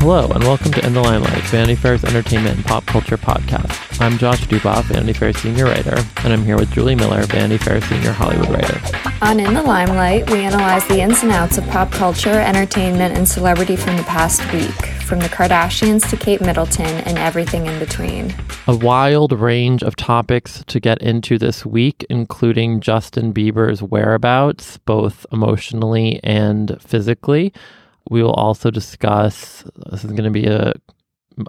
Hello, 0.00 0.30
and 0.30 0.42
welcome 0.44 0.72
to 0.72 0.86
In 0.86 0.94
the 0.94 1.02
Limelight, 1.02 1.42
Vanity 1.42 1.74
Fair's 1.74 2.04
entertainment 2.04 2.56
and 2.56 2.64
pop 2.64 2.86
culture 2.86 3.18
podcast. 3.18 4.00
I'm 4.00 4.16
Josh 4.16 4.46
Duboff, 4.46 4.84
Vanity 4.84 5.12
Fair 5.12 5.34
senior 5.34 5.66
writer, 5.66 5.98
and 6.24 6.32
I'm 6.32 6.42
here 6.42 6.56
with 6.56 6.72
Julie 6.72 6.94
Miller, 6.94 7.22
Vanity 7.24 7.58
Fair 7.62 7.82
senior 7.82 8.12
Hollywood 8.12 8.48
writer. 8.48 8.80
On 9.20 9.38
In 9.38 9.52
the 9.52 9.62
Limelight, 9.62 10.30
we 10.30 10.38
analyze 10.38 10.88
the 10.88 11.02
ins 11.02 11.22
and 11.22 11.30
outs 11.30 11.58
of 11.58 11.66
pop 11.66 11.92
culture, 11.92 12.30
entertainment, 12.30 13.14
and 13.14 13.28
celebrity 13.28 13.76
from 13.76 13.98
the 13.98 14.02
past 14.04 14.40
week, 14.54 14.86
from 15.04 15.18
the 15.20 15.28
Kardashians 15.28 16.08
to 16.08 16.16
Kate 16.16 16.40
Middleton 16.40 16.86
and 16.86 17.18
everything 17.18 17.66
in 17.66 17.78
between. 17.78 18.34
A 18.68 18.74
wild 18.74 19.32
range 19.32 19.82
of 19.82 19.96
topics 19.96 20.64
to 20.68 20.80
get 20.80 21.02
into 21.02 21.36
this 21.36 21.66
week, 21.66 22.06
including 22.08 22.80
Justin 22.80 23.34
Bieber's 23.34 23.82
whereabouts, 23.82 24.78
both 24.78 25.26
emotionally 25.30 26.20
and 26.24 26.80
physically. 26.80 27.52
We 28.10 28.22
will 28.22 28.34
also 28.34 28.70
discuss 28.70 29.64
this 29.90 30.04
is 30.04 30.10
going 30.10 30.24
to 30.24 30.30
be 30.30 30.46
a 30.46 30.74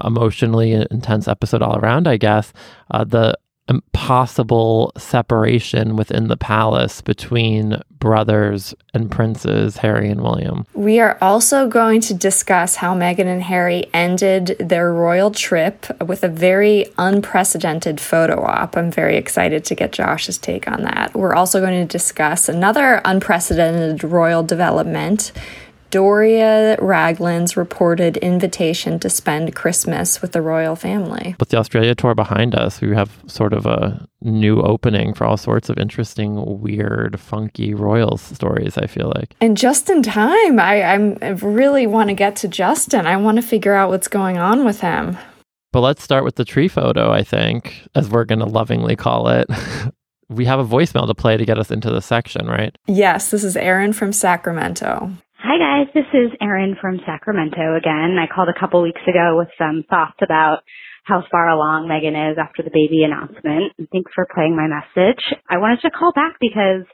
emotionally 0.06 0.72
intense 0.72 1.28
episode 1.28 1.62
all 1.62 1.78
around, 1.78 2.08
I 2.08 2.16
guess. 2.16 2.54
Uh, 2.90 3.04
the 3.04 3.38
impossible 3.68 4.92
separation 4.98 5.96
within 5.96 6.28
the 6.28 6.36
palace 6.36 7.00
between 7.02 7.82
brothers 8.00 8.74
and 8.94 9.10
princes 9.10 9.78
Harry 9.78 10.10
and 10.10 10.22
William. 10.22 10.66
We 10.74 11.00
are 11.00 11.18
also 11.22 11.70
going 11.70 12.02
to 12.02 12.14
discuss 12.14 12.76
how 12.76 12.94
Meghan 12.96 13.28
and 13.28 13.44
Harry 13.44 13.86
ended 13.94 14.58
their 14.60 14.92
royal 14.92 15.32
trip 15.32 15.86
with 16.02 16.24
a 16.24 16.28
very 16.28 16.88
unprecedented 16.98 18.02
photo 18.02 18.44
op. 18.44 18.76
I'm 18.76 18.92
very 18.92 19.16
excited 19.16 19.64
to 19.66 19.76
get 19.76 19.94
Josh's 19.94 20.38
take 20.38 20.68
on 20.68 20.82
that. 20.84 21.14
We're 21.14 21.36
also 21.36 21.62
going 21.62 21.80
to 21.80 21.92
discuss 21.92 22.50
another 22.50 23.02
unprecedented 23.06 24.04
royal 24.04 24.44
development 24.44 25.32
Doria 25.92 26.78
Ragland's 26.80 27.58
reported 27.58 28.16
invitation 28.18 28.98
to 29.00 29.10
spend 29.10 29.54
Christmas 29.54 30.22
with 30.22 30.32
the 30.32 30.42
royal 30.42 30.78
family. 30.78 31.36
With 31.38 31.50
the 31.50 31.58
Australia 31.58 31.94
tour 31.94 32.16
behind 32.16 32.56
us, 32.56 32.80
we 32.80 32.96
have 32.96 33.12
sort 33.28 33.52
of 33.52 33.66
a 33.66 34.08
new 34.22 34.62
opening 34.62 35.14
for 35.14 35.26
all 35.26 35.36
sorts 35.36 35.70
of 35.70 35.78
interesting, 35.78 36.62
weird, 36.62 37.20
funky 37.20 37.74
royals 37.74 38.22
stories, 38.22 38.78
I 38.78 38.88
feel 38.88 39.12
like. 39.16 39.36
And 39.42 39.58
just 39.58 39.90
in 39.90 40.02
time, 40.02 40.60
I, 40.60 40.82
I'm, 40.82 41.18
I 41.22 41.30
really 41.30 41.88
want 41.88 42.08
to 42.08 42.16
get 42.16 42.38
to 42.38 42.48
Justin. 42.48 43.06
I 43.06 43.18
want 43.18 43.36
to 43.36 43.42
figure 43.42 43.74
out 43.74 43.90
what's 43.90 44.08
going 44.08 44.38
on 44.38 44.64
with 44.64 44.80
him. 44.80 45.18
But 45.74 45.82
let's 45.82 46.04
start 46.04 46.24
with 46.24 46.36
the 46.36 46.46
tree 46.46 46.70
photo, 46.70 47.12
I 47.12 47.24
think, 47.24 47.88
as 47.96 48.10
we're 48.10 48.26
going 48.26 48.40
to 48.40 48.46
lovingly 48.46 48.96
call 48.96 49.28
it. 49.28 49.48
we 50.30 50.46
have 50.46 50.60
a 50.60 50.66
voicemail 50.66 51.06
to 51.08 51.14
play 51.14 51.36
to 51.36 51.46
get 51.46 51.60
us 51.60 51.70
into 51.70 51.92
the 51.92 52.02
section, 52.02 52.48
right? 52.48 52.76
Yes, 52.88 53.32
this 53.32 53.44
is 53.44 53.58
Erin 53.58 53.92
from 53.92 54.14
Sacramento. 54.14 55.12
Hi 55.52 55.60
guys, 55.60 55.92
this 55.94 56.08
is 56.14 56.32
Erin 56.40 56.78
from 56.80 57.02
Sacramento 57.06 57.76
again. 57.76 58.16
I 58.16 58.34
called 58.34 58.48
a 58.48 58.58
couple 58.58 58.82
weeks 58.82 59.02
ago 59.04 59.36
with 59.36 59.50
some 59.60 59.84
thoughts 59.90 60.16
about 60.24 60.64
how 61.04 61.26
far 61.30 61.50
along 61.50 61.92
Meghan 61.92 62.16
is 62.16 62.38
after 62.40 62.64
the 62.64 62.72
baby 62.72 63.04
announcement. 63.04 63.76
Thanks 63.92 64.14
for 64.16 64.26
playing 64.34 64.56
my 64.56 64.72
message. 64.72 65.20
I 65.50 65.58
wanted 65.58 65.82
to 65.82 65.92
call 65.92 66.14
back 66.16 66.40
because 66.40 66.88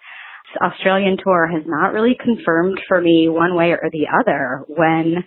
Australian 0.58 1.22
tour 1.24 1.46
has 1.46 1.70
not 1.70 1.94
really 1.94 2.18
confirmed 2.18 2.82
for 2.88 3.00
me 3.00 3.30
one 3.30 3.54
way 3.54 3.78
or 3.78 3.94
the 3.94 4.10
other 4.10 4.66
when 4.68 5.22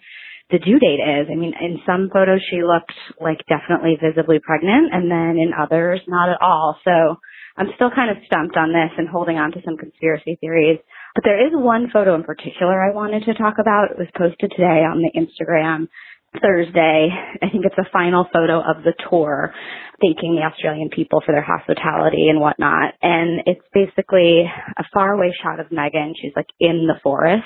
the 0.50 0.59
due 0.59 0.81
date 0.81 0.98
is. 0.98 1.31
I 1.31 1.37
mean, 1.39 1.55
in 1.55 1.78
some 1.87 2.11
photos 2.12 2.42
she 2.50 2.67
looked 2.67 2.98
like 3.22 3.47
definitely 3.47 3.94
visibly 3.94 4.41
pregnant 4.42 4.91
and 4.91 5.06
then 5.06 5.39
in 5.39 5.55
others 5.55 6.00
not 6.09 6.31
at 6.31 6.42
all. 6.42 6.83
So 6.83 7.15
I'm 7.56 7.70
still 7.77 7.94
kind 7.94 8.11
of 8.11 8.27
stumped 8.27 8.56
on 8.56 8.75
this 8.75 8.91
and 8.98 9.06
holding 9.06 9.39
on 9.39 9.53
to 9.53 9.62
some 9.65 9.77
conspiracy 9.77 10.34
theories. 10.41 10.81
But 11.20 11.28
there 11.28 11.46
is 11.46 11.52
one 11.52 11.90
photo 11.92 12.14
in 12.14 12.24
particular 12.24 12.80
I 12.80 12.94
wanted 12.94 13.24
to 13.26 13.34
talk 13.34 13.56
about. 13.60 13.90
It 13.90 13.98
was 13.98 14.08
posted 14.16 14.50
today 14.56 14.88
on 14.88 15.04
the 15.04 15.12
Instagram 15.12 15.88
Thursday. 16.41 17.10
I 17.12 17.50
think 17.53 17.66
it's 17.66 17.76
a 17.76 17.84
final 17.92 18.25
photo 18.32 18.60
of 18.60 18.84
the 18.84 18.94
tour, 19.10 19.53
thanking 20.00 20.36
the 20.36 20.48
Australian 20.48 20.88
people 20.88 21.20
for 21.20 21.32
their 21.32 21.44
hospitality 21.44 22.30
and 22.30 22.41
whatnot. 22.41 22.94
And 23.03 23.42
it's 23.44 23.60
basically 23.75 24.48
a 24.78 24.84
faraway 24.94 25.30
shot 25.42 25.60
of 25.60 25.66
Meghan. 25.69 26.12
She's 26.16 26.32
like 26.34 26.48
in 26.59 26.86
the 26.88 26.98
forest 27.03 27.44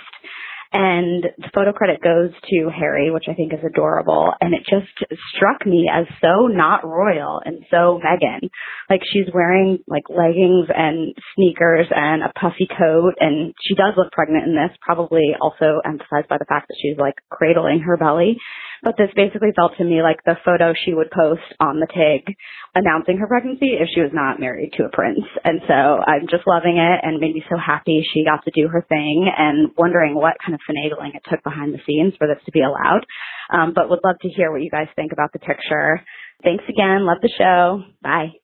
and 0.74 1.22
the 1.38 1.50
photo 1.54 1.72
credit 1.72 2.02
goes 2.02 2.30
to 2.50 2.68
Harry, 2.68 3.12
which 3.12 3.26
I 3.30 3.34
think 3.34 3.52
is 3.52 3.60
adorable. 3.64 4.32
And 4.40 4.52
it 4.52 4.66
just 4.68 4.90
struck 5.34 5.64
me 5.64 5.88
as 5.88 6.04
so 6.20 6.48
not 6.48 6.84
royal 6.84 7.40
and 7.44 7.64
so 7.70 8.00
Meghan. 8.04 8.50
Like 8.90 9.02
she's 9.12 9.32
wearing 9.32 9.78
like 9.86 10.10
leggings 10.10 10.66
and 10.74 11.14
sneakers 11.36 11.86
and 11.94 12.24
a 12.24 12.32
puffy 12.34 12.66
coat 12.66 13.14
and 13.20 13.54
she 13.62 13.76
does 13.76 13.94
look 13.96 14.10
pregnant 14.10 14.48
in 14.48 14.54
this, 14.56 14.76
probably 14.82 15.36
also 15.40 15.78
emphasized 15.84 16.28
by 16.28 16.38
the 16.38 16.46
fact 16.48 16.66
that 16.66 16.76
she's 16.82 16.98
like 16.98 17.14
cradling 17.30 17.78
her 17.86 17.96
belly. 17.96 18.36
But 18.84 18.96
this 18.98 19.08
basically 19.16 19.50
felt 19.56 19.72
to 19.78 19.84
me 19.84 20.02
like 20.02 20.22
the 20.24 20.36
photo 20.44 20.74
she 20.76 20.92
would 20.92 21.10
post 21.10 21.42
on 21.58 21.80
the 21.80 21.88
TIG 21.88 22.36
announcing 22.74 23.16
her 23.18 23.26
pregnancy 23.26 23.80
if 23.80 23.88
she 23.94 24.02
was 24.02 24.12
not 24.12 24.38
married 24.38 24.72
to 24.76 24.84
a 24.84 24.90
prince. 24.90 25.24
And 25.42 25.60
so 25.66 25.74
I'm 25.74 26.28
just 26.28 26.46
loving 26.46 26.76
it 26.76 27.00
and 27.02 27.18
made 27.18 27.34
me 27.34 27.42
so 27.48 27.56
happy 27.56 28.06
she 28.12 28.24
got 28.24 28.44
to 28.44 28.52
do 28.54 28.68
her 28.68 28.84
thing 28.88 29.26
and 29.36 29.70
wondering 29.78 30.14
what 30.14 30.36
kind 30.44 30.54
of 30.54 30.60
finagling 30.68 31.16
it 31.16 31.24
took 31.30 31.42
behind 31.42 31.72
the 31.72 31.80
scenes 31.86 32.12
for 32.18 32.28
this 32.28 32.44
to 32.44 32.52
be 32.52 32.60
allowed. 32.60 33.06
Um, 33.50 33.72
but 33.74 33.88
would 33.88 34.04
love 34.04 34.16
to 34.20 34.28
hear 34.28 34.52
what 34.52 34.62
you 34.62 34.70
guys 34.70 34.88
think 34.96 35.12
about 35.12 35.32
the 35.32 35.38
picture. 35.38 36.02
Thanks 36.42 36.64
again. 36.68 37.06
Love 37.06 37.18
the 37.22 37.32
show. 37.38 37.82
Bye. 38.02 38.44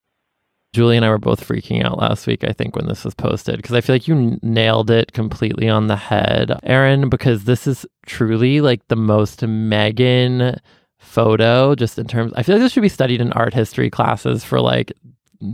Julie 0.72 0.96
and 0.96 1.04
I 1.04 1.08
were 1.08 1.18
both 1.18 1.46
freaking 1.46 1.84
out 1.84 1.98
last 1.98 2.26
week, 2.26 2.44
I 2.44 2.52
think, 2.52 2.76
when 2.76 2.86
this 2.86 3.04
was 3.04 3.14
posted, 3.14 3.56
because 3.56 3.74
I 3.74 3.80
feel 3.80 3.94
like 3.94 4.06
you 4.06 4.38
nailed 4.42 4.90
it 4.90 5.12
completely 5.12 5.68
on 5.68 5.88
the 5.88 5.96
head, 5.96 6.58
Erin, 6.62 7.08
because 7.08 7.44
this 7.44 7.66
is 7.66 7.84
truly 8.06 8.60
like 8.60 8.86
the 8.86 8.96
most 8.96 9.40
Meghan 9.40 10.58
photo, 10.98 11.74
just 11.74 11.98
in 11.98 12.06
terms, 12.06 12.32
I 12.36 12.44
feel 12.44 12.54
like 12.54 12.62
this 12.62 12.72
should 12.72 12.82
be 12.82 12.88
studied 12.88 13.20
in 13.20 13.32
art 13.32 13.52
history 13.52 13.90
classes 13.90 14.44
for 14.44 14.60
like 14.60 14.92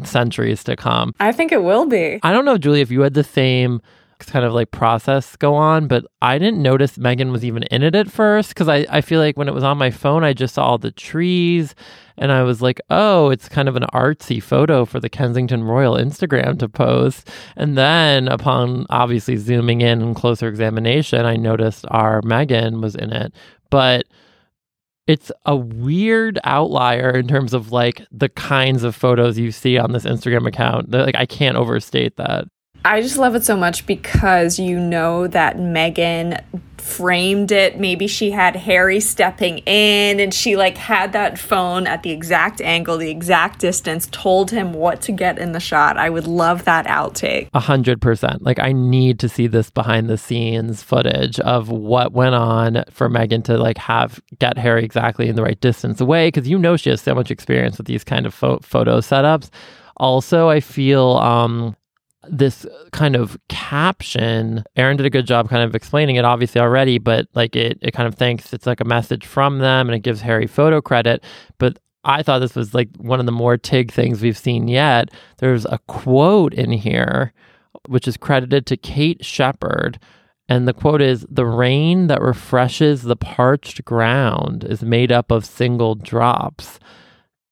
centuries 0.02 0.62
to 0.64 0.76
come. 0.76 1.14
I 1.18 1.32
think 1.32 1.50
it 1.50 1.62
will 1.62 1.86
be. 1.86 2.20
I 2.22 2.32
don't 2.32 2.44
know, 2.44 2.58
Julie, 2.58 2.82
if 2.82 2.90
you 2.90 3.00
had 3.00 3.14
the 3.14 3.24
same 3.24 3.80
kind 4.24 4.44
of 4.44 4.52
like 4.52 4.70
process 4.70 5.36
go 5.36 5.54
on, 5.54 5.86
but 5.88 6.06
I 6.22 6.38
didn't 6.38 6.62
notice 6.62 6.96
Meghan 6.96 7.30
was 7.32 7.44
even 7.44 7.64
in 7.64 7.82
it 7.82 7.94
at 7.94 8.10
first 8.10 8.50
because 8.50 8.68
I, 8.68 8.86
I 8.88 9.00
feel 9.00 9.20
like 9.20 9.36
when 9.36 9.48
it 9.48 9.54
was 9.54 9.64
on 9.64 9.78
my 9.78 9.90
phone, 9.90 10.24
I 10.24 10.32
just 10.32 10.54
saw 10.54 10.64
all 10.64 10.78
the 10.78 10.90
trees 10.90 11.74
and 12.16 12.32
I 12.32 12.42
was 12.42 12.62
like, 12.62 12.80
oh, 12.88 13.30
it's 13.30 13.48
kind 13.48 13.68
of 13.68 13.76
an 13.76 13.84
artsy 13.92 14.42
photo 14.42 14.84
for 14.84 15.00
the 15.00 15.10
Kensington 15.10 15.64
Royal 15.64 15.94
Instagram 15.94 16.58
to 16.60 16.68
post. 16.68 17.28
And 17.56 17.76
then 17.76 18.28
upon 18.28 18.86
obviously 18.90 19.36
zooming 19.36 19.82
in 19.82 20.00
and 20.00 20.16
closer 20.16 20.48
examination, 20.48 21.26
I 21.26 21.36
noticed 21.36 21.84
our 21.88 22.22
Meghan 22.22 22.80
was 22.80 22.94
in 22.94 23.12
it. 23.12 23.34
But 23.70 24.06
it's 25.06 25.30
a 25.44 25.54
weird 25.54 26.38
outlier 26.44 27.10
in 27.10 27.28
terms 27.28 27.54
of 27.54 27.70
like 27.70 28.02
the 28.10 28.28
kinds 28.28 28.82
of 28.82 28.96
photos 28.96 29.38
you 29.38 29.52
see 29.52 29.78
on 29.78 29.92
this 29.92 30.04
Instagram 30.04 30.46
account. 30.48 30.90
Like 30.90 31.14
I 31.14 31.26
can't 31.26 31.56
overstate 31.56 32.16
that. 32.16 32.46
I 32.86 33.02
just 33.02 33.18
love 33.18 33.34
it 33.34 33.44
so 33.44 33.56
much 33.56 33.84
because 33.84 34.60
you 34.60 34.78
know 34.78 35.26
that 35.26 35.56
Meghan 35.56 36.40
framed 36.78 37.50
it. 37.50 37.80
Maybe 37.80 38.06
she 38.06 38.30
had 38.30 38.54
Harry 38.54 39.00
stepping 39.00 39.58
in 39.58 40.20
and 40.20 40.32
she 40.32 40.56
like 40.56 40.78
had 40.78 41.12
that 41.12 41.36
phone 41.36 41.88
at 41.88 42.04
the 42.04 42.12
exact 42.12 42.60
angle, 42.60 42.96
the 42.96 43.10
exact 43.10 43.58
distance, 43.58 44.06
told 44.12 44.52
him 44.52 44.72
what 44.72 45.00
to 45.02 45.10
get 45.10 45.36
in 45.36 45.50
the 45.50 45.58
shot. 45.58 45.96
I 45.96 46.10
would 46.10 46.28
love 46.28 46.64
that 46.66 46.86
outtake. 46.86 47.48
A 47.54 47.58
hundred 47.58 48.00
percent. 48.00 48.42
Like 48.42 48.60
I 48.60 48.70
need 48.70 49.18
to 49.18 49.28
see 49.28 49.48
this 49.48 49.68
behind 49.68 50.08
the 50.08 50.16
scenes 50.16 50.84
footage 50.84 51.40
of 51.40 51.68
what 51.68 52.12
went 52.12 52.36
on 52.36 52.84
for 52.92 53.08
Meghan 53.08 53.42
to 53.46 53.58
like 53.58 53.78
have 53.78 54.20
get 54.38 54.56
Harry 54.58 54.84
exactly 54.84 55.28
in 55.28 55.34
the 55.34 55.42
right 55.42 55.60
distance 55.60 56.00
away 56.00 56.28
because 56.28 56.46
you 56.46 56.56
know 56.56 56.76
she 56.76 56.90
has 56.90 57.02
so 57.02 57.16
much 57.16 57.32
experience 57.32 57.78
with 57.78 57.88
these 57.88 58.04
kind 58.04 58.26
of 58.26 58.32
fo- 58.32 58.60
photo 58.60 59.00
setups. 59.00 59.50
Also, 59.96 60.48
I 60.48 60.60
feel 60.60 61.16
um 61.16 61.75
this 62.28 62.66
kind 62.92 63.16
of 63.16 63.38
caption 63.48 64.64
Erin 64.76 64.96
did 64.96 65.06
a 65.06 65.10
good 65.10 65.26
job 65.26 65.48
kind 65.48 65.62
of 65.62 65.74
explaining 65.74 66.16
it 66.16 66.24
obviously 66.24 66.60
already 66.60 66.98
but 66.98 67.28
like 67.34 67.54
it 67.56 67.78
it 67.82 67.92
kind 67.92 68.06
of 68.06 68.14
thinks 68.14 68.52
it's 68.52 68.66
like 68.66 68.80
a 68.80 68.84
message 68.84 69.26
from 69.26 69.58
them 69.58 69.88
and 69.88 69.94
it 69.94 70.00
gives 70.00 70.20
harry 70.20 70.46
photo 70.46 70.80
credit. 70.80 71.22
But 71.58 71.78
i 72.04 72.22
thought 72.22 72.38
this 72.40 72.54
was 72.54 72.74
like 72.74 72.88
one 72.96 73.20
of 73.20 73.26
the 73.26 73.32
more 73.32 73.56
tig 73.56 73.92
things 73.92 74.22
we've 74.22 74.38
seen 74.38 74.68
yet. 74.68 75.10
There's 75.38 75.64
a 75.66 75.78
quote 75.86 76.54
in 76.54 76.72
here 76.72 77.32
which 77.88 78.08
is 78.08 78.16
credited 78.16 78.66
to 78.66 78.76
kate 78.76 79.24
Sheppard. 79.24 79.98
And 80.48 80.68
the 80.68 80.72
quote 80.72 81.02
is 81.02 81.26
The 81.28 81.46
rain 81.46 82.06
that 82.06 82.22
refreshes 82.22 83.02
the 83.02 83.16
parched 83.16 83.84
ground 83.84 84.64
is 84.64 84.82
made 84.82 85.10
up 85.10 85.30
of 85.30 85.44
single 85.44 85.94
drops. 85.94 86.78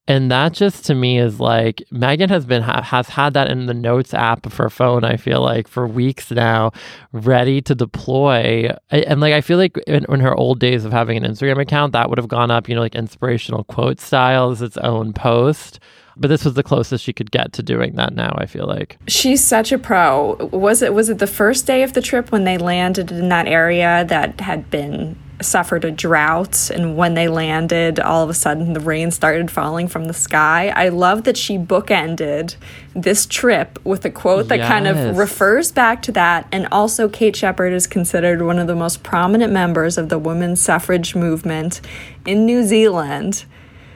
And 0.06 0.30
that 0.30 0.52
just 0.52 0.84
to 0.86 0.94
me 0.94 1.18
is 1.18 1.40
like 1.40 1.82
Meghan 1.90 2.28
has 2.28 2.44
been 2.44 2.62
has 2.62 3.08
had 3.08 3.32
that 3.34 3.50
in 3.50 3.66
the 3.66 3.74
notes 3.74 4.12
app 4.12 4.50
for 4.50 4.68
phone. 4.68 5.02
I 5.02 5.16
feel 5.16 5.40
like 5.40 5.66
for 5.66 5.86
weeks 5.86 6.30
now, 6.30 6.72
ready 7.12 7.62
to 7.62 7.74
deploy. 7.74 8.68
And 8.90 9.20
like 9.20 9.32
I 9.32 9.40
feel 9.40 9.56
like 9.56 9.78
in, 9.86 10.04
in 10.08 10.20
her 10.20 10.34
old 10.34 10.60
days 10.60 10.84
of 10.84 10.92
having 10.92 11.16
an 11.16 11.24
Instagram 11.24 11.60
account, 11.60 11.92
that 11.92 12.10
would 12.10 12.18
have 12.18 12.28
gone 12.28 12.50
up, 12.50 12.68
you 12.68 12.74
know, 12.74 12.82
like 12.82 12.94
inspirational 12.94 13.64
quote 13.64 13.98
style 13.98 14.50
as 14.50 14.60
its 14.60 14.76
own 14.78 15.14
post. 15.14 15.80
But 16.16 16.28
this 16.28 16.44
was 16.44 16.54
the 16.54 16.62
closest 16.62 17.02
she 17.02 17.12
could 17.12 17.30
get 17.30 17.52
to 17.54 17.62
doing 17.62 17.96
that 17.96 18.14
now, 18.14 18.34
I 18.38 18.46
feel 18.46 18.66
like. 18.66 18.98
She's 19.08 19.42
such 19.42 19.72
a 19.72 19.78
pro. 19.78 20.34
Was 20.52 20.82
it 20.82 20.92
was 20.92 21.08
it 21.08 21.18
the 21.18 21.26
first 21.26 21.66
day 21.66 21.82
of 21.82 21.94
the 21.94 22.02
trip 22.02 22.30
when 22.30 22.44
they 22.44 22.58
landed 22.58 23.10
in 23.10 23.30
that 23.30 23.46
area 23.46 24.04
that 24.08 24.40
had 24.40 24.70
been 24.70 25.16
suffered 25.44 25.84
a 25.84 25.90
drought, 25.90 26.70
and 26.70 26.96
when 26.96 27.14
they 27.14 27.28
landed, 27.28 28.00
all 28.00 28.22
of 28.22 28.30
a 28.30 28.34
sudden 28.34 28.72
the 28.72 28.80
rain 28.80 29.10
started 29.10 29.50
falling 29.50 29.88
from 29.88 30.06
the 30.06 30.14
sky. 30.14 30.68
I 30.68 30.88
love 30.88 31.24
that 31.24 31.36
she 31.36 31.58
bookended 31.58 32.56
this 32.94 33.26
trip 33.26 33.78
with 33.84 34.04
a 34.04 34.10
quote 34.10 34.48
that 34.48 34.58
yes. 34.58 34.68
kind 34.68 34.86
of 34.86 35.16
refers 35.16 35.72
back 35.72 36.02
to 36.02 36.12
that. 36.12 36.46
And 36.52 36.68
also, 36.72 37.08
Kate 37.08 37.36
Sheppard 37.36 37.72
is 37.72 37.86
considered 37.86 38.42
one 38.42 38.58
of 38.58 38.66
the 38.66 38.76
most 38.76 39.02
prominent 39.02 39.52
members 39.52 39.98
of 39.98 40.08
the 40.08 40.18
women's 40.18 40.60
suffrage 40.60 41.14
movement 41.14 41.80
in 42.26 42.46
New 42.46 42.62
Zealand. 42.62 43.44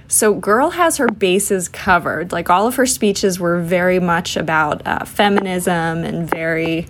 So, 0.08 0.34
Girl 0.34 0.70
has 0.70 0.96
her 0.96 1.08
bases 1.08 1.68
covered. 1.68 2.32
Like, 2.32 2.48
all 2.48 2.66
of 2.66 2.76
her 2.76 2.86
speeches 2.86 3.38
were 3.38 3.60
very 3.60 4.00
much 4.00 4.36
about 4.36 4.86
uh, 4.86 5.04
feminism 5.04 6.04
and 6.04 6.28
very 6.28 6.86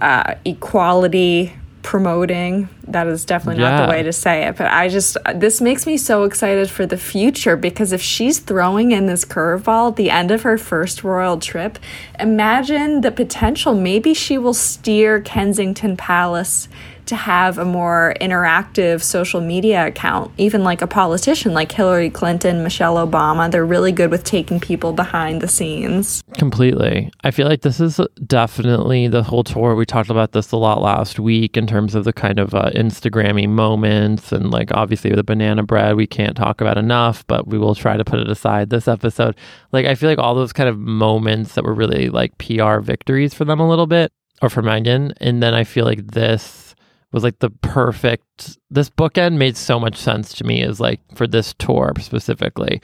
uh, 0.00 0.34
equality 0.44 1.52
promoting. 1.88 2.68
That 2.86 3.06
is 3.06 3.24
definitely 3.24 3.62
yeah. 3.62 3.70
not 3.70 3.86
the 3.86 3.90
way 3.90 4.02
to 4.02 4.12
say 4.12 4.46
it. 4.46 4.58
But 4.58 4.66
I 4.66 4.90
just, 4.90 5.16
this 5.34 5.62
makes 5.62 5.86
me 5.86 5.96
so 5.96 6.24
excited 6.24 6.68
for 6.68 6.84
the 6.84 6.98
future 6.98 7.56
because 7.56 7.92
if 7.92 8.02
she's 8.02 8.40
throwing 8.40 8.92
in 8.92 9.06
this 9.06 9.24
curveball 9.24 9.92
at 9.92 9.96
the 9.96 10.10
end 10.10 10.30
of 10.30 10.42
her 10.42 10.58
first 10.58 11.02
royal 11.02 11.38
trip, 11.38 11.78
imagine 12.20 13.00
the 13.00 13.10
potential. 13.10 13.74
Maybe 13.74 14.12
she 14.12 14.36
will 14.36 14.52
steer 14.52 15.22
Kensington 15.22 15.96
Palace 15.96 16.68
to 17.08 17.16
have 17.16 17.58
a 17.58 17.64
more 17.64 18.14
interactive 18.20 19.02
social 19.02 19.40
media 19.40 19.86
account, 19.86 20.30
even 20.38 20.64
like 20.64 20.82
a 20.82 20.86
politician 20.86 21.52
like 21.52 21.72
Hillary 21.72 22.10
Clinton, 22.10 22.62
Michelle 22.62 22.96
Obama. 22.96 23.50
They're 23.50 23.66
really 23.66 23.92
good 23.92 24.10
with 24.10 24.24
taking 24.24 24.60
people 24.60 24.92
behind 24.92 25.40
the 25.40 25.48
scenes. 25.48 26.22
Completely. 26.34 27.10
I 27.24 27.30
feel 27.30 27.48
like 27.48 27.62
this 27.62 27.80
is 27.80 28.00
definitely 28.26 29.08
the 29.08 29.22
whole 29.22 29.44
tour. 29.44 29.74
We 29.74 29.86
talked 29.86 30.10
about 30.10 30.32
this 30.32 30.52
a 30.52 30.56
lot 30.56 30.80
last 30.80 31.18
week 31.18 31.56
in 31.56 31.66
terms 31.66 31.94
of 31.94 32.04
the 32.04 32.12
kind 32.12 32.38
of 32.38 32.54
uh, 32.54 32.70
Instagrammy 32.74 33.48
moments 33.48 34.32
and 34.32 34.50
like 34.50 34.70
obviously 34.72 35.10
the 35.10 35.24
banana 35.24 35.62
bread 35.62 35.96
we 35.96 36.06
can't 36.06 36.36
talk 36.36 36.60
about 36.60 36.78
enough, 36.78 37.26
but 37.26 37.48
we 37.48 37.58
will 37.58 37.74
try 37.74 37.96
to 37.96 38.04
put 38.04 38.20
it 38.20 38.28
aside 38.28 38.70
this 38.70 38.86
episode. 38.86 39.34
Like 39.72 39.86
I 39.86 39.94
feel 39.94 40.08
like 40.08 40.18
all 40.18 40.34
those 40.34 40.52
kind 40.52 40.68
of 40.68 40.78
moments 40.78 41.54
that 41.54 41.64
were 41.64 41.74
really 41.74 42.10
like 42.10 42.36
PR 42.38 42.78
victories 42.78 43.34
for 43.34 43.44
them 43.44 43.60
a 43.60 43.68
little 43.68 43.86
bit 43.86 44.12
or 44.42 44.48
for 44.48 44.62
Meghan. 44.62 45.12
And 45.18 45.42
then 45.42 45.54
I 45.54 45.64
feel 45.64 45.84
like 45.84 46.06
this 46.08 46.67
was 47.12 47.24
like 47.24 47.38
the 47.38 47.50
perfect 47.50 48.58
this 48.70 48.90
bookend 48.90 49.36
made 49.36 49.56
so 49.56 49.80
much 49.80 49.96
sense 49.96 50.34
to 50.34 50.44
me 50.44 50.62
as 50.62 50.80
like 50.80 51.00
for 51.14 51.26
this 51.26 51.54
tour 51.58 51.92
specifically 52.00 52.80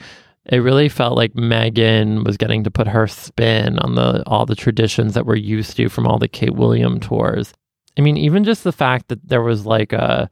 it 0.47 0.57
really 0.57 0.89
felt 0.89 1.17
like 1.17 1.33
meghan 1.33 2.23
was 2.23 2.37
getting 2.37 2.63
to 2.63 2.71
put 2.71 2.87
her 2.87 3.07
spin 3.07 3.79
on 3.79 3.95
the 3.95 4.23
all 4.27 4.45
the 4.45 4.55
traditions 4.55 5.13
that 5.13 5.25
we're 5.25 5.35
used 5.35 5.75
to 5.77 5.89
from 5.89 6.05
all 6.05 6.19
the 6.19 6.27
Kate 6.27 6.55
William 6.55 6.99
tours. 6.99 7.53
I 7.97 8.01
mean, 8.01 8.17
even 8.17 8.43
just 8.43 8.63
the 8.63 8.71
fact 8.71 9.07
that 9.07 9.27
there 9.27 9.41
was 9.41 9.65
like 9.65 9.93
a 9.93 10.29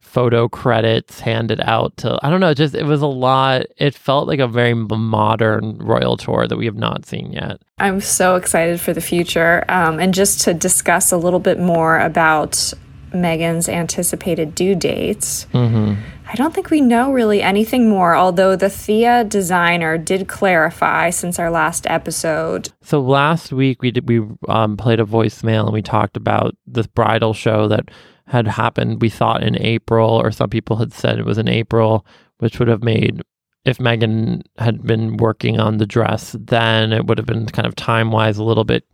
photo 0.00 0.48
credits 0.48 1.20
handed 1.20 1.60
out 1.60 1.96
to 1.96 2.18
I 2.22 2.30
don't 2.30 2.40
know, 2.40 2.54
just 2.54 2.74
it 2.74 2.84
was 2.84 3.02
a 3.02 3.06
lot. 3.06 3.66
It 3.76 3.94
felt 3.94 4.26
like 4.26 4.40
a 4.40 4.48
very 4.48 4.74
modern 4.74 5.78
royal 5.78 6.16
tour 6.16 6.46
that 6.46 6.56
we 6.56 6.64
have 6.64 6.76
not 6.76 7.04
seen 7.04 7.32
yet. 7.32 7.60
I'm 7.78 8.00
so 8.00 8.36
excited 8.36 8.80
for 8.80 8.92
the 8.92 9.00
future, 9.00 9.64
um, 9.68 10.00
and 10.00 10.14
just 10.14 10.40
to 10.42 10.54
discuss 10.54 11.12
a 11.12 11.16
little 11.18 11.40
bit 11.40 11.58
more 11.58 11.98
about 11.98 12.72
Meghan's 13.12 13.68
anticipated 13.68 14.54
due 14.54 14.74
dates. 14.74 15.46
Mm-hmm. 15.52 16.00
I 16.26 16.34
don't 16.34 16.54
think 16.54 16.70
we 16.70 16.80
know 16.80 17.12
really 17.12 17.42
anything 17.42 17.88
more, 17.88 18.14
although 18.14 18.56
the 18.56 18.70
Thea 18.70 19.24
designer 19.24 19.98
did 19.98 20.28
clarify 20.28 21.10
since 21.10 21.38
our 21.38 21.50
last 21.50 21.86
episode. 21.88 22.70
So 22.82 23.00
last 23.00 23.52
week 23.52 23.82
we 23.82 23.90
did 23.90 24.08
we 24.08 24.22
um, 24.48 24.76
played 24.76 25.00
a 25.00 25.04
voicemail 25.04 25.64
and 25.64 25.72
we 25.72 25.82
talked 25.82 26.16
about 26.16 26.56
this 26.66 26.86
bridal 26.86 27.34
show 27.34 27.68
that 27.68 27.90
had 28.26 28.46
happened. 28.46 29.02
We 29.02 29.10
thought 29.10 29.42
in 29.42 29.60
April, 29.60 30.08
or 30.10 30.30
some 30.30 30.48
people 30.48 30.76
had 30.76 30.92
said 30.92 31.18
it 31.18 31.26
was 31.26 31.38
in 31.38 31.48
April, 31.48 32.06
which 32.38 32.58
would 32.58 32.68
have 32.68 32.82
made 32.82 33.22
if 33.64 33.78
Meghan 33.78 34.42
had 34.58 34.82
been 34.84 35.16
working 35.18 35.60
on 35.60 35.76
the 35.76 35.86
dress, 35.86 36.34
then 36.38 36.92
it 36.92 37.06
would 37.06 37.18
have 37.18 37.26
been 37.26 37.46
kind 37.46 37.66
of 37.66 37.76
time 37.76 38.10
wise 38.10 38.38
a 38.38 38.44
little 38.44 38.64
bit 38.64 38.84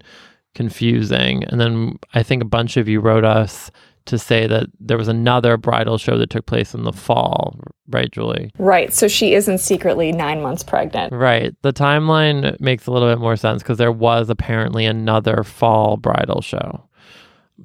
confusing. 0.54 1.44
And 1.44 1.60
then 1.60 1.98
I 2.14 2.22
think 2.22 2.42
a 2.42 2.46
bunch 2.46 2.76
of 2.76 2.88
you 2.88 3.00
wrote 3.00 3.24
us 3.24 3.70
to 4.08 4.18
say 4.18 4.46
that 4.46 4.66
there 4.80 4.98
was 4.98 5.08
another 5.08 5.56
bridal 5.56 5.98
show 5.98 6.18
that 6.18 6.30
took 6.30 6.46
place 6.46 6.74
in 6.74 6.82
the 6.82 6.92
fall, 6.92 7.58
right, 7.88 8.10
Julie? 8.10 8.50
Right. 8.58 8.92
So 8.92 9.08
she 9.08 9.34
isn't 9.34 9.58
secretly 9.58 10.12
nine 10.12 10.42
months 10.42 10.62
pregnant. 10.62 11.12
Right. 11.12 11.54
The 11.62 11.72
timeline 11.72 12.58
makes 12.60 12.86
a 12.86 12.90
little 12.90 13.08
bit 13.08 13.20
more 13.20 13.36
sense 13.36 13.62
because 13.62 13.78
there 13.78 13.92
was 13.92 14.30
apparently 14.30 14.84
another 14.84 15.44
fall 15.44 15.96
bridal 15.96 16.40
show. 16.40 16.84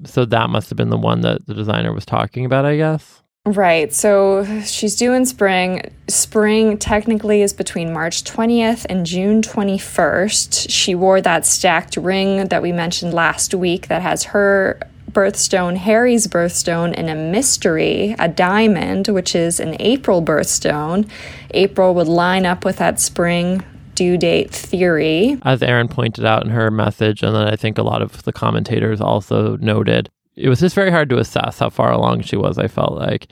So 0.06 0.26
that 0.26 0.50
must 0.50 0.70
have 0.70 0.78
been 0.78 0.90
the 0.90 0.98
one 0.98 1.22
that 1.22 1.46
the 1.48 1.54
designer 1.54 1.94
was 1.94 2.06
talking 2.06 2.46
about, 2.46 2.66
I 2.66 2.78
guess. 2.78 3.22
Right. 3.46 3.94
So 3.94 4.62
she's 4.62 4.96
due 4.96 5.14
in 5.14 5.26
spring. 5.26 5.94
Spring 6.08 6.78
technically 6.78 7.42
is 7.42 7.52
between 7.52 7.92
March 7.92 8.24
20th 8.24 8.86
and 8.90 9.06
June 9.06 9.42
21st. 9.42 10.70
She 10.70 10.96
wore 10.96 11.20
that 11.22 11.46
stacked 11.46 11.98
ring 11.98 12.48
that 12.48 12.62
we 12.62 12.72
mentioned 12.72 13.14
last 13.14 13.54
week 13.54 13.88
that 13.88 14.02
has 14.02 14.24
her 14.24 14.80
birthstone, 15.12 15.78
Harry's 15.78 16.28
birthstone, 16.28 16.94
and 16.96 17.10
a 17.10 17.16
mystery, 17.16 18.16
a 18.20 18.28
diamond, 18.28 19.08
which 19.08 19.36
is 19.36 19.60
an 19.60 19.76
April 19.80 20.22
birthstone. 20.24 21.10
April 21.52 21.94
would 21.94 22.08
line 22.08 22.46
up 22.46 22.66
with 22.66 22.78
that 22.78 23.00
spring 23.00 23.64
due 23.96 24.18
date 24.18 24.52
theory. 24.52 25.38
As 25.44 25.62
Erin 25.62 25.88
pointed 25.88 26.26
out 26.26 26.44
in 26.44 26.50
her 26.50 26.72
message, 26.72 27.22
and 27.22 27.36
then 27.36 27.48
I 27.48 27.56
think 27.56 27.78
a 27.78 27.84
lot 27.84 28.02
of 28.02 28.24
the 28.24 28.34
commentators 28.34 29.02
also 29.02 29.58
noted, 29.58 30.10
it 30.36 30.50
was 30.50 30.60
just 30.60 30.76
very 30.76 30.90
hard 30.90 31.10
to 31.10 31.20
assess 31.20 31.60
how 31.60 31.70
far 31.70 31.92
along 31.92 32.22
she 32.22 32.36
was, 32.36 32.58
I 32.58 32.68
felt 32.68 32.94
like. 32.94 33.28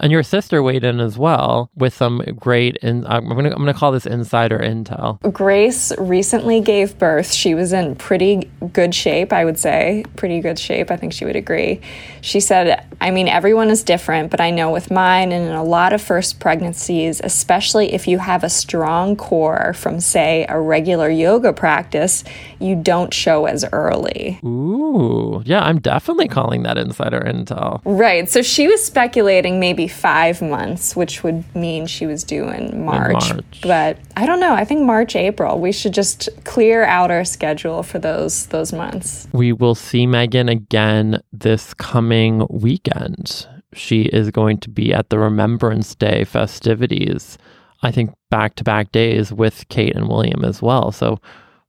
And 0.00 0.10
your 0.10 0.22
sister 0.22 0.62
weighed 0.62 0.82
in 0.82 0.98
as 0.98 1.18
well 1.18 1.70
with 1.76 1.94
some 1.94 2.22
great, 2.36 2.78
and 2.82 3.06
I'm 3.06 3.28
gonna 3.28 3.50
I'm 3.50 3.58
gonna 3.58 3.74
call 3.74 3.92
this 3.92 4.06
insider 4.06 4.58
intel. 4.58 5.20
Grace 5.32 5.92
recently 5.98 6.60
gave 6.60 6.98
birth. 6.98 7.32
She 7.32 7.54
was 7.54 7.72
in 7.72 7.96
pretty 7.96 8.50
good 8.72 8.94
shape, 8.94 9.32
I 9.32 9.44
would 9.44 9.58
say, 9.58 10.04
pretty 10.16 10.40
good 10.40 10.58
shape. 10.58 10.90
I 10.90 10.96
think 10.96 11.12
she 11.12 11.24
would 11.26 11.36
agree. 11.36 11.80
She 12.22 12.40
said, 12.40 12.86
"I 13.00 13.10
mean, 13.10 13.28
everyone 13.28 13.68
is 13.70 13.82
different, 13.82 14.30
but 14.30 14.40
I 14.40 14.50
know 14.50 14.70
with 14.70 14.90
mine 14.90 15.32
and 15.32 15.46
in 15.46 15.52
a 15.52 15.64
lot 15.64 15.92
of 15.92 16.00
first 16.00 16.40
pregnancies, 16.40 17.20
especially 17.22 17.92
if 17.92 18.08
you 18.08 18.18
have 18.18 18.42
a 18.42 18.48
strong 18.48 19.16
core 19.16 19.74
from, 19.74 20.00
say, 20.00 20.46
a 20.48 20.58
regular 20.58 21.10
yoga 21.10 21.52
practice, 21.52 22.24
you 22.60 22.76
don't 22.76 23.12
show 23.12 23.46
as 23.46 23.64
early." 23.72 24.38
Ooh, 24.44 25.42
yeah, 25.44 25.62
I'm 25.64 25.80
definitely 25.80 26.28
calling 26.28 26.62
that 26.62 26.78
insider 26.78 27.20
intel. 27.20 27.80
Right. 27.84 28.28
So 28.28 28.42
she 28.42 28.68
was 28.68 28.84
speculating 28.84 29.58
maybe 29.58 29.88
five 29.88 30.42
months, 30.42 30.94
which 30.94 31.22
would 31.22 31.44
mean 31.54 31.86
she 31.86 32.06
was 32.06 32.24
due 32.24 32.48
in 32.48 32.84
March. 32.84 33.30
in 33.30 33.36
March. 33.36 33.60
But 33.62 33.98
I 34.16 34.26
don't 34.26 34.40
know. 34.40 34.54
I 34.54 34.64
think 34.64 34.82
March, 34.82 35.16
April. 35.16 35.58
We 35.58 35.72
should 35.72 35.94
just 35.94 36.28
clear 36.44 36.84
out 36.84 37.10
our 37.10 37.24
schedule 37.24 37.82
for 37.82 37.98
those 37.98 38.46
those 38.46 38.72
months. 38.72 39.28
We 39.32 39.52
will 39.52 39.74
see 39.74 40.06
Meghan 40.06 40.50
again 40.50 41.22
this 41.32 41.74
coming 41.74 42.46
weekend. 42.50 43.46
She 43.72 44.02
is 44.02 44.30
going 44.30 44.58
to 44.58 44.70
be 44.70 44.92
at 44.92 45.10
the 45.10 45.18
Remembrance 45.18 45.94
Day 45.94 46.24
festivities. 46.24 47.38
I 47.82 47.90
think 47.90 48.12
back 48.30 48.56
to 48.56 48.64
back 48.64 48.92
days 48.92 49.32
with 49.32 49.68
Kate 49.68 49.94
and 49.94 50.08
William 50.08 50.44
as 50.44 50.60
well. 50.60 50.92
So 50.92 51.18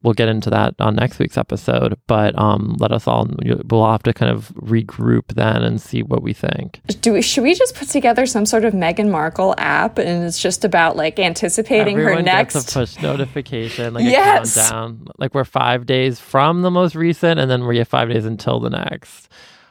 we'll 0.04 0.14
get 0.14 0.28
into 0.28 0.50
that 0.50 0.76
on 0.80 0.96
next 0.96 1.20
week's 1.20 1.38
episode. 1.38 1.98
But 2.08 2.38
um, 2.38 2.76
let 2.80 2.92
us 2.92 3.08
all 3.08 3.30
we'll 3.70 3.90
have 3.90 4.04
to 4.04 4.14
kind 4.14 4.32
of 4.32 4.50
regroup 4.56 5.34
then 5.36 5.64
and 5.64 5.82
see 5.82 6.04
what 6.04 6.24
we 6.24 6.34
think. 6.34 6.82
Do 7.02 7.14
we, 7.14 7.22
should 7.22 7.44
we 7.44 7.54
just 7.54 7.76
put 7.76 7.90
together 7.90 8.26
some 8.26 8.46
sort 8.46 8.66
of 8.66 8.74
Meghan 8.74 9.10
Markle 9.10 9.56
app 9.58 9.98
and 9.98 10.24
it's 10.24 10.40
just 10.40 10.66
about 10.66 10.96
like 10.96 11.20
anticipating 11.20 11.98
Everyone 11.98 12.18
her 12.18 12.22
next 12.24 12.54
gets 12.54 12.76
a 12.76 12.80
push 12.80 13.02
notification, 13.02 13.94
like 13.94 14.04
yes! 14.06 14.56
a 14.56 14.60
countdown. 14.60 15.08
Like 15.18 15.34
we're 15.34 15.46
five 15.46 15.86
days 15.86 16.20
from 16.20 16.62
the 16.62 16.72
most 16.72 16.96
recent, 16.96 17.40
and 17.40 17.50
then 17.50 17.66
we 17.66 17.78
have 17.78 17.88
five 17.88 18.10
days 18.10 18.26
until 18.26 18.60
the 18.60 18.70
next. 18.70 19.30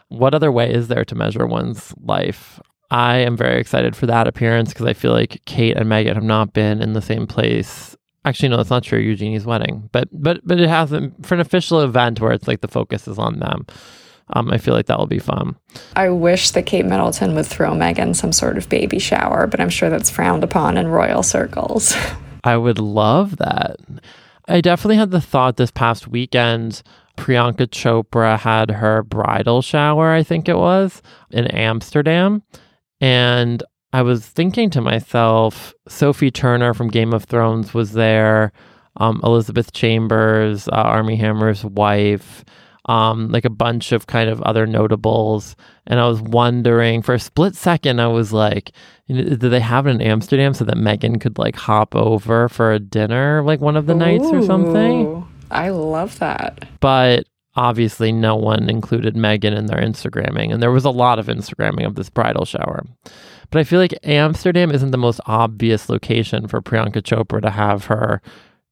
What 0.08 0.34
other 0.34 0.50
way 0.50 0.72
is 0.72 0.88
there 0.88 1.04
to 1.04 1.14
measure 1.14 1.46
one's 1.46 1.94
life? 2.02 2.60
I 2.90 3.18
am 3.18 3.36
very 3.36 3.60
excited 3.60 3.94
for 3.94 4.06
that 4.06 4.26
appearance 4.26 4.70
because 4.70 4.86
I 4.86 4.94
feel 4.94 5.12
like 5.12 5.40
Kate 5.44 5.76
and 5.76 5.86
Meghan 5.86 6.14
have 6.14 6.24
not 6.24 6.52
been 6.52 6.82
in 6.82 6.92
the 6.92 7.02
same 7.02 7.28
place 7.28 7.96
Actually, 8.24 8.50
no, 8.50 8.58
that's 8.58 8.70
not 8.70 8.82
true. 8.82 8.98
Eugenie's 8.98 9.46
wedding, 9.46 9.88
but 9.92 10.08
but 10.12 10.40
but 10.44 10.60
it 10.60 10.68
hasn't 10.68 11.26
for 11.26 11.34
an 11.34 11.40
official 11.40 11.80
event 11.80 12.20
where 12.20 12.32
it's 12.32 12.46
like 12.46 12.60
the 12.60 12.68
focus 12.68 13.08
is 13.08 13.18
on 13.18 13.38
them. 13.38 13.66
Um, 14.32 14.50
I 14.50 14.58
feel 14.58 14.74
like 14.74 14.86
that 14.86 14.98
will 14.98 15.06
be 15.06 15.18
fun. 15.18 15.56
I 15.96 16.08
wish 16.10 16.50
that 16.50 16.66
Kate 16.66 16.86
Middleton 16.86 17.34
would 17.34 17.46
throw 17.46 17.72
Meghan 17.72 18.14
some 18.14 18.32
sort 18.32 18.58
of 18.58 18.68
baby 18.68 18.98
shower, 18.98 19.46
but 19.46 19.60
I'm 19.60 19.70
sure 19.70 19.90
that's 19.90 20.10
frowned 20.10 20.44
upon 20.44 20.76
in 20.76 20.88
royal 20.88 21.22
circles. 21.22 21.96
I 22.44 22.56
would 22.56 22.78
love 22.78 23.38
that. 23.38 23.76
I 24.48 24.60
definitely 24.60 24.96
had 24.96 25.10
the 25.10 25.20
thought 25.20 25.56
this 25.56 25.70
past 25.70 26.08
weekend. 26.08 26.82
Priyanka 27.16 27.66
Chopra 27.68 28.38
had 28.38 28.70
her 28.70 29.02
bridal 29.02 29.62
shower, 29.62 30.12
I 30.12 30.22
think 30.22 30.48
it 30.48 30.56
was, 30.56 31.02
in 31.30 31.46
Amsterdam. 31.48 32.42
And 33.00 33.62
I 33.92 34.02
was 34.02 34.24
thinking 34.26 34.70
to 34.70 34.80
myself, 34.80 35.74
Sophie 35.88 36.30
Turner 36.30 36.74
from 36.74 36.88
Game 36.88 37.12
of 37.12 37.24
Thrones 37.24 37.74
was 37.74 37.92
there, 37.92 38.52
um, 38.96 39.20
Elizabeth 39.24 39.72
Chambers, 39.72 40.68
uh, 40.68 40.72
Armie 40.72 41.16
Hammer's 41.16 41.64
wife. 41.64 42.44
um, 42.86 43.28
like 43.28 43.44
a 43.44 43.50
bunch 43.50 43.92
of 43.92 44.06
kind 44.06 44.28
of 44.30 44.40
other 44.42 44.66
notables. 44.66 45.54
And 45.86 46.00
I 46.00 46.08
was 46.08 46.20
wondering 46.22 47.02
for 47.02 47.14
a 47.14 47.20
split 47.20 47.54
second, 47.54 48.00
I 48.00 48.06
was 48.08 48.32
like, 48.32 48.72
you 49.06 49.16
know, 49.22 49.36
do 49.36 49.48
they 49.50 49.60
have 49.60 49.86
it 49.86 49.90
in 49.90 50.00
Amsterdam 50.00 50.54
so 50.54 50.64
that 50.64 50.76
Meghan 50.76 51.20
could 51.20 51.38
like 51.38 51.54
hop 51.56 51.94
over 51.94 52.48
for 52.48 52.72
a 52.72 52.78
dinner 52.80 53.42
like 53.44 53.60
one 53.60 53.76
of 53.76 53.86
the 53.86 53.94
nights 53.94 54.24
or 54.32 54.42
something? 54.42 55.24
I 55.50 55.68
love 55.70 56.18
that. 56.20 56.64
But 56.80 57.26
obviously, 57.54 58.12
no 58.12 58.34
one 58.34 58.68
included 58.70 59.14
Meghan 59.14 59.56
in 59.56 59.66
their 59.66 59.80
Instagramming. 59.80 60.52
And 60.52 60.62
there 60.62 60.72
was 60.72 60.86
a 60.86 60.90
lot 60.90 61.18
of 61.18 61.26
Instagramming 61.26 61.86
of 61.86 61.96
this 61.96 62.08
bridal 62.08 62.46
shower. 62.46 62.84
But 63.50 63.58
I 63.60 63.64
feel 63.64 63.80
like 63.80 63.94
Amsterdam 64.04 64.70
isn't 64.70 64.92
the 64.92 64.98
most 64.98 65.20
obvious 65.26 65.88
location 65.88 66.46
for 66.46 66.60
Priyanka 66.62 67.02
Chopra 67.02 67.42
to 67.42 67.50
have 67.50 67.86
her 67.86 68.22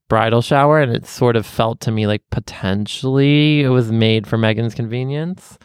bridal 0.07 0.41
shower. 0.41 0.79
And 0.81 0.95
it 0.95 1.05
sort 1.05 1.35
of 1.35 1.45
felt 1.45 1.79
to 1.81 1.91
me 1.91 2.07
like 2.07 2.23
potentially 2.31 3.61
it 3.61 3.69
was 3.69 3.91
made 3.91 4.25
for 4.27 4.37
Meghan's 4.37 4.73
convenience. 4.75 5.57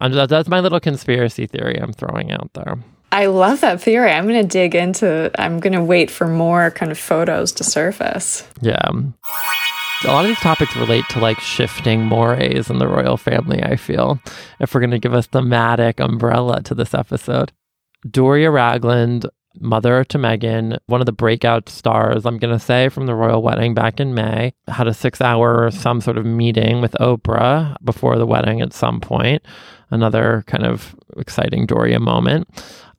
That- 0.00 0.28
that's 0.30 0.48
my 0.48 0.60
little 0.60 0.80
conspiracy 0.80 1.46
theory 1.46 1.78
I'm 1.80 1.92
throwing 1.92 2.32
out 2.32 2.50
there. 2.54 2.76
I 3.12 3.26
love 3.26 3.60
that 3.60 3.80
theory. 3.82 4.10
I'm 4.10 4.26
going 4.26 4.40
to 4.40 4.48
dig 4.48 4.74
into 4.74 5.30
I'm 5.38 5.60
going 5.60 5.74
to 5.74 5.84
wait 5.84 6.10
for 6.10 6.26
more 6.26 6.70
kind 6.70 6.90
of 6.90 6.98
photos 6.98 7.52
to 7.52 7.64
surface. 7.64 8.48
Yeah. 8.62 8.80
A 8.88 10.08
lot 10.08 10.24
of 10.24 10.28
these 10.30 10.38
topics 10.40 10.74
relate 10.74 11.04
to 11.10 11.20
like 11.20 11.38
shifting 11.38 12.00
mores 12.06 12.70
in 12.70 12.78
the 12.78 12.88
royal 12.88 13.16
family, 13.18 13.62
I 13.62 13.76
feel, 13.76 14.18
if 14.58 14.74
we're 14.74 14.80
going 14.80 14.90
to 14.90 14.98
give 14.98 15.12
a 15.12 15.22
thematic 15.22 16.00
umbrella 16.00 16.62
to 16.62 16.74
this 16.74 16.94
episode. 16.94 17.52
Doria 18.08 18.50
Ragland, 18.50 19.26
mother 19.60 20.04
to 20.04 20.18
Meghan, 20.18 20.78
one 20.86 21.00
of 21.00 21.06
the 21.06 21.12
breakout 21.12 21.68
stars, 21.68 22.26
I'm 22.26 22.38
going 22.38 22.52
to 22.52 22.64
say, 22.64 22.88
from 22.88 23.06
the 23.06 23.14
royal 23.14 23.42
wedding 23.42 23.74
back 23.74 24.00
in 24.00 24.14
May, 24.14 24.54
had 24.68 24.88
a 24.88 24.94
six 24.94 25.20
hour, 25.20 25.64
or 25.64 25.70
some 25.70 26.00
sort 26.00 26.18
of 26.18 26.26
meeting 26.26 26.80
with 26.80 26.92
Oprah 27.00 27.76
before 27.84 28.18
the 28.18 28.26
wedding 28.26 28.60
at 28.60 28.72
some 28.72 29.00
point. 29.00 29.42
Another 29.90 30.42
kind 30.46 30.64
of 30.64 30.96
exciting 31.16 31.66
Doria 31.66 32.00
moment. 32.00 32.48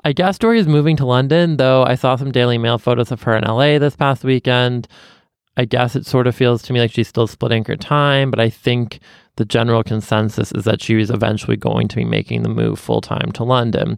I 0.06 0.14
guess 0.14 0.38
Doria 0.38 0.62
is 0.62 0.68
moving 0.68 0.98
to 0.98 1.06
London, 1.06 1.58
though 1.58 1.84
I 1.84 1.96
saw 1.96 2.16
some 2.16 2.32
Daily 2.32 2.58
Mail 2.58 2.78
photos 2.78 3.12
of 3.12 3.22
her 3.24 3.36
in 3.36 3.44
LA 3.44 3.80
this 3.80 3.96
past 3.96 4.24
weekend. 4.24 4.88
I 5.56 5.66
guess 5.66 5.96
it 5.96 6.06
sort 6.06 6.28
of 6.28 6.36
feels 6.36 6.62
to 6.64 6.74
me 6.74 6.80
like 6.80 6.92
she's 6.92 7.08
still 7.08 7.28
splitting 7.28 7.64
her 7.66 7.76
time, 7.76 8.32
but 8.32 8.40
I 8.40 8.50
think 8.50 9.00
the 9.36 9.46
general 9.46 9.84
consensus 9.84 10.52
is 10.52 10.66
that 10.66 10.82
she 10.82 11.00
is 11.00 11.10
eventually 11.10 11.58
going 11.58 11.88
to 11.88 11.96
be 11.96 12.06
making 12.06 12.44
the 12.44 12.50
move 12.50 12.80
full 12.80 13.02
time 13.02 13.32
to 13.34 13.44
London. 13.44 13.98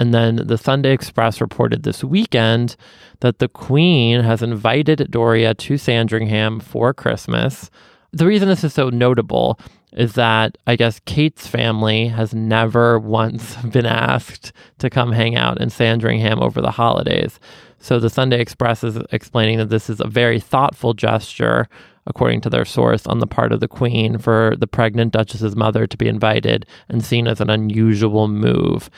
And 0.00 0.14
then 0.14 0.36
the 0.36 0.56
Sunday 0.56 0.92
Express 0.92 1.42
reported 1.42 1.82
this 1.82 2.02
weekend 2.02 2.74
that 3.20 3.38
the 3.38 3.48
Queen 3.48 4.22
has 4.22 4.40
invited 4.42 5.10
Doria 5.10 5.52
to 5.52 5.76
Sandringham 5.76 6.58
for 6.58 6.94
Christmas. 6.94 7.70
The 8.10 8.26
reason 8.26 8.48
this 8.48 8.64
is 8.64 8.72
so 8.72 8.88
notable 8.88 9.60
is 9.92 10.14
that 10.14 10.56
I 10.66 10.76
guess 10.76 11.02
Kate's 11.04 11.46
family 11.46 12.08
has 12.08 12.32
never 12.32 12.98
once 12.98 13.56
been 13.72 13.84
asked 13.84 14.54
to 14.78 14.88
come 14.88 15.12
hang 15.12 15.36
out 15.36 15.60
in 15.60 15.68
Sandringham 15.68 16.40
over 16.40 16.62
the 16.62 16.70
holidays. 16.70 17.38
So 17.78 18.00
the 18.00 18.08
Sunday 18.08 18.40
Express 18.40 18.82
is 18.82 18.96
explaining 19.12 19.58
that 19.58 19.68
this 19.68 19.90
is 19.90 20.00
a 20.00 20.08
very 20.08 20.40
thoughtful 20.40 20.94
gesture, 20.94 21.68
according 22.06 22.40
to 22.40 22.48
their 22.48 22.64
source, 22.64 23.06
on 23.06 23.18
the 23.18 23.26
part 23.26 23.52
of 23.52 23.60
the 23.60 23.68
Queen 23.68 24.16
for 24.16 24.54
the 24.56 24.66
pregnant 24.66 25.12
Duchess's 25.12 25.56
mother 25.56 25.86
to 25.86 25.96
be 25.98 26.08
invited 26.08 26.64
and 26.88 27.04
seen 27.04 27.28
as 27.28 27.42
an 27.42 27.50
unusual 27.50 28.28
move. 28.28 28.88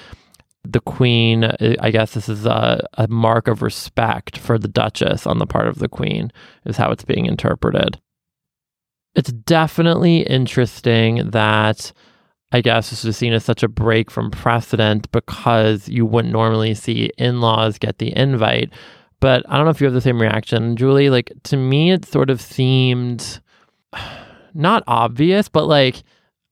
The 0.64 0.80
Queen, 0.80 1.44
I 1.80 1.90
guess 1.90 2.14
this 2.14 2.28
is 2.28 2.46
a, 2.46 2.86
a 2.94 3.08
mark 3.08 3.48
of 3.48 3.62
respect 3.62 4.38
for 4.38 4.58
the 4.58 4.68
Duchess 4.68 5.26
on 5.26 5.38
the 5.38 5.46
part 5.46 5.66
of 5.66 5.78
the 5.78 5.88
Queen, 5.88 6.32
is 6.64 6.76
how 6.76 6.90
it's 6.90 7.04
being 7.04 7.26
interpreted 7.26 7.98
it's 9.14 9.32
definitely 9.32 10.20
interesting 10.20 11.30
that 11.30 11.92
I 12.52 12.60
guess 12.60 12.90
this 12.90 13.04
is 13.04 13.16
seen 13.16 13.32
as 13.32 13.44
such 13.44 13.62
a 13.62 13.68
break 13.68 14.10
from 14.10 14.30
precedent 14.30 15.10
because 15.12 15.88
you 15.88 16.04
wouldn't 16.04 16.32
normally 16.32 16.74
see 16.74 17.10
in 17.16 17.40
laws 17.40 17.78
get 17.78 17.98
the 17.98 18.16
invite. 18.16 18.70
But 19.20 19.44
I 19.48 19.56
don't 19.56 19.64
know 19.64 19.70
if 19.70 19.80
you 19.80 19.86
have 19.86 19.94
the 19.94 20.00
same 20.00 20.20
reaction, 20.20 20.76
Julie. 20.76 21.08
Like, 21.08 21.32
to 21.44 21.56
me, 21.56 21.92
it 21.92 22.04
sort 22.04 22.28
of 22.28 22.40
seemed 22.40 23.40
not 24.54 24.82
obvious, 24.86 25.48
but 25.48 25.66
like 25.66 26.02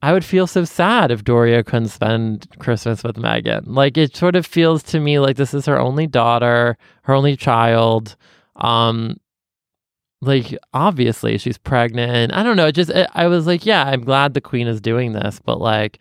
I 0.02 0.12
would 0.12 0.25
feel 0.25 0.47
so 0.47 0.64
sad 0.64 1.11
if 1.11 1.25
Doria 1.25 1.62
couldn't 1.62 1.88
spend 1.88 2.47
Christmas 2.59 3.04
with 3.04 3.16
Meghan. 3.16 3.64
Like, 3.66 3.99
it 3.99 4.16
sort 4.16 4.35
of 4.35 4.47
feels 4.47 4.83
to 4.85 5.00
me 5.00 5.19
like 5.19 5.37
this 5.37 5.52
is 5.52 5.66
her 5.66 5.78
only 5.78 6.07
daughter, 6.07 6.78
her 7.02 7.14
only 7.14 7.37
child. 7.37 8.16
Um, 8.57 9.16
like 10.23 10.57
obviously 10.75 11.38
she's 11.38 11.59
pregnant. 11.59 12.33
I 12.33 12.42
don't 12.42 12.57
know. 12.57 12.66
It 12.66 12.73
just 12.73 12.90
it, 12.90 13.09
I 13.14 13.26
was 13.26 13.47
like, 13.47 13.64
yeah, 13.64 13.85
I'm 13.85 14.04
glad 14.04 14.35
the 14.35 14.40
queen 14.40 14.66
is 14.66 14.80
doing 14.80 15.12
this, 15.12 15.40
but 15.45 15.61
like, 15.61 15.99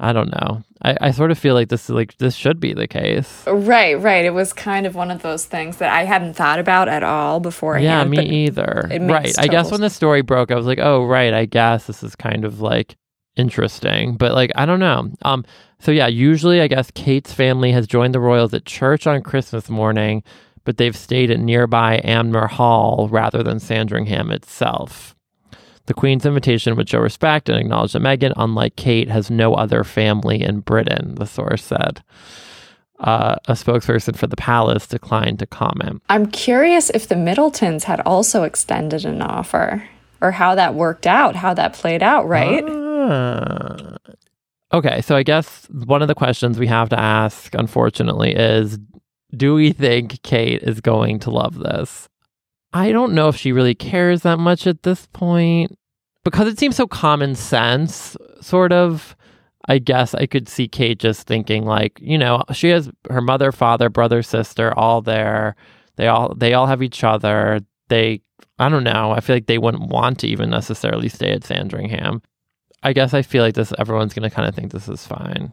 I 0.00 0.12
don't 0.12 0.30
know. 0.30 0.62
I, 0.80 0.96
I 1.00 1.10
sort 1.10 1.32
of 1.32 1.38
feel 1.38 1.54
like 1.54 1.68
this 1.68 1.84
is 1.84 1.90
like 1.90 2.16
this 2.18 2.36
should 2.36 2.60
be 2.60 2.72
the 2.72 2.86
case. 2.86 3.44
Right, 3.48 3.94
right. 3.94 4.24
It 4.24 4.32
was 4.32 4.52
kind 4.52 4.86
of 4.86 4.94
one 4.94 5.10
of 5.10 5.22
those 5.22 5.44
things 5.44 5.78
that 5.78 5.92
I 5.92 6.04
hadn't 6.04 6.34
thought 6.34 6.60
about 6.60 6.88
at 6.88 7.02
all 7.02 7.40
beforehand. 7.40 8.14
Yeah, 8.14 8.22
me 8.22 8.46
either. 8.46 8.88
Right. 9.00 9.36
I 9.38 9.48
guess 9.48 9.72
when 9.72 9.80
the 9.80 9.90
story 9.90 10.22
broke, 10.22 10.52
I 10.52 10.54
was 10.54 10.66
like, 10.66 10.78
oh 10.78 11.04
right, 11.04 11.34
I 11.34 11.46
guess 11.46 11.88
this 11.88 12.04
is 12.04 12.14
kind 12.14 12.44
of 12.44 12.60
like 12.60 12.96
interesting. 13.38 14.16
But 14.16 14.32
like 14.32 14.50
I 14.54 14.66
don't 14.66 14.80
know. 14.80 15.10
Um 15.22 15.44
so 15.80 15.92
yeah, 15.92 16.08
usually 16.08 16.60
I 16.60 16.68
guess 16.68 16.90
Kate's 16.90 17.32
family 17.32 17.72
has 17.72 17.86
joined 17.86 18.14
the 18.14 18.20
royals 18.20 18.52
at 18.52 18.64
church 18.64 19.06
on 19.06 19.22
Christmas 19.22 19.68
morning 19.68 20.22
but 20.68 20.76
they've 20.76 20.98
stayed 20.98 21.30
at 21.30 21.40
nearby 21.40 21.98
Anmer 22.04 22.46
Hall 22.46 23.08
rather 23.10 23.42
than 23.42 23.58
Sandringham 23.58 24.30
itself. 24.30 25.16
The 25.86 25.94
Queen's 25.94 26.26
invitation 26.26 26.76
would 26.76 26.90
show 26.90 26.98
respect 26.98 27.48
and 27.48 27.58
acknowledge 27.58 27.94
that 27.94 28.02
Meghan, 28.02 28.34
unlike 28.36 28.76
Kate, 28.76 29.08
has 29.08 29.30
no 29.30 29.54
other 29.54 29.82
family 29.82 30.42
in 30.42 30.60
Britain, 30.60 31.14
the 31.14 31.24
source 31.24 31.64
said. 31.64 32.04
Uh, 33.00 33.36
a 33.46 33.52
spokesperson 33.52 34.14
for 34.14 34.26
the 34.26 34.36
palace 34.36 34.86
declined 34.86 35.38
to 35.38 35.46
comment. 35.46 36.02
I'm 36.10 36.26
curious 36.26 36.90
if 36.90 37.08
the 37.08 37.14
Middletons 37.14 37.84
had 37.84 38.00
also 38.00 38.42
extended 38.42 39.06
an 39.06 39.22
offer 39.22 39.88
or 40.20 40.32
how 40.32 40.54
that 40.54 40.74
worked 40.74 41.06
out, 41.06 41.34
how 41.34 41.54
that 41.54 41.72
played 41.72 42.02
out, 42.02 42.28
right? 42.28 42.62
Okay, 44.72 45.00
so 45.00 45.16
I 45.16 45.22
guess 45.22 45.66
one 45.70 46.02
of 46.02 46.08
the 46.08 46.14
questions 46.14 46.58
we 46.58 46.66
have 46.66 46.90
to 46.90 47.00
ask, 47.00 47.54
unfortunately, 47.54 48.34
is 48.34 48.78
do 49.36 49.54
we 49.54 49.72
think 49.72 50.22
Kate 50.22 50.62
is 50.62 50.80
going 50.80 51.18
to 51.20 51.30
love 51.30 51.58
this? 51.58 52.08
I 52.72 52.92
don't 52.92 53.14
know 53.14 53.28
if 53.28 53.36
she 53.36 53.52
really 53.52 53.74
cares 53.74 54.22
that 54.22 54.38
much 54.38 54.66
at 54.66 54.82
this 54.82 55.06
point 55.06 55.76
because 56.22 56.48
it 56.48 56.58
seems 56.58 56.76
so 56.76 56.86
common 56.86 57.34
sense, 57.34 58.16
sort 58.40 58.72
of. 58.72 59.16
I 59.70 59.78
guess 59.78 60.14
I 60.14 60.24
could 60.24 60.48
see 60.48 60.66
Kate 60.66 60.98
just 60.98 61.26
thinking 61.26 61.66
like, 61.66 61.98
you 62.00 62.16
know, 62.16 62.42
she 62.54 62.70
has 62.70 62.90
her 63.10 63.20
mother, 63.20 63.52
father, 63.52 63.90
brother, 63.90 64.22
sister 64.22 64.72
all 64.78 65.02
there. 65.02 65.56
They 65.96 66.06
all 66.06 66.34
they 66.34 66.54
all 66.54 66.66
have 66.66 66.82
each 66.82 67.04
other. 67.04 67.60
They 67.88 68.22
I 68.58 68.68
don't 68.70 68.84
know. 68.84 69.12
I 69.12 69.20
feel 69.20 69.36
like 69.36 69.46
they 69.46 69.58
wouldn't 69.58 69.90
want 69.90 70.20
to 70.20 70.26
even 70.26 70.48
necessarily 70.48 71.10
stay 71.10 71.32
at 71.32 71.44
Sandringham. 71.44 72.22
I 72.82 72.92
guess 72.92 73.14
I 73.14 73.22
feel 73.22 73.42
like 73.42 73.54
this 73.54 73.72
everyone's 73.78 74.14
going 74.14 74.28
to 74.28 74.34
kind 74.34 74.48
of 74.48 74.54
think 74.54 74.72
this 74.72 74.88
is 74.88 75.06
fine. 75.06 75.52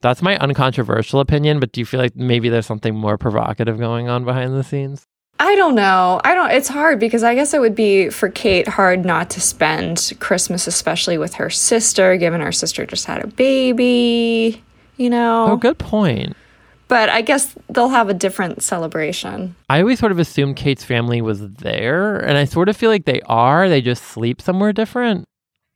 That's 0.00 0.22
my 0.22 0.36
uncontroversial 0.38 1.20
opinion, 1.20 1.60
but 1.60 1.72
do 1.72 1.80
you 1.80 1.86
feel 1.86 2.00
like 2.00 2.14
maybe 2.14 2.48
there's 2.48 2.66
something 2.66 2.94
more 2.94 3.16
provocative 3.16 3.78
going 3.78 4.08
on 4.08 4.24
behind 4.24 4.54
the 4.54 4.62
scenes? 4.62 5.06
I 5.40 5.56
don't 5.56 5.74
know. 5.74 6.20
I 6.24 6.34
don't 6.34 6.50
it's 6.50 6.68
hard 6.68 7.00
because 7.00 7.24
I 7.24 7.34
guess 7.34 7.54
it 7.54 7.60
would 7.60 7.74
be 7.74 8.08
for 8.10 8.28
Kate 8.28 8.68
hard 8.68 9.04
not 9.04 9.30
to 9.30 9.40
spend 9.40 10.12
Christmas 10.20 10.66
especially 10.66 11.18
with 11.18 11.34
her 11.34 11.50
sister 11.50 12.16
given 12.16 12.40
her 12.40 12.52
sister 12.52 12.86
just 12.86 13.06
had 13.06 13.24
a 13.24 13.26
baby, 13.26 14.62
you 14.96 15.10
know. 15.10 15.46
Oh, 15.48 15.56
good 15.56 15.78
point. 15.78 16.36
But 16.86 17.08
I 17.08 17.22
guess 17.22 17.54
they'll 17.70 17.88
have 17.88 18.08
a 18.08 18.14
different 18.14 18.62
celebration. 18.62 19.56
I 19.68 19.80
always 19.80 19.98
sort 19.98 20.12
of 20.12 20.18
assumed 20.18 20.56
Kate's 20.56 20.84
family 20.84 21.20
was 21.22 21.40
there, 21.54 22.18
and 22.18 22.36
I 22.36 22.44
sort 22.44 22.68
of 22.68 22.76
feel 22.76 22.90
like 22.90 23.06
they 23.06 23.22
are. 23.22 23.68
They 23.68 23.80
just 23.80 24.04
sleep 24.04 24.40
somewhere 24.40 24.72
different. 24.72 25.26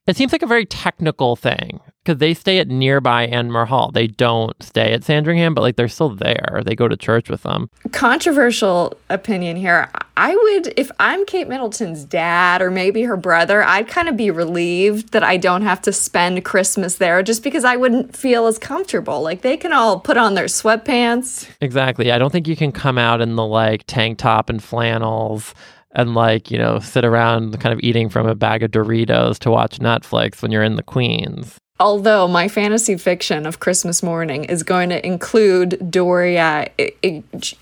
It 0.08 0.16
seems 0.16 0.32
like 0.32 0.42
a 0.42 0.46
very 0.46 0.64
technical 0.64 1.36
thing 1.36 1.80
because 2.02 2.18
they 2.18 2.32
stay 2.32 2.58
at 2.60 2.68
nearby 2.68 3.26
Anmer 3.26 3.66
Hall. 3.66 3.90
They 3.92 4.06
don't 4.06 4.60
stay 4.62 4.94
at 4.94 5.04
Sandringham, 5.04 5.52
but 5.54 5.60
like 5.60 5.76
they're 5.76 5.86
still 5.86 6.08
there. 6.08 6.62
They 6.64 6.74
go 6.74 6.88
to 6.88 6.96
church 6.96 7.28
with 7.28 7.42
them. 7.42 7.68
Controversial 7.92 8.96
opinion 9.10 9.58
here. 9.58 9.90
I 10.16 10.34
would, 10.34 10.72
if 10.78 10.90
I'm 10.98 11.26
Kate 11.26 11.46
Middleton's 11.46 12.04
dad 12.04 12.62
or 12.62 12.70
maybe 12.70 13.02
her 13.02 13.18
brother, 13.18 13.62
I'd 13.62 13.86
kind 13.86 14.08
of 14.08 14.16
be 14.16 14.30
relieved 14.30 15.12
that 15.12 15.22
I 15.22 15.36
don't 15.36 15.60
have 15.60 15.82
to 15.82 15.92
spend 15.92 16.42
Christmas 16.42 16.94
there 16.96 17.22
just 17.22 17.42
because 17.44 17.66
I 17.66 17.76
wouldn't 17.76 18.16
feel 18.16 18.46
as 18.46 18.58
comfortable. 18.58 19.20
Like 19.20 19.42
they 19.42 19.58
can 19.58 19.74
all 19.74 20.00
put 20.00 20.16
on 20.16 20.32
their 20.32 20.46
sweatpants. 20.46 21.46
Exactly. 21.60 22.10
I 22.10 22.18
don't 22.18 22.30
think 22.32 22.48
you 22.48 22.56
can 22.56 22.72
come 22.72 22.96
out 22.96 23.20
in 23.20 23.36
the 23.36 23.44
like 23.44 23.84
tank 23.86 24.16
top 24.16 24.48
and 24.48 24.64
flannels 24.64 25.54
and 25.92 26.14
like, 26.14 26.50
you 26.50 26.58
know, 26.58 26.78
sit 26.78 27.04
around 27.04 27.58
kind 27.60 27.72
of 27.72 27.80
eating 27.82 28.08
from 28.08 28.26
a 28.26 28.34
bag 28.34 28.62
of 28.62 28.70
Doritos 28.70 29.38
to 29.40 29.50
watch 29.50 29.78
Netflix 29.78 30.42
when 30.42 30.52
you're 30.52 30.62
in 30.62 30.76
the 30.76 30.82
Queens. 30.82 31.58
Although 31.80 32.26
my 32.26 32.48
fantasy 32.48 32.96
fiction 32.96 33.46
of 33.46 33.60
Christmas 33.60 34.02
morning 34.02 34.44
is 34.44 34.64
going 34.64 34.88
to 34.88 35.06
include 35.06 35.92
Doria 35.92 36.68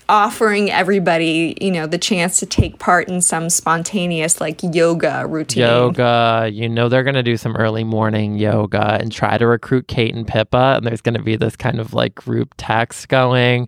offering 0.09 0.71
everybody, 0.71 1.55
you 1.61 1.69
know, 1.69 1.85
the 1.85 1.99
chance 1.99 2.39
to 2.39 2.47
take 2.47 2.79
part 2.79 3.09
in 3.09 3.21
some 3.21 3.51
spontaneous 3.51 4.41
like 4.41 4.61
yoga 4.63 5.27
routine. 5.27 5.61
Yoga, 5.61 6.49
you 6.51 6.67
know, 6.67 6.89
they're 6.89 7.03
going 7.03 7.13
to 7.13 7.21
do 7.21 7.37
some 7.37 7.55
early 7.57 7.83
morning 7.83 8.39
yoga 8.39 8.97
and 8.99 9.11
try 9.11 9.37
to 9.37 9.45
recruit 9.45 9.87
Kate 9.87 10.15
and 10.15 10.27
Pippa. 10.27 10.77
And 10.77 10.87
there's 10.87 11.01
going 11.01 11.13
to 11.13 11.21
be 11.21 11.35
this 11.35 11.55
kind 11.55 11.79
of 11.79 11.93
like 11.93 12.15
group 12.15 12.55
text 12.57 13.09
going. 13.09 13.67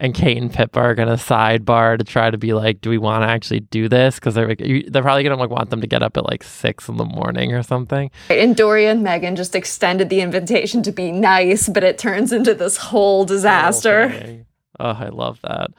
And 0.00 0.14
Kate 0.14 0.36
and 0.36 0.52
Pippa 0.52 0.78
are 0.78 0.94
going 0.94 1.08
to 1.08 1.14
sidebar 1.14 1.98
to 1.98 2.04
try 2.04 2.30
to 2.30 2.38
be 2.38 2.52
like, 2.52 2.80
do 2.80 2.88
we 2.88 2.98
want 2.98 3.24
to 3.24 3.28
actually 3.28 3.60
do 3.60 3.88
this? 3.88 4.14
Because 4.14 4.34
they're 4.34 4.46
like, 4.48 4.60
you- 4.60 4.88
they're 4.88 5.02
probably 5.02 5.24
going 5.24 5.36
to 5.36 5.40
like 5.40 5.50
want 5.50 5.70
them 5.70 5.80
to 5.80 5.88
get 5.88 6.02
up 6.04 6.16
at 6.16 6.24
like 6.24 6.44
six 6.44 6.88
in 6.88 6.96
the 6.98 7.04
morning 7.04 7.52
or 7.52 7.64
something. 7.64 8.10
And 8.30 8.54
Doria 8.54 8.92
and 8.92 9.04
Meghan 9.04 9.36
just 9.36 9.56
extended 9.56 10.08
the 10.08 10.20
invitation 10.20 10.82
to 10.84 10.92
be 10.92 11.10
nice, 11.10 11.68
but 11.68 11.82
it 11.82 11.98
turns 11.98 12.32
into 12.32 12.54
this 12.54 12.76
whole 12.76 13.24
disaster. 13.24 14.02
Oh, 14.02 14.16
okay. 14.16 14.44
Oh, 14.78 14.90
I 15.00 15.08
love 15.08 15.40
that. 15.42 15.70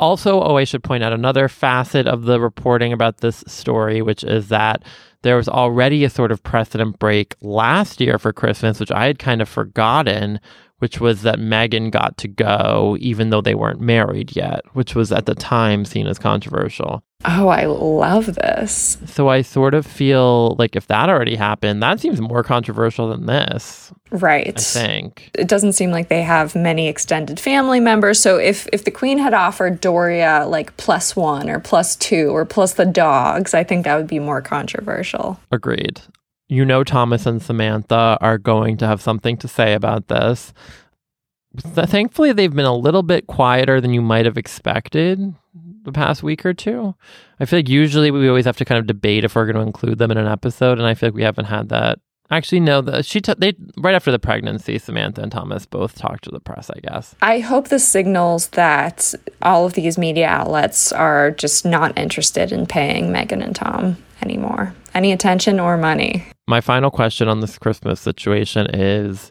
Also, 0.00 0.40
oh, 0.42 0.56
I 0.56 0.64
should 0.64 0.82
point 0.82 1.04
out 1.04 1.12
another 1.12 1.46
facet 1.48 2.08
of 2.08 2.22
the 2.24 2.40
reporting 2.40 2.92
about 2.92 3.18
this 3.18 3.44
story, 3.46 4.02
which 4.02 4.24
is 4.24 4.48
that 4.48 4.82
there 5.22 5.36
was 5.36 5.48
already 5.48 6.02
a 6.02 6.10
sort 6.10 6.32
of 6.32 6.42
precedent 6.42 6.98
break 6.98 7.36
last 7.40 8.00
year 8.00 8.18
for 8.18 8.32
Christmas, 8.32 8.80
which 8.80 8.90
I 8.90 9.06
had 9.06 9.20
kind 9.20 9.40
of 9.40 9.48
forgotten, 9.48 10.40
which 10.82 10.98
was 11.00 11.22
that 11.22 11.38
Meghan 11.38 11.92
got 11.92 12.16
to 12.16 12.26
go 12.26 12.96
even 12.98 13.30
though 13.30 13.40
they 13.40 13.54
weren't 13.54 13.80
married 13.80 14.34
yet, 14.34 14.62
which 14.72 14.96
was 14.96 15.12
at 15.12 15.26
the 15.26 15.34
time 15.36 15.84
seen 15.84 16.08
as 16.08 16.18
controversial. 16.18 17.04
Oh, 17.24 17.46
I 17.46 17.66
love 17.66 18.34
this. 18.34 18.98
So 19.06 19.28
I 19.28 19.42
sort 19.42 19.74
of 19.74 19.86
feel 19.86 20.56
like 20.58 20.74
if 20.74 20.88
that 20.88 21.08
already 21.08 21.36
happened, 21.36 21.80
that 21.80 22.00
seems 22.00 22.20
more 22.20 22.42
controversial 22.42 23.08
than 23.10 23.26
this, 23.26 23.92
Right. 24.10 24.48
I 24.58 24.60
think. 24.60 25.30
it 25.38 25.46
doesn't 25.46 25.74
seem 25.74 25.92
like 25.92 26.08
they 26.08 26.22
have 26.22 26.56
many 26.56 26.88
extended 26.88 27.38
family 27.38 27.78
members. 27.78 28.18
So 28.18 28.38
if 28.38 28.66
if 28.72 28.84
the 28.84 28.90
queen 28.90 29.18
had 29.18 29.34
offered 29.34 29.80
Doria 29.80 30.46
like 30.48 30.76
plus 30.78 31.14
one 31.14 31.48
or 31.48 31.60
plus 31.60 31.94
two 31.94 32.30
or 32.36 32.44
plus 32.44 32.72
the 32.74 32.86
dogs, 32.86 33.54
I 33.54 33.62
think 33.62 33.84
that 33.84 33.96
would 33.96 34.08
be 34.08 34.18
more 34.18 34.42
controversial. 34.42 35.38
Agreed. 35.52 36.00
You 36.52 36.66
know, 36.66 36.84
Thomas 36.84 37.24
and 37.24 37.40
Samantha 37.40 38.18
are 38.20 38.36
going 38.36 38.76
to 38.76 38.86
have 38.86 39.00
something 39.00 39.38
to 39.38 39.48
say 39.48 39.72
about 39.72 40.08
this. 40.08 40.52
Thankfully, 41.56 42.34
they've 42.34 42.54
been 42.54 42.66
a 42.66 42.76
little 42.76 43.02
bit 43.02 43.26
quieter 43.26 43.80
than 43.80 43.94
you 43.94 44.02
might 44.02 44.26
have 44.26 44.36
expected 44.36 45.34
the 45.84 45.92
past 45.92 46.22
week 46.22 46.44
or 46.44 46.52
two. 46.52 46.94
I 47.40 47.46
feel 47.46 47.60
like 47.60 47.70
usually 47.70 48.10
we 48.10 48.28
always 48.28 48.44
have 48.44 48.58
to 48.58 48.66
kind 48.66 48.78
of 48.78 48.86
debate 48.86 49.24
if 49.24 49.34
we're 49.34 49.46
going 49.46 49.56
to 49.56 49.62
include 49.62 49.96
them 49.96 50.10
in 50.10 50.18
an 50.18 50.26
episode, 50.26 50.76
and 50.76 50.86
I 50.86 50.92
feel 50.92 51.06
like 51.08 51.14
we 51.14 51.22
haven't 51.22 51.46
had 51.46 51.70
that. 51.70 52.00
Actually, 52.32 52.60
no. 52.60 52.80
The, 52.80 53.02
she 53.02 53.20
t- 53.20 53.34
they 53.36 53.54
right 53.76 53.94
after 53.94 54.10
the 54.10 54.18
pregnancy, 54.18 54.78
Samantha 54.78 55.20
and 55.20 55.30
Thomas 55.30 55.66
both 55.66 55.96
talked 55.96 56.24
to 56.24 56.30
the 56.30 56.40
press. 56.40 56.70
I 56.70 56.80
guess. 56.80 57.14
I 57.20 57.40
hope 57.40 57.68
this 57.68 57.86
signals 57.86 58.48
that 58.48 59.14
all 59.42 59.66
of 59.66 59.74
these 59.74 59.98
media 59.98 60.28
outlets 60.28 60.92
are 60.92 61.32
just 61.32 61.66
not 61.66 61.96
interested 61.98 62.50
in 62.50 62.64
paying 62.64 63.08
Meghan 63.08 63.44
and 63.44 63.54
Tom 63.54 63.98
anymore. 64.22 64.74
Any 64.94 65.12
attention 65.12 65.60
or 65.60 65.76
money. 65.76 66.24
My 66.48 66.62
final 66.62 66.90
question 66.90 67.28
on 67.28 67.40
this 67.40 67.58
Christmas 67.58 68.00
situation 68.00 68.66
is 68.74 69.30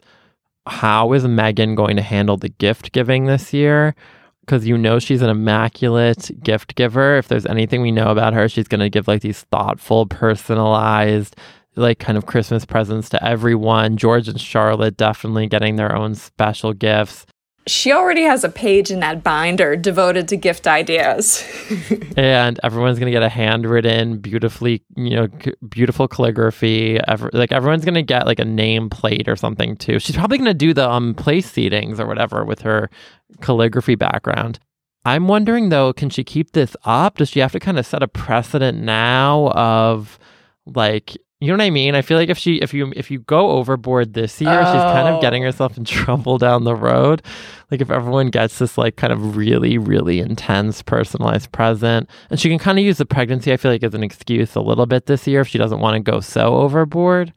how 0.66 1.12
is 1.12 1.24
Meghan 1.24 1.74
going 1.74 1.96
to 1.96 2.02
handle 2.02 2.36
the 2.36 2.50
gift 2.50 2.92
giving 2.92 3.26
this 3.26 3.52
year? 3.52 3.96
Because 4.40 4.66
you 4.66 4.78
know 4.78 5.00
she's 5.00 5.22
an 5.22 5.30
immaculate 5.30 6.30
gift 6.42 6.76
giver. 6.76 7.16
If 7.16 7.28
there's 7.28 7.46
anything 7.46 7.82
we 7.82 7.90
know 7.90 8.10
about 8.10 8.32
her, 8.34 8.48
she's 8.48 8.68
going 8.68 8.80
to 8.80 8.90
give 8.90 9.08
like 9.08 9.22
these 9.22 9.42
thoughtful, 9.42 10.06
personalized, 10.06 11.36
like 11.76 11.98
kind 11.98 12.18
of 12.18 12.26
Christmas 12.26 12.64
presents 12.64 13.08
to 13.10 13.24
everyone. 13.24 13.96
George 13.96 14.28
and 14.28 14.40
Charlotte 14.40 14.96
definitely 14.96 15.46
getting 15.46 15.76
their 15.76 15.94
own 15.94 16.14
special 16.14 16.72
gifts. 16.72 17.26
She 17.68 17.92
already 17.92 18.22
has 18.22 18.42
a 18.42 18.48
page 18.48 18.90
in 18.90 18.98
that 19.00 19.22
binder 19.22 19.76
devoted 19.76 20.26
to 20.28 20.36
gift 20.36 20.66
ideas. 20.66 21.44
and 22.16 22.58
everyone's 22.64 22.98
gonna 22.98 23.12
get 23.12 23.22
a 23.22 23.28
handwritten, 23.28 24.18
beautifully, 24.18 24.82
you 24.96 25.10
know, 25.10 25.28
c- 25.44 25.54
beautiful 25.68 26.08
calligraphy. 26.08 26.98
Ever, 27.06 27.30
like 27.32 27.52
everyone's 27.52 27.84
gonna 27.84 28.02
get 28.02 28.26
like 28.26 28.40
a 28.40 28.44
name 28.44 28.90
plate 28.90 29.28
or 29.28 29.36
something 29.36 29.76
too. 29.76 30.00
She's 30.00 30.16
probably 30.16 30.38
gonna 30.38 30.54
do 30.54 30.74
the 30.74 30.90
um 30.90 31.14
place 31.14 31.50
seatings 31.50 32.00
or 32.00 32.06
whatever 32.06 32.44
with 32.44 32.62
her 32.62 32.90
calligraphy 33.42 33.94
background. 33.94 34.58
I'm 35.04 35.28
wondering 35.28 35.68
though, 35.68 35.92
can 35.92 36.10
she 36.10 36.24
keep 36.24 36.52
this 36.52 36.76
up? 36.84 37.18
Does 37.18 37.28
she 37.28 37.40
have 37.40 37.52
to 37.52 37.60
kind 37.60 37.78
of 37.78 37.86
set 37.86 38.02
a 38.02 38.08
precedent 38.08 38.78
now 38.78 39.50
of 39.50 40.18
like 40.66 41.16
you 41.42 41.48
know 41.48 41.54
what 41.54 41.62
I 41.62 41.70
mean? 41.70 41.94
I 41.94 42.02
feel 42.02 42.16
like 42.16 42.28
if 42.28 42.38
she 42.38 42.56
if 42.56 42.72
you 42.72 42.92
if 42.94 43.10
you 43.10 43.18
go 43.20 43.50
overboard 43.50 44.14
this 44.14 44.40
year, 44.40 44.60
she's 44.64 44.82
kind 44.94 45.08
of 45.08 45.16
Oh. 45.16 45.20
getting 45.20 45.42
herself 45.42 45.76
in 45.76 45.84
trouble 45.98 46.38
down 46.38 46.64
the 46.64 46.74
road. 46.76 47.20
Like 47.70 47.80
if 47.80 47.90
everyone 47.90 48.28
gets 48.30 48.58
this 48.58 48.78
like 48.78 48.96
kind 48.96 49.12
of 49.12 49.36
really, 49.36 49.76
really 49.78 50.20
intense 50.20 50.82
personalized 50.82 51.50
present. 51.52 52.08
And 52.30 52.38
she 52.38 52.48
can 52.48 52.58
kind 52.58 52.78
of 52.78 52.84
use 52.84 52.98
the 52.98 53.06
pregnancy, 53.06 53.52
I 53.52 53.56
feel 53.56 53.70
like, 53.72 53.82
as 53.82 53.94
an 53.94 54.02
excuse 54.04 54.54
a 54.54 54.60
little 54.60 54.86
bit 54.86 55.06
this 55.06 55.26
year 55.26 55.40
if 55.40 55.48
she 55.48 55.58
doesn't 55.58 55.80
want 55.80 55.94
to 55.96 56.10
go 56.12 56.20
so 56.20 56.54
overboard. 56.56 57.32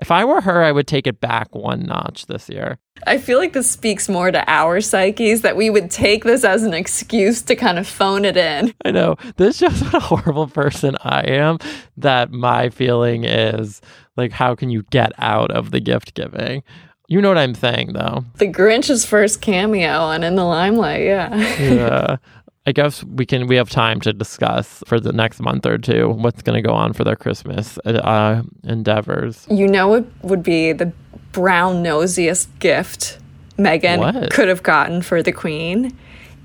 If 0.00 0.10
I 0.10 0.24
were 0.24 0.40
her, 0.40 0.62
I 0.62 0.72
would 0.72 0.86
take 0.86 1.06
it 1.06 1.20
back 1.20 1.54
one 1.54 1.84
notch 1.84 2.26
this 2.26 2.48
year. 2.48 2.78
I 3.06 3.18
feel 3.18 3.38
like 3.38 3.52
this 3.52 3.70
speaks 3.70 4.08
more 4.08 4.30
to 4.30 4.44
our 4.50 4.80
psyches 4.80 5.42
that 5.42 5.56
we 5.56 5.70
would 5.70 5.90
take 5.90 6.24
this 6.24 6.44
as 6.44 6.62
an 6.62 6.74
excuse 6.74 7.42
to 7.42 7.56
kind 7.56 7.78
of 7.78 7.86
phone 7.86 8.24
it 8.24 8.36
in. 8.36 8.74
I 8.84 8.90
know. 8.90 9.16
This 9.36 9.58
shows 9.58 9.82
what 9.82 9.94
a 9.94 10.00
horrible 10.00 10.46
person 10.46 10.96
I 11.02 11.20
am. 11.22 11.58
That 11.96 12.30
my 12.30 12.70
feeling 12.70 13.24
is 13.24 13.80
like, 14.16 14.32
how 14.32 14.54
can 14.54 14.70
you 14.70 14.82
get 14.90 15.12
out 15.18 15.50
of 15.50 15.70
the 15.70 15.80
gift 15.80 16.14
giving? 16.14 16.62
You 17.08 17.20
know 17.20 17.28
what 17.28 17.38
I'm 17.38 17.56
saying, 17.56 17.92
though. 17.92 18.24
The 18.36 18.46
Grinch's 18.46 19.04
first 19.04 19.40
cameo 19.42 20.10
and 20.10 20.22
in 20.24 20.36
the 20.36 20.44
limelight, 20.44 21.02
yeah. 21.02 21.36
yeah. 21.60 22.16
I 22.66 22.72
guess 22.72 23.02
we 23.02 23.24
can 23.24 23.46
we 23.46 23.56
have 23.56 23.70
time 23.70 24.00
to 24.02 24.12
discuss 24.12 24.82
for 24.86 25.00
the 25.00 25.12
next 25.12 25.40
month 25.40 25.64
or 25.64 25.78
two 25.78 26.10
what's 26.10 26.42
going 26.42 26.62
to 26.62 26.66
go 26.66 26.74
on 26.74 26.92
for 26.92 27.04
their 27.04 27.16
Christmas 27.16 27.78
uh, 27.78 28.42
endeavors. 28.64 29.46
You 29.50 29.66
know 29.66 29.94
it 29.94 30.04
would 30.22 30.42
be 30.42 30.72
the 30.72 30.92
brown 31.32 31.82
nosiest 31.82 32.48
gift 32.58 33.18
Meghan 33.56 33.98
What? 33.98 34.30
could 34.30 34.48
have 34.48 34.62
gotten 34.62 35.02
for 35.02 35.22
the 35.22 35.32
Queen? 35.32 35.96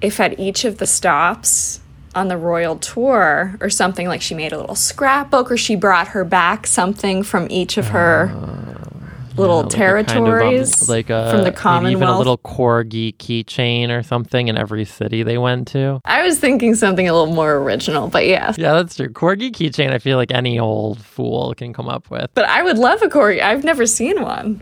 If 0.01 0.19
at 0.19 0.39
each 0.39 0.65
of 0.65 0.77
the 0.77 0.87
stops 0.87 1.81
on 2.13 2.29
the 2.29 2.37
royal 2.37 2.77
tour 2.77 3.57
or 3.59 3.69
something 3.69 4.07
like 4.07 4.21
she 4.21 4.33
made 4.33 4.53
a 4.53 4.57
little 4.57 4.75
scrapbook 4.75 5.51
or 5.51 5.57
she 5.57 5.75
brought 5.75 6.09
her 6.09 6.23
back 6.23 6.65
something 6.65 7.23
from 7.23 7.47
each 7.49 7.77
of 7.77 7.87
her 7.89 8.74
little 9.37 9.59
Uh, 9.59 9.63
Like 9.63 9.73
a 9.73 9.77
kind 9.77 10.27
of, 10.27 10.33
um, 10.33 10.39
territories 10.39 10.89
like 10.89 11.09
a 11.09 11.29
from 11.31 11.43
the 11.43 11.51
maybe 11.81 11.91
even 11.91 12.07
a 12.07 12.17
little 12.17 12.37
corgi 12.39 13.15
keychain 13.17 13.89
or 13.89 14.03
something 14.03 14.47
in 14.47 14.57
every 14.57 14.85
city 14.85 15.23
they 15.23 15.37
went 15.37 15.67
to. 15.69 15.99
I 16.05 16.23
was 16.23 16.39
thinking 16.39 16.75
something 16.75 17.07
a 17.07 17.13
little 17.13 17.33
more 17.33 17.55
original, 17.55 18.07
but 18.07 18.25
yeah. 18.27 18.53
Yeah, 18.57 18.73
that's 18.73 18.95
true. 18.95 19.09
Corgi 19.09 19.51
keychain. 19.51 19.91
I 19.91 19.99
feel 19.99 20.17
like 20.17 20.31
any 20.31 20.59
old 20.59 20.99
fool 20.99 21.53
can 21.55 21.73
come 21.73 21.87
up 21.89 22.09
with. 22.09 22.29
But 22.33 22.45
I 22.45 22.61
would 22.63 22.77
love 22.77 23.01
a 23.01 23.07
corgi. 23.07 23.41
I've 23.41 23.63
never 23.63 23.85
seen 23.85 24.21
one. 24.21 24.61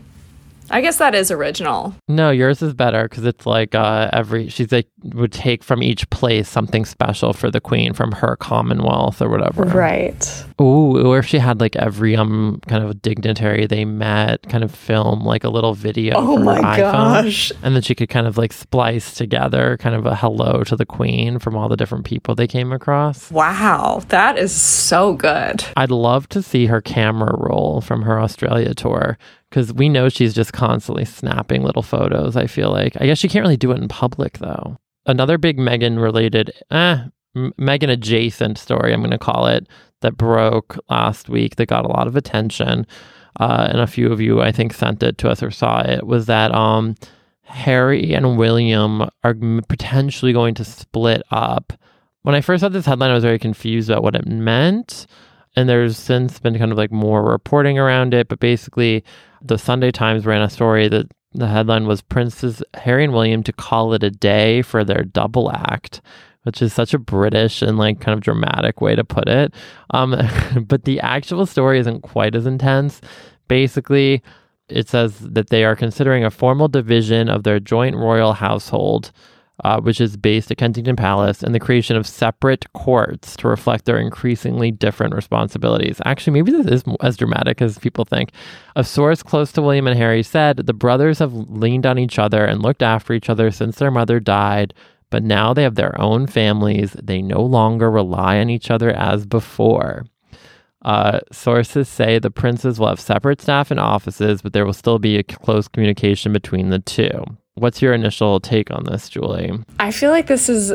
I 0.70 0.80
guess 0.80 0.98
that 0.98 1.14
is 1.14 1.30
original. 1.30 1.94
No, 2.08 2.30
yours 2.30 2.62
is 2.62 2.74
better 2.74 3.04
because 3.04 3.24
it's 3.24 3.46
like 3.46 3.74
uh, 3.74 4.10
every 4.12 4.48
she's 4.48 4.72
like 4.72 4.88
would 5.02 5.32
take 5.32 5.62
from 5.62 5.82
each 5.82 6.08
place 6.10 6.48
something 6.48 6.84
special 6.84 7.32
for 7.32 7.50
the 7.50 7.60
queen 7.60 7.92
from 7.92 8.12
her 8.12 8.36
commonwealth 8.36 9.20
or 9.20 9.28
whatever. 9.28 9.64
Right. 9.64 10.44
Ooh, 10.60 11.06
or 11.06 11.18
if 11.18 11.26
she 11.26 11.38
had 11.38 11.60
like 11.60 11.76
every 11.76 12.16
um 12.16 12.60
kind 12.66 12.84
of 12.84 13.02
dignitary 13.02 13.66
they 13.66 13.84
met 13.84 14.42
kind 14.48 14.64
of 14.64 14.74
film 14.74 15.24
like 15.24 15.44
a 15.44 15.50
little 15.50 15.74
video. 15.74 16.14
Oh 16.16 16.34
for 16.36 16.40
her 16.40 16.44
my 16.44 16.76
iPhone, 16.78 16.92
gosh. 16.92 17.52
And 17.62 17.74
then 17.74 17.82
she 17.82 17.94
could 17.94 18.08
kind 18.08 18.26
of 18.26 18.38
like 18.38 18.52
splice 18.52 19.14
together 19.14 19.76
kind 19.78 19.94
of 19.94 20.06
a 20.06 20.14
hello 20.14 20.64
to 20.64 20.76
the 20.76 20.86
queen 20.86 21.38
from 21.38 21.56
all 21.56 21.68
the 21.68 21.76
different 21.76 22.04
people 22.04 22.34
they 22.34 22.46
came 22.46 22.72
across. 22.72 23.30
Wow. 23.30 24.02
That 24.08 24.38
is 24.38 24.52
so 24.52 25.14
good. 25.14 25.64
I'd 25.76 25.90
love 25.90 26.28
to 26.30 26.42
see 26.42 26.66
her 26.66 26.80
camera 26.80 27.36
roll 27.36 27.80
from 27.80 28.02
her 28.02 28.20
Australia 28.20 28.74
tour 28.74 29.18
because 29.54 29.72
we 29.72 29.88
know 29.88 30.08
she's 30.08 30.34
just 30.34 30.52
constantly 30.52 31.04
snapping 31.04 31.62
little 31.62 31.82
photos. 31.82 32.36
I 32.36 32.48
feel 32.48 32.72
like. 32.72 33.00
I 33.00 33.06
guess 33.06 33.18
she 33.18 33.28
can't 33.28 33.44
really 33.44 33.56
do 33.56 33.70
it 33.70 33.80
in 33.80 33.86
public 33.86 34.38
though. 34.38 34.76
Another 35.06 35.38
big 35.38 35.58
Meghan 35.58 36.02
related, 36.02 36.50
eh, 36.72 37.04
Meghan 37.36 37.88
adjacent 37.88 38.58
story, 38.58 38.92
I'm 38.92 39.00
going 39.00 39.12
to 39.12 39.18
call 39.18 39.46
it, 39.46 39.68
that 40.00 40.16
broke 40.16 40.76
last 40.90 41.28
week 41.28 41.54
that 41.56 41.66
got 41.66 41.84
a 41.84 41.88
lot 41.88 42.08
of 42.08 42.16
attention. 42.16 42.84
Uh, 43.38 43.68
and 43.70 43.80
a 43.80 43.86
few 43.86 44.10
of 44.10 44.20
you, 44.20 44.40
I 44.40 44.50
think, 44.50 44.72
sent 44.74 45.02
it 45.04 45.18
to 45.18 45.30
us 45.30 45.40
or 45.40 45.52
saw 45.52 45.82
it 45.82 46.04
was 46.04 46.26
that 46.26 46.52
um, 46.52 46.96
Harry 47.42 48.12
and 48.12 48.36
William 48.36 49.08
are 49.22 49.36
potentially 49.68 50.32
going 50.32 50.54
to 50.54 50.64
split 50.64 51.22
up. 51.30 51.72
When 52.22 52.34
I 52.34 52.40
first 52.40 52.62
saw 52.62 52.70
this 52.70 52.86
headline, 52.86 53.10
I 53.10 53.14
was 53.14 53.24
very 53.24 53.38
confused 53.38 53.88
about 53.88 54.02
what 54.02 54.16
it 54.16 54.26
meant 54.26 55.06
and 55.56 55.68
there's 55.68 55.96
since 55.96 56.38
been 56.38 56.58
kind 56.58 56.72
of 56.72 56.78
like 56.78 56.92
more 56.92 57.22
reporting 57.22 57.78
around 57.78 58.14
it 58.14 58.28
but 58.28 58.40
basically 58.40 59.04
the 59.42 59.58
sunday 59.58 59.90
times 59.90 60.26
ran 60.26 60.42
a 60.42 60.50
story 60.50 60.88
that 60.88 61.06
the 61.32 61.48
headline 61.48 61.86
was 61.86 62.02
princes 62.02 62.62
harry 62.74 63.04
and 63.04 63.12
william 63.12 63.42
to 63.42 63.52
call 63.52 63.92
it 63.92 64.02
a 64.02 64.10
day 64.10 64.62
for 64.62 64.84
their 64.84 65.02
double 65.02 65.50
act 65.52 66.00
which 66.44 66.62
is 66.62 66.72
such 66.72 66.94
a 66.94 66.98
british 66.98 67.60
and 67.62 67.76
like 67.78 68.00
kind 68.00 68.16
of 68.16 68.22
dramatic 68.22 68.80
way 68.80 68.94
to 68.94 69.02
put 69.04 69.28
it. 69.28 69.52
Um, 69.90 70.14
but 70.66 70.84
the 70.84 71.00
actual 71.00 71.46
story 71.46 71.78
isn't 71.80 72.02
quite 72.02 72.34
as 72.34 72.46
intense. 72.46 73.00
Basically 73.48 74.22
it 74.68 74.88
says 74.88 75.18
that 75.18 75.50
they 75.50 75.64
are 75.64 75.76
considering 75.76 76.24
a 76.24 76.30
formal 76.30 76.68
division 76.68 77.28
of 77.28 77.42
their 77.42 77.60
joint 77.60 77.96
royal 77.96 78.32
household, 78.32 79.12
uh, 79.64 79.80
which 79.80 80.00
is 80.00 80.16
based 80.16 80.50
at 80.50 80.58
Kensington 80.58 80.94
Palace, 80.94 81.42
and 81.42 81.54
the 81.54 81.60
creation 81.60 81.96
of 81.96 82.06
separate 82.06 82.70
courts 82.74 83.34
to 83.36 83.48
reflect 83.48 83.86
their 83.86 83.98
increasingly 83.98 84.70
different 84.70 85.14
responsibilities. 85.14 86.00
Actually, 86.04 86.34
maybe 86.34 86.52
this 86.52 86.66
is 86.66 86.84
as 87.00 87.16
dramatic 87.16 87.62
as 87.62 87.78
people 87.78 88.04
think. 88.04 88.30
A 88.76 88.84
source 88.84 89.22
close 89.22 89.52
to 89.52 89.62
William 89.62 89.86
and 89.86 89.96
Harry 89.96 90.22
said 90.22 90.58
the 90.58 90.74
brothers 90.74 91.18
have 91.18 91.32
leaned 91.32 91.86
on 91.86 91.98
each 91.98 92.18
other 92.18 92.44
and 92.44 92.62
looked 92.62 92.82
after 92.82 93.14
each 93.14 93.30
other 93.30 93.50
since 93.50 93.76
their 93.76 93.90
mother 93.90 94.20
died. 94.20 94.74
But 95.10 95.22
now 95.22 95.54
they 95.54 95.62
have 95.62 95.76
their 95.76 95.98
own 96.00 96.26
families. 96.26 96.92
They 97.00 97.22
no 97.22 97.40
longer 97.40 97.90
rely 97.90 98.38
on 98.38 98.50
each 98.50 98.70
other 98.70 98.90
as 98.90 99.24
before. 99.24 100.04
Uh, 100.84 101.20
sources 101.32 101.88
say 101.88 102.18
the 102.18 102.30
princes 102.30 102.78
will 102.78 102.88
have 102.88 103.00
separate 103.00 103.40
staff 103.40 103.70
and 103.70 103.80
offices, 103.80 104.42
but 104.42 104.52
there 104.52 104.66
will 104.66 104.74
still 104.74 104.98
be 104.98 105.16
a 105.16 105.22
close 105.22 105.68
communication 105.68 106.32
between 106.32 106.68
the 106.68 106.80
two. 106.80 107.24
What's 107.56 107.80
your 107.80 107.94
initial 107.94 108.40
take 108.40 108.70
on 108.70 108.84
this, 108.84 109.08
Julie? 109.08 109.52
I 109.78 109.92
feel 109.92 110.10
like 110.10 110.26
this 110.26 110.48
is 110.48 110.72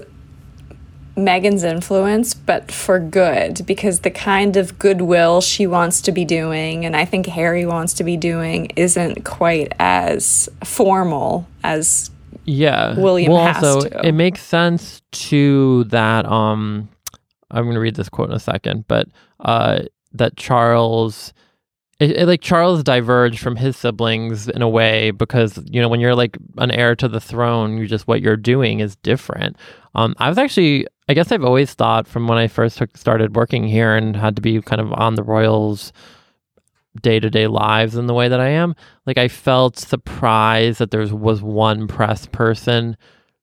Meghan's 1.18 1.64
influence, 1.64 2.34
but 2.34 2.72
for 2.72 3.00
good, 3.00 3.66
because 3.66 4.00
the 4.00 4.12
kind 4.12 4.56
of 4.56 4.80
goodwill 4.80 5.42
she 5.42 5.68
wants 5.68 6.02
to 6.04 6.14
be 6.14 6.24
doing, 6.24 6.86
and 6.86 6.96
I 6.96 7.04
think 7.04 7.26
Harry 7.26 7.66
wants 7.66 7.94
to 7.96 8.06
be 8.06 8.16
doing, 8.16 8.68
isn't 8.78 9.26
quite 9.26 9.74
as 9.78 10.48
formal 10.64 11.46
as 11.64 12.12
yeah. 12.46 12.98
William 12.98 13.34
well, 13.34 13.46
has 13.46 13.64
also, 13.64 13.90
to. 13.90 14.08
it 14.08 14.14
makes 14.14 14.42
sense 14.42 15.02
to 15.12 15.84
that. 15.86 16.26
Um, 16.26 16.88
I'm 17.52 17.64
going 17.66 17.76
to 17.76 17.82
read 17.82 17.96
this 17.96 18.10
quote 18.10 18.30
in 18.30 18.36
a 18.36 18.40
second, 18.40 18.86
but 18.88 19.08
uh, 19.42 19.82
that 20.14 20.38
Charles, 20.38 21.34
it, 22.00 22.12
it, 22.12 22.28
like 22.28 22.42
Charles 22.42 22.82
diverged 22.82 23.40
from 23.40 23.58
his 23.58 23.76
siblings 23.76 24.48
in 24.48 24.62
a 24.62 24.70
way 24.70 25.12
because 25.12 25.60
you 25.70 25.82
know 25.82 25.90
when 25.90 26.00
you're 26.00 26.16
like 26.16 26.38
an 26.58 26.72
heir 26.72 26.96
to 26.96 27.08
the 27.08 27.20
throne, 27.20 27.78
you 27.78 27.88
just 27.88 28.08
what 28.08 28.22
you're 28.22 28.38
doing 28.38 28.80
is 28.80 28.96
different. 28.98 29.58
Um, 29.96 30.16
I 30.18 30.30
was 30.30 30.38
actually, 30.38 30.88
I 31.10 31.14
guess 31.14 31.32
I've 31.32 31.44
always 31.44 31.74
thought 31.74 32.08
from 32.08 32.28
when 32.28 32.38
I 32.38 32.48
first 32.48 32.78
took, 32.78 32.96
started 32.96 33.36
working 33.36 33.68
here 33.68 33.96
and 33.96 34.16
had 34.16 34.36
to 34.38 34.42
be 34.42 34.62
kind 34.62 34.80
of 34.80 34.94
on 34.94 35.16
the 35.16 35.24
royals 35.24 35.92
day 37.02 37.20
to 37.20 37.30
day 37.30 37.48
lives 37.48 37.96
in 37.96 38.08
the 38.08 38.14
way 38.14 38.30
that 38.30 38.40
I 38.40 38.50
am. 38.50 38.76
Like 39.06 39.18
I 39.18 39.28
felt 39.28 39.78
surprised 39.78 40.80
that 40.80 40.92
there 40.92 41.06
was 41.14 41.42
one 41.42 41.88
press 41.88 42.28
person 42.28 42.96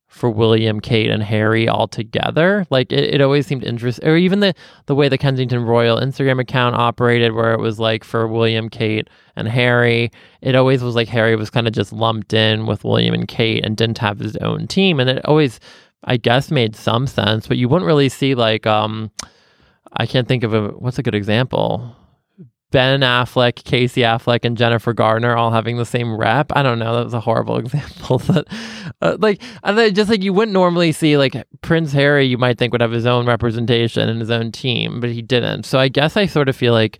for 0.09 0.31
William, 0.31 0.81
Kate, 0.81 1.11
and 1.11 1.23
Harry 1.23 1.69
all 1.69 1.89
together. 1.89 2.67
Like 2.71 2.93
it, 2.93 3.15
it 3.15 3.21
always 3.21 3.47
seemed 3.47 3.65
interesting, 3.65 4.09
or 4.09 4.17
even 4.17 4.41
the 4.41 4.55
the 4.87 4.95
way 4.95 5.09
the 5.09 5.19
Kensington 5.19 5.65
Royal 5.65 5.99
Instagram 5.99 6.41
account 6.41 6.77
operated, 6.77 7.33
where 7.33 7.53
it 7.53 7.61
was 7.61 7.79
like 7.79 8.05
for 8.05 8.27
William, 8.27 8.69
Kate, 8.69 9.09
and 9.35 9.49
Harry. 9.49 10.11
It 10.41 10.55
always 10.55 10.83
was 10.83 10.95
like 10.95 11.09
Harry 11.09 11.37
was 11.37 11.51
kind 11.51 11.67
of 11.67 11.73
just 11.73 11.93
lumped 11.93 12.33
in 12.33 12.67
with 12.67 12.85
William 12.85 13.15
and 13.15 13.29
Kate 13.29 13.65
and 13.65 13.77
didn't 13.77 13.99
have 13.99 14.19
his 14.19 14.37
own 14.39 14.67
team, 14.67 15.01
and 15.01 15.11
it 15.11 15.25
always, 15.25 15.61
I 16.05 16.17
guess, 16.17 16.51
made 16.51 16.77
some 16.77 17.07
sense. 17.07 17.47
But 17.47 17.59
you 17.59 17.69
wouldn't 17.69 17.87
really 17.87 18.09
see 18.09 18.35
like 18.35 18.67
um, 18.67 19.11
I 19.93 20.07
can't 20.07 20.29
think 20.29 20.45
of 20.45 20.55
a 20.55 20.69
what's 20.69 20.99
a 20.99 21.03
good 21.03 21.15
example 21.15 21.97
Ben 22.73 23.01
Affleck, 23.01 23.65
Casey 23.65 24.03
Affleck, 24.03 24.45
and 24.45 24.57
Jennifer 24.57 24.93
Garner 24.93 25.37
all 25.37 25.51
having 25.51 25.77
the 25.77 25.87
same 25.87 26.17
rep. 26.17 26.51
I 26.55 26.63
don't 26.63 26.79
know. 26.79 26.97
That 26.97 27.05
was 27.05 27.15
a 27.15 27.21
horrible 27.21 27.57
example. 27.59 28.21
But 28.27 28.49
uh, 29.01 29.17
like, 29.21 29.41
then 29.65 29.95
just 29.95 30.11
like 30.11 30.23
you 30.23 30.33
wouldn't 30.33 30.53
normally 30.53 30.93
see 30.93 31.17
like 31.17 31.47
Prince 31.63 31.93
Harry, 31.93 32.27
you 32.27 32.39
might 32.39 32.59
think 32.59 32.73
would 32.73 32.81
have 32.81 32.91
his 32.91 33.07
own 33.07 33.27
representation 33.27 34.09
and 34.09 34.21
his 34.21 34.31
own 34.31 34.53
team, 34.53 35.01
but 35.01 35.11
he 35.11 35.23
didn't. 35.23 35.65
So 35.65 35.79
I 35.79 35.89
guess 35.89 36.17
I 36.17 36.27
sort 36.27 36.49
of 36.49 36.57
feel 36.57 36.73
like 36.73 36.99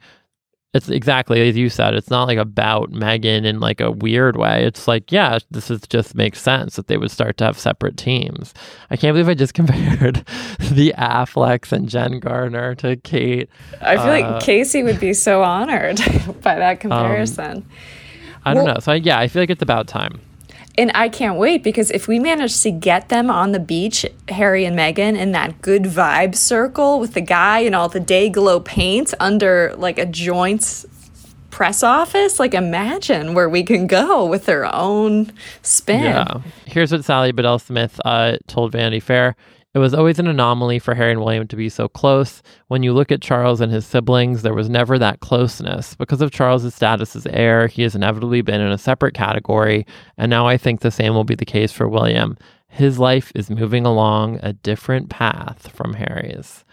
it's 0.77 0.89
exactly 0.89 1.49
as 1.49 1.57
you 1.57 1.69
said. 1.69 1.95
It's 1.95 2.11
not 2.11 2.29
like 2.29 2.39
about 2.39 2.93
Meghan 2.93 3.45
in 3.45 3.61
like 3.61 3.81
a 3.81 3.91
weird 3.91 4.37
way. 4.37 4.65
It's 4.65 4.87
like, 4.87 5.11
yeah, 5.11 5.39
this 5.51 5.71
is 5.71 5.81
just 5.89 6.15
makes 6.15 6.41
sense 6.41 6.77
that 6.77 6.87
they 6.87 6.97
would 6.97 7.11
start 7.11 7.37
to 7.39 7.45
have 7.45 7.59
separate 7.59 7.97
teams. 7.97 8.55
I 8.91 8.97
can't 8.97 9.15
believe 9.15 9.29
I 9.29 9.35
just 9.35 9.55
compared 9.61 10.25
the 10.61 10.95
Afflecks 10.97 11.73
and 11.73 11.89
Jen 11.89 12.21
Garner 12.21 12.75
to 12.77 12.97
Kate. 12.97 13.49
I 13.81 13.97
feel 13.97 14.05
uh, 14.05 14.21
like 14.21 14.43
Casey 14.43 14.83
would 14.83 15.01
be 15.01 15.15
so 15.15 15.43
honored 15.43 15.97
by 16.43 16.57
that 16.57 16.81
comparison. 16.81 17.57
Um, 17.57 17.67
I 18.45 18.55
don't 18.55 18.65
well, 18.65 18.75
know. 18.75 18.81
So 18.81 18.93
I, 18.93 18.97
yeah, 18.97 19.19
I 19.19 19.29
feel 19.29 19.43
like 19.43 19.51
it's 19.51 19.63
about 19.63 19.89
time. 19.89 20.21
And 20.79 20.93
I 20.95 21.09
can't 21.09 21.39
wait 21.39 21.63
because 21.63 21.91
if 21.91 22.07
we 22.07 22.19
manage 22.19 22.61
to 22.63 22.71
get 22.71 23.09
them 23.09 23.31
on 23.31 23.53
the 23.53 23.59
beach, 23.59 24.05
Harry 24.29 24.65
and 24.67 24.77
Meghan, 24.77 25.17
in 25.17 25.33
that 25.33 25.63
good 25.63 25.85
vibe 25.85 26.35
circle 26.35 27.01
with 27.01 27.15
the 27.15 27.23
guy 27.23 27.61
and 27.61 27.75
all 27.75 27.89
the 27.89 28.01
day 28.01 28.29
glow 28.29 28.61
paint 28.61 29.15
under 29.19 29.75
like 29.77 29.99
a 29.99 30.05
joint 30.05 30.85
press 31.51 31.83
office, 31.83 32.39
like 32.39 32.53
imagine 32.53 33.33
where 33.33 33.49
we 33.49 33.63
can 33.63 33.87
go 33.87 34.27
with 34.27 34.45
their 34.45 34.67
own 34.75 35.33
spin. 35.63 36.03
Yeah. 36.05 36.43
Here's 36.67 36.93
what 36.93 37.03
Sally 37.05 37.33
Bedell 37.33 37.59
Smith 37.59 37.99
uh, 38.05 38.37
told 38.47 38.73
Vanity 38.73 39.01
Fair. 39.01 39.35
It 39.77 39.79
was 39.79 39.93
always 39.93 40.19
an 40.19 40.27
anomaly 40.27 40.79
for 40.79 40.95
Harry 40.95 41.11
and 41.11 41.21
William 41.21 41.47
to 41.49 41.55
be 41.55 41.69
so 41.69 41.87
close. 41.87 42.43
When 42.69 42.83
you 42.83 42.95
look 42.95 43.13
at 43.13 43.21
Charles 43.21 43.61
and 43.61 43.71
his 43.71 43.85
siblings, 43.85 44.41
there 44.41 44.55
was 44.55 44.71
never 44.71 44.99
that 44.99 45.21
closeness. 45.21 45.95
Because 45.95 46.23
of 46.23 46.31
Charles's 46.31 46.75
status 46.75 47.15
as 47.15 47.27
heir, 47.27 47.67
he 47.67 47.83
has 47.83 47.95
inevitably 47.95 48.41
been 48.41 48.63
in 48.63 48.73
a 48.73 48.79
separate 48.79 49.13
category, 49.13 49.85
and 50.17 50.31
now 50.31 50.47
I 50.47 50.57
think 50.57 50.81
the 50.81 50.91
same 50.91 51.13
will 51.13 51.25
be 51.25 51.35
the 51.35 51.45
case 51.45 51.73
for 51.73 51.87
William. 51.87 52.39
His 52.69 52.99
life 52.99 53.31
is 53.35 53.51
moving 53.51 53.85
along 53.85 54.41
a 54.43 54.55
different 54.55 55.11
path 55.11 55.71
from 55.75 55.93
Harry's. 55.93 56.65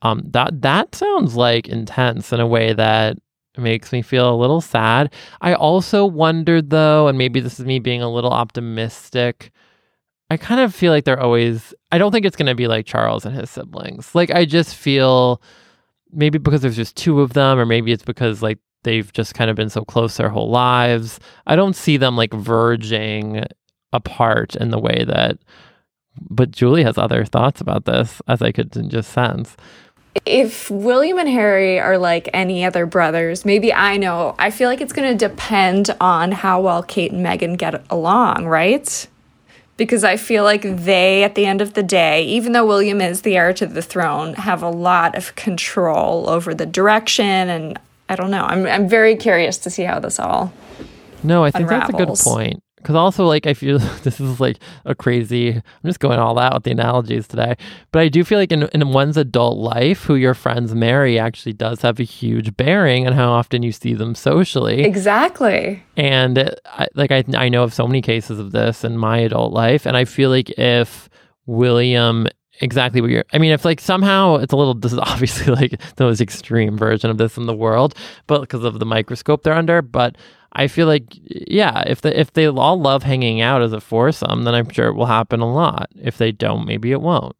Um, 0.00 0.22
that 0.30 0.62
that 0.62 0.94
sounds 0.94 1.36
like 1.36 1.68
intense 1.68 2.32
in 2.32 2.40
a 2.40 2.46
way 2.46 2.72
that 2.72 3.18
makes 3.58 3.92
me 3.92 4.00
feel 4.00 4.34
a 4.34 4.40
little 4.40 4.62
sad. 4.62 5.12
I 5.42 5.52
also 5.52 6.06
wondered 6.06 6.70
though, 6.70 7.08
and 7.08 7.18
maybe 7.18 7.40
this 7.40 7.60
is 7.60 7.66
me 7.66 7.78
being 7.78 8.00
a 8.00 8.10
little 8.10 8.32
optimistic 8.32 9.52
I 10.32 10.38
kind 10.38 10.62
of 10.62 10.74
feel 10.74 10.92
like 10.92 11.04
they're 11.04 11.20
always 11.20 11.74
I 11.92 11.98
don't 11.98 12.10
think 12.10 12.24
it's 12.24 12.36
going 12.36 12.46
to 12.46 12.54
be 12.54 12.66
like 12.66 12.86
Charles 12.86 13.26
and 13.26 13.36
his 13.36 13.50
siblings. 13.50 14.14
Like 14.14 14.30
I 14.30 14.46
just 14.46 14.74
feel 14.74 15.42
maybe 16.10 16.38
because 16.38 16.62
there's 16.62 16.76
just 16.76 16.96
two 16.96 17.20
of 17.20 17.34
them 17.34 17.58
or 17.58 17.66
maybe 17.66 17.92
it's 17.92 18.02
because 18.02 18.40
like 18.40 18.58
they've 18.82 19.12
just 19.12 19.34
kind 19.34 19.50
of 19.50 19.56
been 19.56 19.68
so 19.68 19.84
close 19.84 20.16
their 20.16 20.30
whole 20.30 20.48
lives. 20.48 21.20
I 21.46 21.54
don't 21.54 21.76
see 21.76 21.98
them 21.98 22.16
like 22.16 22.32
verging 22.32 23.44
apart 23.92 24.56
in 24.56 24.70
the 24.70 24.78
way 24.78 25.04
that 25.06 25.36
but 26.18 26.50
Julie 26.50 26.84
has 26.84 26.96
other 26.96 27.26
thoughts 27.26 27.60
about 27.60 27.84
this 27.84 28.22
as 28.26 28.40
I 28.40 28.52
could 28.52 28.72
just 28.88 29.12
sense. 29.12 29.54
If 30.24 30.70
William 30.70 31.18
and 31.18 31.28
Harry 31.28 31.78
are 31.78 31.98
like 31.98 32.30
any 32.32 32.64
other 32.64 32.86
brothers, 32.86 33.44
maybe 33.44 33.70
I 33.70 33.98
know. 33.98 34.34
I 34.38 34.50
feel 34.50 34.70
like 34.70 34.80
it's 34.80 34.94
going 34.94 35.10
to 35.10 35.28
depend 35.28 35.94
on 36.00 36.32
how 36.32 36.62
well 36.62 36.82
Kate 36.82 37.12
and 37.12 37.24
Meghan 37.24 37.58
get 37.58 37.84
along, 37.90 38.46
right? 38.46 39.06
Because 39.82 40.04
I 40.04 40.16
feel 40.16 40.44
like 40.44 40.62
they, 40.62 41.24
at 41.24 41.34
the 41.34 41.44
end 41.44 41.60
of 41.60 41.74
the 41.74 41.82
day, 41.82 42.22
even 42.26 42.52
though 42.52 42.64
William 42.64 43.00
is 43.00 43.22
the 43.22 43.36
heir 43.36 43.52
to 43.54 43.66
the 43.66 43.82
throne, 43.82 44.34
have 44.34 44.62
a 44.62 44.68
lot 44.68 45.16
of 45.16 45.34
control 45.34 46.30
over 46.30 46.54
the 46.54 46.66
direction. 46.66 47.24
And 47.24 47.80
I 48.08 48.14
don't 48.14 48.30
know. 48.30 48.44
I'm, 48.44 48.64
I'm 48.64 48.88
very 48.88 49.16
curious 49.16 49.58
to 49.58 49.70
see 49.70 49.82
how 49.82 49.98
this 49.98 50.20
all. 50.20 50.52
No, 51.24 51.42
I 51.42 51.50
think 51.50 51.64
unravels. 51.64 51.98
that's 51.98 52.26
a 52.26 52.30
good 52.30 52.32
point 52.32 52.62
because 52.82 52.96
also 52.96 53.24
like 53.24 53.46
I 53.46 53.54
feel 53.54 53.78
this 54.02 54.20
is 54.20 54.40
like 54.40 54.58
a 54.84 54.94
crazy. 54.94 55.54
I'm 55.54 55.62
just 55.84 56.00
going 56.00 56.18
all 56.18 56.38
out 56.38 56.54
with 56.54 56.64
the 56.64 56.72
analogies 56.72 57.28
today, 57.28 57.56
but 57.92 58.02
I 58.02 58.08
do 58.08 58.24
feel 58.24 58.38
like 58.38 58.52
in 58.52 58.64
in 58.74 58.92
one's 58.92 59.16
adult 59.16 59.58
life, 59.58 60.04
who 60.04 60.14
your 60.16 60.34
friends 60.34 60.74
marry 60.74 61.18
actually 61.18 61.52
does 61.52 61.82
have 61.82 62.00
a 62.00 62.04
huge 62.04 62.56
bearing 62.56 63.06
on 63.06 63.12
how 63.12 63.30
often 63.32 63.62
you 63.62 63.72
see 63.72 63.94
them 63.94 64.14
socially. 64.14 64.82
Exactly. 64.82 65.82
And 65.96 66.50
I, 66.66 66.88
like 66.94 67.12
I 67.12 67.24
I 67.36 67.48
know 67.48 67.62
of 67.62 67.72
so 67.72 67.86
many 67.86 68.02
cases 68.02 68.38
of 68.38 68.52
this 68.52 68.84
in 68.84 68.98
my 68.98 69.18
adult 69.18 69.52
life, 69.52 69.86
and 69.86 69.96
I 69.96 70.04
feel 70.04 70.30
like 70.30 70.50
if 70.58 71.08
William 71.46 72.28
exactly 72.60 73.00
what 73.00 73.10
you're 73.10 73.24
i 73.32 73.38
mean 73.38 73.50
if 73.50 73.64
like 73.64 73.80
somehow 73.80 74.36
it's 74.36 74.52
a 74.52 74.56
little 74.56 74.74
this 74.74 74.92
is 74.92 74.98
obviously 75.02 75.52
like 75.52 75.80
the 75.96 76.04
most 76.04 76.20
extreme 76.20 76.76
version 76.76 77.10
of 77.10 77.16
this 77.16 77.36
in 77.36 77.46
the 77.46 77.54
world 77.54 77.94
but 78.26 78.40
because 78.42 78.62
of 78.62 78.78
the 78.78 78.86
microscope 78.86 79.42
they're 79.42 79.54
under 79.54 79.80
but 79.80 80.16
I 80.54 80.68
feel 80.68 80.86
like 80.86 81.04
yeah, 81.24 81.82
if 81.86 82.02
the 82.02 82.18
if 82.18 82.32
they 82.32 82.46
all 82.46 82.80
love 82.80 83.02
hanging 83.02 83.40
out 83.40 83.62
as 83.62 83.72
a 83.72 83.80
foursome, 83.80 84.44
then 84.44 84.54
I'm 84.54 84.68
sure 84.68 84.88
it 84.88 84.94
will 84.94 85.06
happen 85.06 85.40
a 85.40 85.50
lot. 85.50 85.90
If 86.00 86.18
they 86.18 86.32
don't, 86.32 86.66
maybe 86.66 86.92
it 86.92 87.00
won't. 87.00 87.36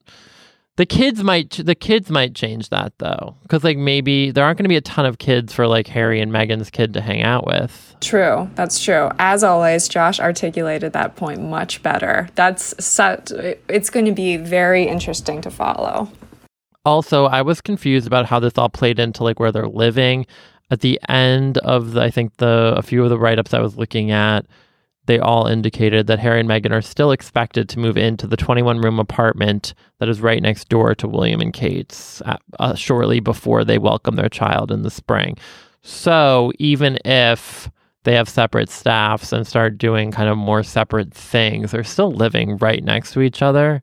The 0.76 0.86
kids 0.86 1.22
might 1.22 1.50
the 1.50 1.74
kids 1.74 2.08
might 2.08 2.34
change 2.34 2.70
that 2.70 2.94
though, 2.98 3.36
because 3.42 3.62
like 3.62 3.76
maybe 3.76 4.30
there 4.30 4.44
aren't 4.44 4.56
going 4.56 4.64
to 4.64 4.70
be 4.70 4.76
a 4.76 4.80
ton 4.80 5.04
of 5.04 5.18
kids 5.18 5.52
for 5.52 5.66
like 5.66 5.86
Harry 5.88 6.20
and 6.20 6.32
Meghan's 6.32 6.70
kid 6.70 6.94
to 6.94 7.02
hang 7.02 7.22
out 7.22 7.46
with. 7.46 7.94
True, 8.00 8.50
that's 8.54 8.82
true. 8.82 9.10
As 9.18 9.44
always, 9.44 9.86
Josh 9.86 10.18
articulated 10.18 10.94
that 10.94 11.14
point 11.14 11.42
much 11.42 11.82
better. 11.82 12.30
That's 12.36 12.74
such. 12.82 13.30
It's 13.68 13.90
going 13.90 14.06
to 14.06 14.12
be 14.12 14.38
very 14.38 14.84
interesting 14.84 15.42
to 15.42 15.50
follow. 15.50 16.10
Also, 16.84 17.26
I 17.26 17.42
was 17.42 17.60
confused 17.60 18.06
about 18.06 18.26
how 18.26 18.40
this 18.40 18.56
all 18.56 18.70
played 18.70 18.98
into 18.98 19.22
like 19.22 19.38
where 19.38 19.52
they're 19.52 19.68
living 19.68 20.26
at 20.72 20.80
the 20.80 20.98
end 21.08 21.58
of 21.58 21.92
the, 21.92 22.02
I 22.02 22.10
think 22.10 22.38
the 22.38 22.74
a 22.76 22.82
few 22.82 23.04
of 23.04 23.10
the 23.10 23.18
write 23.18 23.38
ups 23.38 23.52
I 23.54 23.60
was 23.60 23.76
looking 23.76 24.10
at, 24.10 24.46
they 25.06 25.18
all 25.18 25.46
indicated 25.46 26.06
that 26.06 26.18
Harry 26.18 26.40
and 26.40 26.48
Meghan 26.48 26.72
are 26.72 26.80
still 26.80 27.12
expected 27.12 27.68
to 27.68 27.78
move 27.78 27.96
into 27.96 28.26
the 28.26 28.36
21 28.36 28.78
room 28.78 28.98
apartment 28.98 29.74
that 29.98 30.08
is 30.08 30.20
right 30.20 30.40
next 30.42 30.68
door 30.68 30.94
to 30.94 31.06
William 31.06 31.40
and 31.40 31.52
Kate's 31.52 32.22
uh, 32.22 32.38
uh, 32.58 32.74
shortly 32.74 33.20
before 33.20 33.64
they 33.64 33.78
welcome 33.78 34.16
their 34.16 34.28
child 34.28 34.72
in 34.72 34.82
the 34.82 34.90
spring. 34.90 35.36
So 35.82 36.52
even 36.58 36.98
if 37.04 37.70
they 38.04 38.14
have 38.14 38.28
separate 38.28 38.70
staffs 38.70 39.32
and 39.32 39.46
start 39.46 39.78
doing 39.78 40.10
kind 40.10 40.28
of 40.28 40.36
more 40.36 40.62
separate 40.62 41.14
things. 41.14 41.70
They're 41.70 41.84
still 41.84 42.10
living 42.10 42.56
right 42.56 42.82
next 42.82 43.12
to 43.12 43.20
each 43.20 43.42
other. 43.42 43.82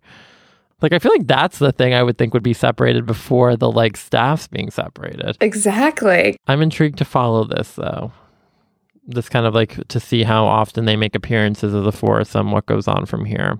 Like 0.81 0.93
I 0.93 0.99
feel 0.99 1.11
like 1.11 1.27
that's 1.27 1.59
the 1.59 1.71
thing 1.71 1.93
I 1.93 2.03
would 2.03 2.17
think 2.17 2.33
would 2.33 2.43
be 2.43 2.53
separated 2.53 3.05
before 3.05 3.55
the 3.55 3.69
like 3.69 3.97
staffs 3.97 4.47
being 4.47 4.71
separated. 4.71 5.37
Exactly. 5.41 6.37
I'm 6.47 6.61
intrigued 6.61 6.97
to 6.99 7.05
follow 7.05 7.43
this 7.43 7.73
though. 7.73 8.11
This 9.05 9.27
kind 9.27 9.45
of 9.45 9.53
like 9.53 9.87
to 9.87 9.99
see 9.99 10.23
how 10.23 10.45
often 10.45 10.85
they 10.85 10.95
make 10.95 11.15
appearances 11.15 11.73
as 11.73 11.85
a 11.85 11.91
foursome, 11.91 12.51
what 12.51 12.65
goes 12.65 12.87
on 12.87 13.05
from 13.05 13.25
here. 13.25 13.59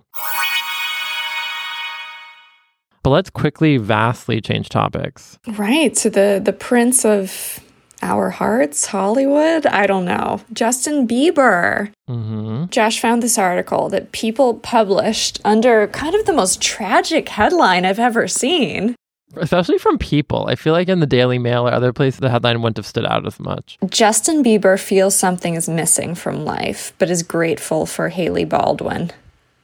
But 3.01 3.10
let's 3.12 3.29
quickly 3.29 3.77
vastly 3.77 4.41
change 4.41 4.69
topics. 4.69 5.39
Right. 5.47 5.97
So 5.97 6.10
the 6.10 6.41
the 6.43 6.53
prince 6.53 7.05
of 7.05 7.60
our 8.01 8.29
hearts, 8.29 8.88
Hollywood. 8.88 9.65
I 9.65 9.88
don't 9.88 10.05
know. 10.05 10.41
Justin 10.53 11.07
Bieber. 11.07 11.91
Mm-hmm. 12.09 12.65
Josh 12.69 12.99
found 12.99 13.21
this 13.21 13.38
article 13.38 13.89
that 13.89 14.12
people 14.12 14.55
published 14.55 15.39
under 15.43 15.88
kind 15.88 16.15
of 16.15 16.25
the 16.25 16.33
most 16.33 16.62
tragic 16.62 17.29
headline 17.29 17.85
I've 17.85 17.99
ever 17.99 18.27
seen. 18.27 18.95
Especially 19.35 19.77
from 19.77 19.97
people. 19.97 20.47
I 20.47 20.55
feel 20.55 20.73
like 20.73 20.89
in 20.89 21.01
the 21.01 21.05
Daily 21.05 21.38
Mail 21.38 21.67
or 21.67 21.71
other 21.71 21.93
places, 21.93 22.19
the 22.19 22.29
headline 22.29 22.62
wouldn't 22.62 22.77
have 22.77 22.85
stood 22.85 23.05
out 23.05 23.27
as 23.27 23.39
much. 23.39 23.77
Justin 23.88 24.43
Bieber 24.43 24.79
feels 24.79 25.15
something 25.15 25.53
is 25.53 25.69
missing 25.69 26.15
from 26.15 26.45
life, 26.45 26.93
but 26.97 27.12
is 27.12 27.21
grateful 27.21 27.85
for 27.85 28.09
Hailey 28.09 28.45
Baldwin. 28.45 29.12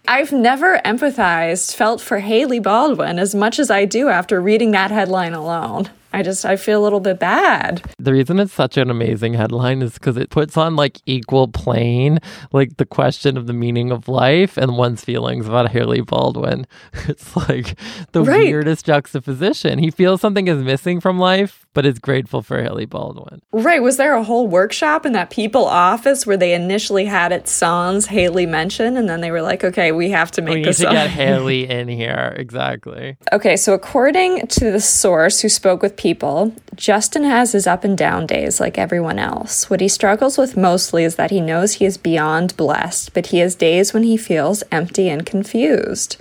I've 0.08 0.32
never 0.32 0.80
empathized, 0.86 1.74
felt 1.74 2.00
for 2.00 2.20
Hailey 2.20 2.60
Baldwin 2.60 3.18
as 3.18 3.34
much 3.34 3.58
as 3.58 3.72
I 3.72 3.86
do 3.86 4.08
after 4.08 4.40
reading 4.40 4.70
that 4.72 4.92
headline 4.92 5.34
alone. 5.34 5.90
I 6.16 6.22
just 6.24 6.46
I 6.46 6.56
feel 6.56 6.82
a 6.82 6.84
little 6.84 7.02
bit 7.02 7.20
bad. 7.20 7.84
The 8.00 8.14
reason 8.14 8.40
it's 8.40 8.54
such 8.54 8.78
an 8.78 8.90
amazing 8.90 9.34
headline 9.34 9.82
is 9.82 9.96
because 9.96 10.16
it 10.16 10.30
puts 10.30 10.56
on 10.56 10.76
like 10.78 11.02
equal 11.06 11.48
plane 11.50 12.20
like 12.54 12.78
the 12.78 12.86
question 12.86 13.36
of 13.38 13.48
the 13.48 13.54
meaning 13.54 13.92
of 13.92 14.08
life 14.08 14.56
and 14.58 14.78
one's 14.78 15.04
feelings 15.04 15.46
about 15.48 15.72
Hailey 15.72 16.02
Baldwin. 16.02 16.66
It's 17.10 17.36
like 17.36 17.78
the 18.14 18.24
Right. 18.24 18.46
weirdest 18.48 18.86
juxtaposition. 18.86 19.78
He 19.80 19.92
feels 19.92 20.22
something 20.22 20.48
is 20.48 20.64
missing 20.64 21.00
from 21.02 21.20
life, 21.20 21.66
but 21.74 21.86
is 21.86 22.00
grateful 22.00 22.42
for 22.42 22.62
Hailey 22.64 22.86
Baldwin. 22.86 23.42
Right, 23.52 23.82
was 23.84 23.98
there 23.98 24.16
a 24.16 24.24
whole 24.24 24.48
workshop 24.48 25.06
in 25.06 25.12
that 25.14 25.30
People 25.30 25.66
office 25.66 26.26
where 26.26 26.38
they 26.38 26.54
initially 26.54 27.06
had 27.06 27.32
it 27.34 27.48
sans 27.48 28.06
Hailey 28.08 28.46
mention 28.46 28.96
and 28.98 29.10
then 29.10 29.20
they 29.22 29.32
were 29.32 29.42
like, 29.42 29.64
"Okay, 29.66 29.92
we 29.92 30.10
have 30.12 30.32
to 30.32 30.42
make 30.42 30.54
We 30.54 30.60
need 30.62 30.66
this 30.68 30.78
to 30.78 30.84
song." 30.84 30.94
get 30.94 31.10
Hailey 31.20 31.70
in 31.70 31.88
here. 31.90 32.34
Exactly. 32.38 33.18
Okay, 33.34 33.58
so 33.58 33.74
according 33.74 34.48
to 34.48 34.72
the 34.72 34.80
source 34.80 35.42
who 35.42 35.50
spoke 35.50 35.82
with 35.82 35.98
people, 36.06 36.54
Justin 36.76 37.24
has 37.24 37.54
his 37.54 37.66
up 37.66 37.84
and 37.84 37.98
down 37.98 38.28
days 38.28 38.60
like 38.60 38.78
everyone 38.78 39.18
else. 39.18 39.72
What 39.72 39.82
he 39.82 39.88
struggles 39.88 40.38
with 40.38 40.56
mostly 40.56 41.04
is 41.04 41.16
that 41.16 41.32
he 41.32 41.42
knows 41.42 41.74
he 41.74 41.86
is 41.86 41.98
beyond 41.98 42.56
blessed, 42.56 43.16
but 43.16 43.28
he 43.28 43.40
has 43.40 43.56
days 43.56 43.92
when 43.92 44.04
he 44.04 44.16
feels 44.16 44.64
empty 44.72 45.10
and 45.10 45.26
confused. 45.26 46.18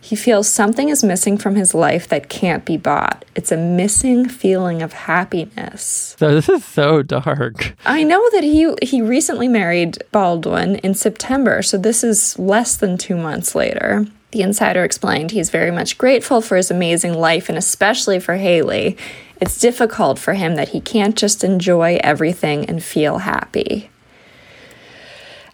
He 0.00 0.14
feels 0.14 0.48
something 0.48 0.88
is 0.88 1.02
missing 1.02 1.36
from 1.36 1.56
his 1.56 1.74
life 1.74 2.06
that 2.10 2.28
can't 2.28 2.64
be 2.64 2.76
bought. 2.76 3.24
It's 3.34 3.50
a 3.50 3.56
missing 3.56 4.28
feeling 4.28 4.82
of 4.82 4.92
happiness. 4.92 6.14
So 6.16 6.32
this 6.32 6.48
is 6.48 6.64
so 6.64 7.02
dark. 7.02 7.74
I 7.84 8.04
know 8.04 8.22
that 8.34 8.44
he 8.44 8.72
he 8.82 9.02
recently 9.02 9.48
married 9.48 9.98
Baldwin 10.12 10.76
in 10.76 10.94
September, 10.94 11.60
so 11.60 11.76
this 11.76 12.04
is 12.04 12.38
less 12.38 12.76
than 12.76 12.98
2 12.98 13.16
months 13.16 13.56
later. 13.56 14.06
The 14.34 14.42
insider 14.42 14.82
explained 14.82 15.30
he's 15.30 15.50
very 15.50 15.70
much 15.70 15.96
grateful 15.96 16.40
for 16.40 16.56
his 16.56 16.68
amazing 16.68 17.14
life 17.14 17.48
and 17.48 17.56
especially 17.56 18.18
for 18.18 18.34
Hailey. 18.34 18.96
It's 19.40 19.60
difficult 19.60 20.18
for 20.18 20.34
him 20.34 20.56
that 20.56 20.70
he 20.70 20.80
can't 20.80 21.14
just 21.14 21.44
enjoy 21.44 22.00
everything 22.02 22.64
and 22.64 22.82
feel 22.82 23.18
happy. 23.18 23.90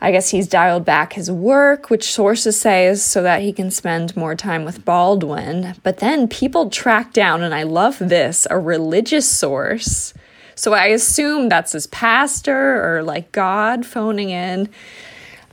I 0.00 0.10
guess 0.12 0.30
he's 0.30 0.48
dialed 0.48 0.86
back 0.86 1.12
his 1.12 1.30
work, 1.30 1.90
which 1.90 2.10
sources 2.10 2.58
say 2.58 2.86
is 2.86 3.04
so 3.04 3.22
that 3.22 3.42
he 3.42 3.52
can 3.52 3.70
spend 3.70 4.16
more 4.16 4.34
time 4.34 4.64
with 4.64 4.82
Baldwin. 4.86 5.74
But 5.82 5.98
then 5.98 6.26
people 6.26 6.70
track 6.70 7.12
down, 7.12 7.42
and 7.42 7.54
I 7.54 7.64
love 7.64 7.98
this, 7.98 8.46
a 8.48 8.58
religious 8.58 9.28
source. 9.28 10.14
So 10.54 10.72
I 10.72 10.86
assume 10.86 11.50
that's 11.50 11.72
his 11.72 11.86
pastor 11.88 12.96
or 12.96 13.02
like 13.02 13.30
God 13.30 13.84
phoning 13.84 14.30
in 14.30 14.70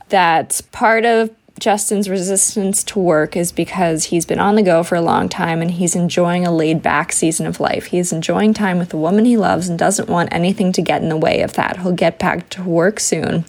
that 0.08 0.62
part 0.72 1.04
of 1.04 1.28
Justin's 1.58 2.08
resistance 2.08 2.82
to 2.84 2.98
work 2.98 3.36
is 3.36 3.52
because 3.52 4.04
he's 4.04 4.26
been 4.26 4.38
on 4.38 4.54
the 4.54 4.62
go 4.62 4.82
for 4.82 4.94
a 4.94 5.00
long 5.00 5.28
time 5.28 5.60
and 5.60 5.70
he's 5.70 5.96
enjoying 5.96 6.46
a 6.46 6.54
laid 6.54 6.82
back 6.82 7.12
season 7.12 7.46
of 7.46 7.60
life. 7.60 7.86
He's 7.86 8.12
enjoying 8.12 8.54
time 8.54 8.78
with 8.78 8.90
the 8.90 8.96
woman 8.96 9.24
he 9.24 9.36
loves 9.36 9.68
and 9.68 9.78
doesn't 9.78 10.08
want 10.08 10.32
anything 10.32 10.72
to 10.72 10.82
get 10.82 11.02
in 11.02 11.08
the 11.08 11.16
way 11.16 11.42
of 11.42 11.54
that. 11.54 11.78
He'll 11.78 11.92
get 11.92 12.18
back 12.18 12.48
to 12.50 12.62
work 12.62 13.00
soon. 13.00 13.44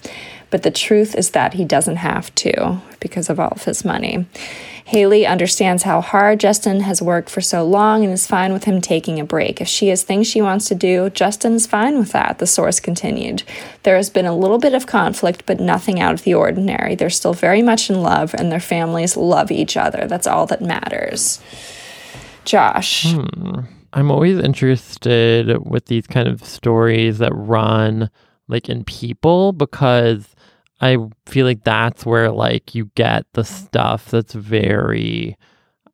But 0.50 0.64
the 0.64 0.70
truth 0.70 1.14
is 1.14 1.30
that 1.30 1.54
he 1.54 1.64
doesn't 1.64 1.96
have 1.96 2.34
to 2.36 2.80
because 2.98 3.30
of 3.30 3.38
all 3.38 3.50
of 3.50 3.64
his 3.64 3.84
money. 3.84 4.26
Hailey 4.90 5.24
understands 5.24 5.84
how 5.84 6.00
hard 6.00 6.40
Justin 6.40 6.80
has 6.80 7.00
worked 7.00 7.30
for 7.30 7.40
so 7.40 7.62
long 7.64 8.02
and 8.02 8.12
is 8.12 8.26
fine 8.26 8.52
with 8.52 8.64
him 8.64 8.80
taking 8.80 9.20
a 9.20 9.24
break. 9.24 9.60
If 9.60 9.68
she 9.68 9.86
has 9.86 10.02
things 10.02 10.26
she 10.26 10.42
wants 10.42 10.66
to 10.66 10.74
do, 10.74 11.10
Justin 11.10 11.52
is 11.52 11.64
fine 11.64 11.96
with 11.96 12.10
that, 12.10 12.40
the 12.40 12.46
source 12.48 12.80
continued. 12.80 13.44
There 13.84 13.94
has 13.94 14.10
been 14.10 14.26
a 14.26 14.36
little 14.36 14.58
bit 14.58 14.74
of 14.74 14.88
conflict, 14.88 15.44
but 15.46 15.60
nothing 15.60 16.00
out 16.00 16.14
of 16.14 16.24
the 16.24 16.34
ordinary. 16.34 16.96
They're 16.96 17.08
still 17.08 17.34
very 17.34 17.62
much 17.62 17.88
in 17.88 18.02
love, 18.02 18.34
and 18.34 18.50
their 18.50 18.58
families 18.58 19.16
love 19.16 19.52
each 19.52 19.76
other. 19.76 20.08
That's 20.08 20.26
all 20.26 20.46
that 20.46 20.60
matters. 20.60 21.40
Josh. 22.44 23.14
Hmm. 23.14 23.60
I'm 23.92 24.10
always 24.10 24.40
interested 24.40 25.56
with 25.64 25.86
these 25.86 26.08
kind 26.08 26.26
of 26.26 26.42
stories 26.42 27.18
that 27.18 27.32
run 27.32 28.10
like 28.48 28.68
in 28.68 28.82
people 28.82 29.52
because 29.52 30.34
I 30.80 30.96
feel 31.26 31.46
like 31.46 31.64
that's 31.64 32.06
where 32.06 32.30
like 32.30 32.74
you 32.74 32.90
get 32.94 33.26
the 33.34 33.44
stuff 33.44 34.10
that's 34.10 34.32
very 34.32 35.36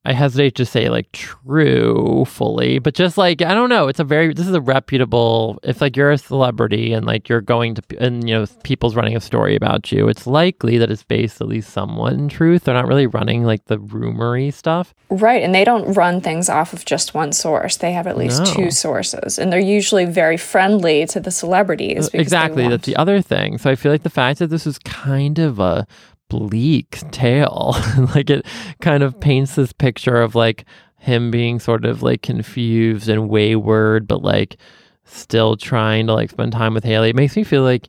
I 0.07 0.13
hesitate 0.13 0.55
to 0.55 0.65
say 0.65 0.89
like 0.89 1.11
true 1.11 2.25
fully, 2.29 2.79
but 2.79 2.95
just 2.95 3.19
like 3.19 3.43
I 3.43 3.55
don't 3.55 3.69
know, 3.69 3.89
it's 3.89 3.99
a 3.99 4.05
very 4.05 4.33
this 4.33 4.47
is 4.47 4.55
a 4.55 4.61
reputable. 4.61 5.59
If 5.65 5.81
like 5.81 5.97
you're 5.97 6.13
a 6.13 6.19
celebrity 6.19 6.93
and 6.93 7.05
like 7.05 7.29
you're 7.29 7.41
going 7.41 7.75
to 7.75 7.83
and 7.99 8.29
you 8.29 8.35
know 8.37 8.47
people's 8.63 8.95
running 8.95 9.17
a 9.17 9.21
story 9.21 9.57
about 9.57 9.91
you, 9.91 10.07
it's 10.09 10.25
likely 10.25 10.79
that 10.79 10.93
it's 10.93 11.03
based 11.03 11.41
at 11.41 11.49
least 11.49 11.71
somewhat 11.71 12.13
in 12.13 12.29
truth. 12.29 12.65
They're 12.65 12.75
not 12.75 12.87
really 12.87 13.09
running 13.09 13.43
like 13.43 13.65
the 13.65 13.79
rumory 13.79 14.55
stuff. 14.55 14.95
Right, 15.11 15.43
and 15.43 15.53
they 15.53 15.65
don't 15.65 15.93
run 15.95 16.21
things 16.21 16.49
off 16.49 16.73
of 16.73 16.85
just 16.85 17.13
one 17.15 17.33
source. 17.33 17.77
They 17.77 17.93
have 17.93 18.07
at 18.07 18.17
least 18.17 18.45
No. 18.45 18.55
two 18.55 18.71
sources, 18.71 19.41
and 19.41 19.53
they're 19.53 19.59
usually 19.59 20.05
very 20.05 20.37
friendly 20.37 21.05
to 21.07 21.19
the 21.19 21.33
celebrities. 21.33 22.07
Uh, 22.07 22.11
because 22.13 22.21
Exactly, 22.27 22.69
that's 22.69 22.87
the 22.87 22.97
other 22.97 23.21
thing. 23.21 23.59
So 23.59 23.71
I 23.71 23.75
feel 23.75 23.91
like 23.91 24.05
the 24.05 24.11
fact 24.11 24.39
that 24.39 24.51
this 24.51 24.67
is 24.69 24.79
kind 24.79 25.41
of 25.41 25.59
a 25.59 25.87
bleak 26.29 27.01
tale, 27.11 27.77
like 28.15 28.31
it 28.31 28.47
kind 28.81 29.03
of 29.03 29.19
paints 29.21 29.55
this 29.55 29.73
picture 29.73 30.21
of 30.21 30.35
like 30.35 30.65
him 30.99 31.31
being 31.31 31.61
sort 31.61 31.85
of 31.85 32.03
like 32.03 32.23
confused 32.23 33.09
and 33.09 33.29
wayward, 33.29 34.07
but 34.09 34.23
like 34.23 34.57
still 35.05 35.57
trying 35.57 36.07
to 36.07 36.15
like 36.15 36.31
spend 36.31 36.53
time 36.53 36.75
with 36.75 36.85
Hailey. 36.85 37.11
It 37.11 37.17
makes 37.17 37.37
me 37.37 37.45
feel 37.45 37.63
like 37.63 37.89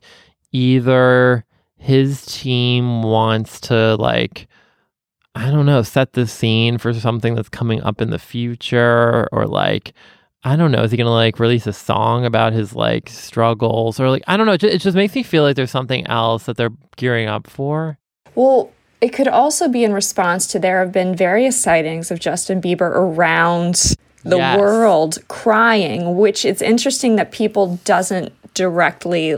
either 0.52 1.44
his 1.76 2.24
team 2.26 3.02
wants 3.02 3.60
to 3.62 3.96
like 3.96 4.46
I 5.34 5.50
don't 5.52 5.66
know, 5.66 5.82
set 5.82 6.14
the 6.14 6.26
scene 6.26 6.78
for 6.78 6.92
something 6.92 7.36
that's 7.36 7.48
coming 7.48 7.80
up 7.82 8.00
in 8.00 8.10
the 8.10 8.18
future 8.18 9.28
or 9.30 9.46
like 9.46 9.92
I 10.44 10.56
don't 10.56 10.70
know, 10.70 10.82
is 10.82 10.90
he 10.90 10.96
going 10.96 11.06
to 11.06 11.10
like 11.12 11.40
release 11.40 11.66
a 11.66 11.72
song 11.72 12.24
about 12.24 12.52
his 12.52 12.74
like 12.74 13.08
struggles 13.08 14.00
or 14.00 14.10
like 14.10 14.22
I 14.26 14.36
don't 14.36 14.46
know, 14.46 14.52
it 14.52 14.60
just, 14.60 14.74
it 14.74 14.78
just 14.80 14.96
makes 14.96 15.14
me 15.14 15.22
feel 15.22 15.42
like 15.42 15.56
there's 15.56 15.70
something 15.70 16.06
else 16.06 16.44
that 16.46 16.56
they're 16.56 16.70
gearing 16.96 17.28
up 17.28 17.46
for. 17.48 17.98
Well, 18.38 18.70
it 19.00 19.08
could 19.08 19.26
also 19.26 19.66
be 19.66 19.82
in 19.82 19.92
response 19.92 20.46
to 20.48 20.60
there 20.60 20.78
have 20.78 20.92
been 20.92 21.16
various 21.16 21.60
sightings 21.60 22.12
of 22.12 22.20
Justin 22.20 22.62
Bieber 22.62 22.82
around 22.82 23.96
the 24.22 24.36
Yes. 24.36 24.56
world 24.56 25.18
crying, 25.26 26.16
which 26.16 26.44
it's 26.44 26.62
interesting 26.62 27.16
that 27.16 27.32
people 27.32 27.80
doesn't 27.84 28.32
directly 28.54 29.36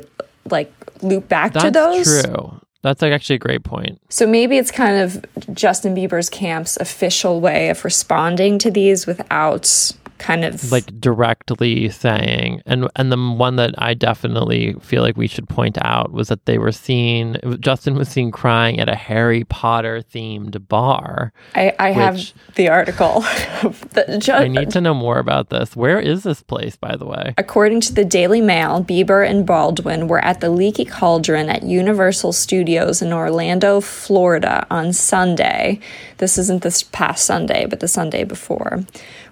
like 0.50 0.70
loop 1.00 1.30
back 1.30 1.54
That's 1.54 1.64
to 1.64 1.70
those. 1.70 2.14
That's 2.22 2.28
true. 2.28 2.60
That's 2.82 3.00
like 3.00 3.12
actually 3.12 3.36
a 3.36 3.38
great 3.38 3.64
point. 3.64 3.98
So 4.10 4.26
maybe 4.26 4.58
it's 4.58 4.70
kind 4.70 5.00
of 5.00 5.24
Justin 5.54 5.96
Bieber's 5.96 6.28
camp's 6.28 6.76
official 6.76 7.40
way 7.40 7.70
of 7.70 7.82
responding 7.86 8.58
to 8.58 8.70
these 8.70 9.06
without 9.06 9.92
kind 10.20 10.44
of 10.44 10.70
Like 10.70 11.00
directly 11.00 11.88
saying, 11.88 12.62
and 12.66 12.88
and 12.94 13.10
the 13.10 13.16
one 13.16 13.56
that 13.56 13.74
I 13.78 13.94
definitely 13.94 14.74
feel 14.74 15.02
like 15.02 15.16
we 15.16 15.26
should 15.26 15.48
point 15.48 15.78
out 15.80 16.12
was 16.12 16.28
that 16.28 16.46
they 16.46 16.58
were 16.58 16.70
seen. 16.70 17.38
Justin 17.58 17.96
was 17.96 18.08
seen 18.08 18.30
crying 18.30 18.78
at 18.78 18.88
a 18.88 18.94
Harry 18.94 19.44
Potter 19.44 20.02
themed 20.02 20.68
bar. 20.68 21.32
I, 21.54 21.74
I 21.78 21.90
have 21.90 22.32
the 22.54 22.68
article. 22.68 23.20
the, 23.92 24.18
ju- 24.20 24.32
I 24.32 24.46
need 24.46 24.70
to 24.70 24.80
know 24.80 24.94
more 24.94 25.18
about 25.18 25.48
this. 25.48 25.74
Where 25.74 25.98
is 25.98 26.22
this 26.22 26.42
place, 26.42 26.76
by 26.76 26.96
the 26.96 27.06
way? 27.06 27.34
According 27.38 27.80
to 27.82 27.94
the 27.94 28.04
Daily 28.04 28.42
Mail, 28.42 28.84
Bieber 28.84 29.28
and 29.28 29.46
Baldwin 29.46 30.06
were 30.06 30.22
at 30.24 30.40
the 30.40 30.50
Leaky 30.50 30.84
Cauldron 30.84 31.48
at 31.48 31.62
Universal 31.62 32.34
Studios 32.34 33.00
in 33.00 33.12
Orlando, 33.12 33.80
Florida 33.80 34.66
on 34.70 34.92
Sunday. 34.92 35.80
This 36.18 36.36
isn't 36.36 36.62
this 36.62 36.82
past 36.82 37.24
Sunday, 37.24 37.64
but 37.64 37.80
the 37.80 37.88
Sunday 37.88 38.24
before. 38.24 38.84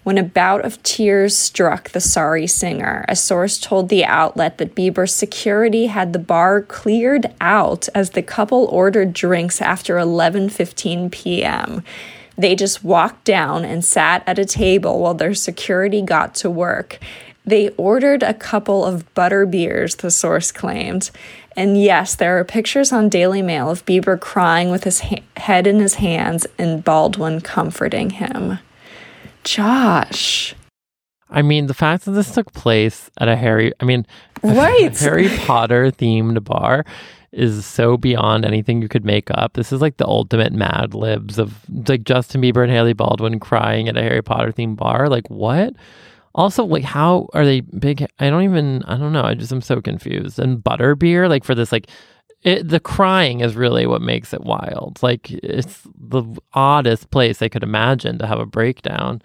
When 0.03 0.19
a 0.19 0.23
bout 0.23 0.65
of 0.65 0.83
tears 0.83 1.37
struck 1.37 1.91
the 1.91 2.01
sorry 2.01 2.47
singer. 2.47 3.05
A 3.09 3.17
source 3.17 3.59
told 3.59 3.89
the 3.89 4.05
outlet 4.05 4.59
that 4.59 4.75
Bieber's 4.75 5.15
security 5.15 5.87
had 5.87 6.13
the 6.13 6.19
bar 6.19 6.63
cleared 6.63 7.33
out 7.41 7.89
as 7.95 8.11
the 8.11 8.23
couple 8.23 8.67
ordered 8.67 9.13
drinks 9.13 9.61
after 9.61 9.97
11:15 9.97 11.11
p.m. 11.11 11.83
They 12.37 12.55
just 12.55 12.85
walked 12.85 13.25
down 13.25 13.65
and 13.65 13.85
sat 13.85 14.23
at 14.27 14.39
a 14.39 14.45
table 14.45 15.01
while 15.01 15.15
their 15.15 15.35
security 15.35 16.03
got 16.03 16.35
to 16.37 16.51
work. 16.51 16.99
They 17.45 17.71
ordered 17.71 18.23
a 18.23 18.35
couple 18.35 18.85
of 18.85 19.13
butter 19.15 19.47
beers, 19.47 19.97
the 19.97 20.11
source 20.11 20.53
claimed. 20.53 21.11
And 21.57 21.83
yes, 21.83 22.15
there 22.15 22.39
are 22.39 22.45
pictures 22.45 22.93
on 22.93 23.09
Daily 23.09 23.43
Mail 23.43 23.71
of 23.71 23.85
Bieber 23.85 24.21
crying 24.21 24.71
with 24.71 24.85
his 24.85 25.01
ha- 25.01 25.25
head 25.37 25.67
in 25.67 25.81
his 25.81 25.95
hands 25.95 26.47
and 26.59 26.85
Baldwin 26.85 27.41
comforting 27.41 28.11
him. 28.11 28.59
Josh. 29.49 30.55
I 31.31 31.43
mean, 31.43 31.67
the 31.67 31.75
fact 31.75 32.05
that 32.05 32.13
this 32.13 32.35
took 32.35 32.53
place 32.53 33.11
at 33.19 33.29
a 33.29 33.37
Harry, 33.37 33.73
I 33.81 33.85
mean, 33.85 34.07
right. 34.43 34.97
Harry 34.99 35.29
Potter 35.29 35.91
themed 35.91 36.43
bar 36.45 36.85
is 37.33 37.67
so 37.67 37.97
beyond 37.97 38.45
anything 38.45 38.81
you 38.83 38.89
could 38.89 39.05
make 39.05 39.31
up. 39.31 39.55
This 39.55 39.73
is 39.73 39.81
like 39.81 39.99
the 39.99 40.07
ultimate 40.07 40.53
Mad 40.53 40.95
Libs 40.95 41.39
of 41.39 41.55
like 41.89 42.05
Justin 42.05 42.41
Bieber 42.41 42.63
and 42.63 42.73
Hailey 42.73 42.95
Baldwin 42.95 43.41
crying 43.41 43.89
at 43.89 43.97
a 43.97 44.03
Harry 44.03 44.23
Potter 44.23 44.53
themed 44.53 44.77
bar. 44.77 45.09
Like, 45.09 45.29
what? 45.29 45.75
Also, 46.35 46.65
like, 46.65 46.85
how 46.85 47.29
are 47.33 47.45
they 47.45 47.61
big? 47.61 48.07
I 48.19 48.31
don't 48.31 48.45
even, 48.45 48.83
I 48.85 48.97
don't 48.97 49.13
know. 49.13 49.25
I 49.25 49.35
just 49.35 49.53
am 49.53 49.63
so 49.63 49.81
confused. 49.81 50.39
And 50.39 50.63
butterbeer, 50.63 51.29
like, 51.29 51.45
for 51.45 51.55
this, 51.55 51.73
like, 51.73 51.89
it, 52.43 52.69
the 52.69 52.81
crying 52.81 53.41
is 53.41 53.57
really 53.57 53.87
what 53.87 54.03
makes 54.03 54.33
it 54.33 54.43
wild. 54.43 54.99
Like, 55.03 55.31
it's 55.31 55.83
the 55.99 56.25
oddest 56.53 57.11
place 57.11 57.43
I 57.43 57.49
could 57.49 57.63
imagine 57.63 58.19
to 58.19 58.27
have 58.27 58.39
a 58.39 58.47
breakdown. 58.47 59.23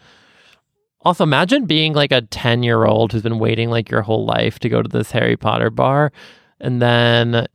Also, 1.02 1.24
imagine 1.24 1.66
being 1.66 1.94
like 1.94 2.12
a 2.12 2.22
10 2.22 2.64
year 2.64 2.86
old 2.86 3.12
who's 3.12 3.22
been 3.22 3.40
waiting 3.40 3.70
like 3.70 3.90
your 3.90 4.02
whole 4.02 4.26
life 4.26 4.60
to 4.60 4.70
go 4.70 4.82
to 4.82 4.90
this 4.90 5.12
Harry 5.12 5.38
Potter 5.38 5.70
bar. 5.70 6.12
And 6.60 6.82
then 6.82 7.48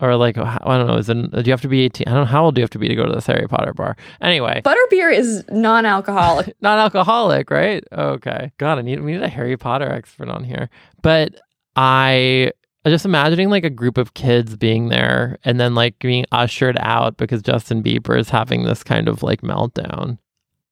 or 0.00 0.16
like 0.16 0.36
I 0.36 0.58
don't 0.64 0.86
know, 0.86 0.96
is 0.96 1.08
it, 1.08 1.14
do 1.14 1.42
you 1.44 1.52
have 1.52 1.60
to 1.62 1.68
be 1.68 1.82
18? 1.82 2.08
I 2.08 2.10
don't 2.10 2.20
know 2.22 2.26
how 2.26 2.44
old 2.44 2.54
do 2.54 2.60
you 2.60 2.64
have 2.64 2.70
to 2.70 2.78
be 2.78 2.88
to 2.88 2.96
go 2.96 3.06
to 3.06 3.12
this 3.12 3.26
Harry 3.26 3.46
Potter 3.46 3.72
bar? 3.72 3.96
Anyway, 4.20 4.60
butterbeer 4.64 5.14
is 5.14 5.44
non-alcoholic. 5.50 6.54
non-alcoholic, 6.60 7.50
right? 7.50 7.84
Okay. 7.92 8.52
God, 8.58 8.78
I 8.78 8.82
need 8.82 9.00
we 9.02 9.12
need 9.12 9.22
a 9.22 9.28
Harry 9.28 9.56
Potter 9.56 9.90
expert 9.90 10.28
on 10.28 10.44
here. 10.44 10.68
But 11.02 11.40
I 11.76 12.52
just 12.90 13.06
imagining 13.06 13.48
like 13.48 13.64
a 13.64 13.70
group 13.70 13.96
of 13.96 14.14
kids 14.14 14.56
being 14.56 14.88
there 14.88 15.38
and 15.44 15.58
then 15.58 15.74
like 15.74 15.98
being 15.98 16.26
ushered 16.32 16.76
out 16.80 17.16
because 17.16 17.42
Justin 17.42 17.82
Bieber 17.82 18.18
is 18.18 18.28
having 18.28 18.64
this 18.64 18.82
kind 18.82 19.08
of 19.08 19.22
like 19.22 19.40
meltdown. 19.40 20.18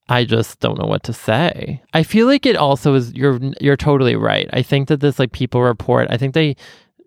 I 0.09 0.25
just 0.25 0.61
don't 0.61 0.79
know 0.79 0.87
what 0.87 1.05
to 1.05 1.13
say. 1.13 1.81
I 1.95 2.03
feel 2.03 2.27
like 2.27 2.45
it 2.45 2.57
also 2.57 2.95
is 2.95 3.15
you're 3.15 3.41
you're 3.61 3.77
totally 3.77 4.17
right. 4.17 4.49
I 4.53 4.63
think 4.63 4.89
that 4.89 5.01
this 5.01 5.19
like 5.19 5.33
people 5.33 5.63
report, 5.63 6.09
I 6.11 6.19
think 6.19 6.35
they 6.35 6.57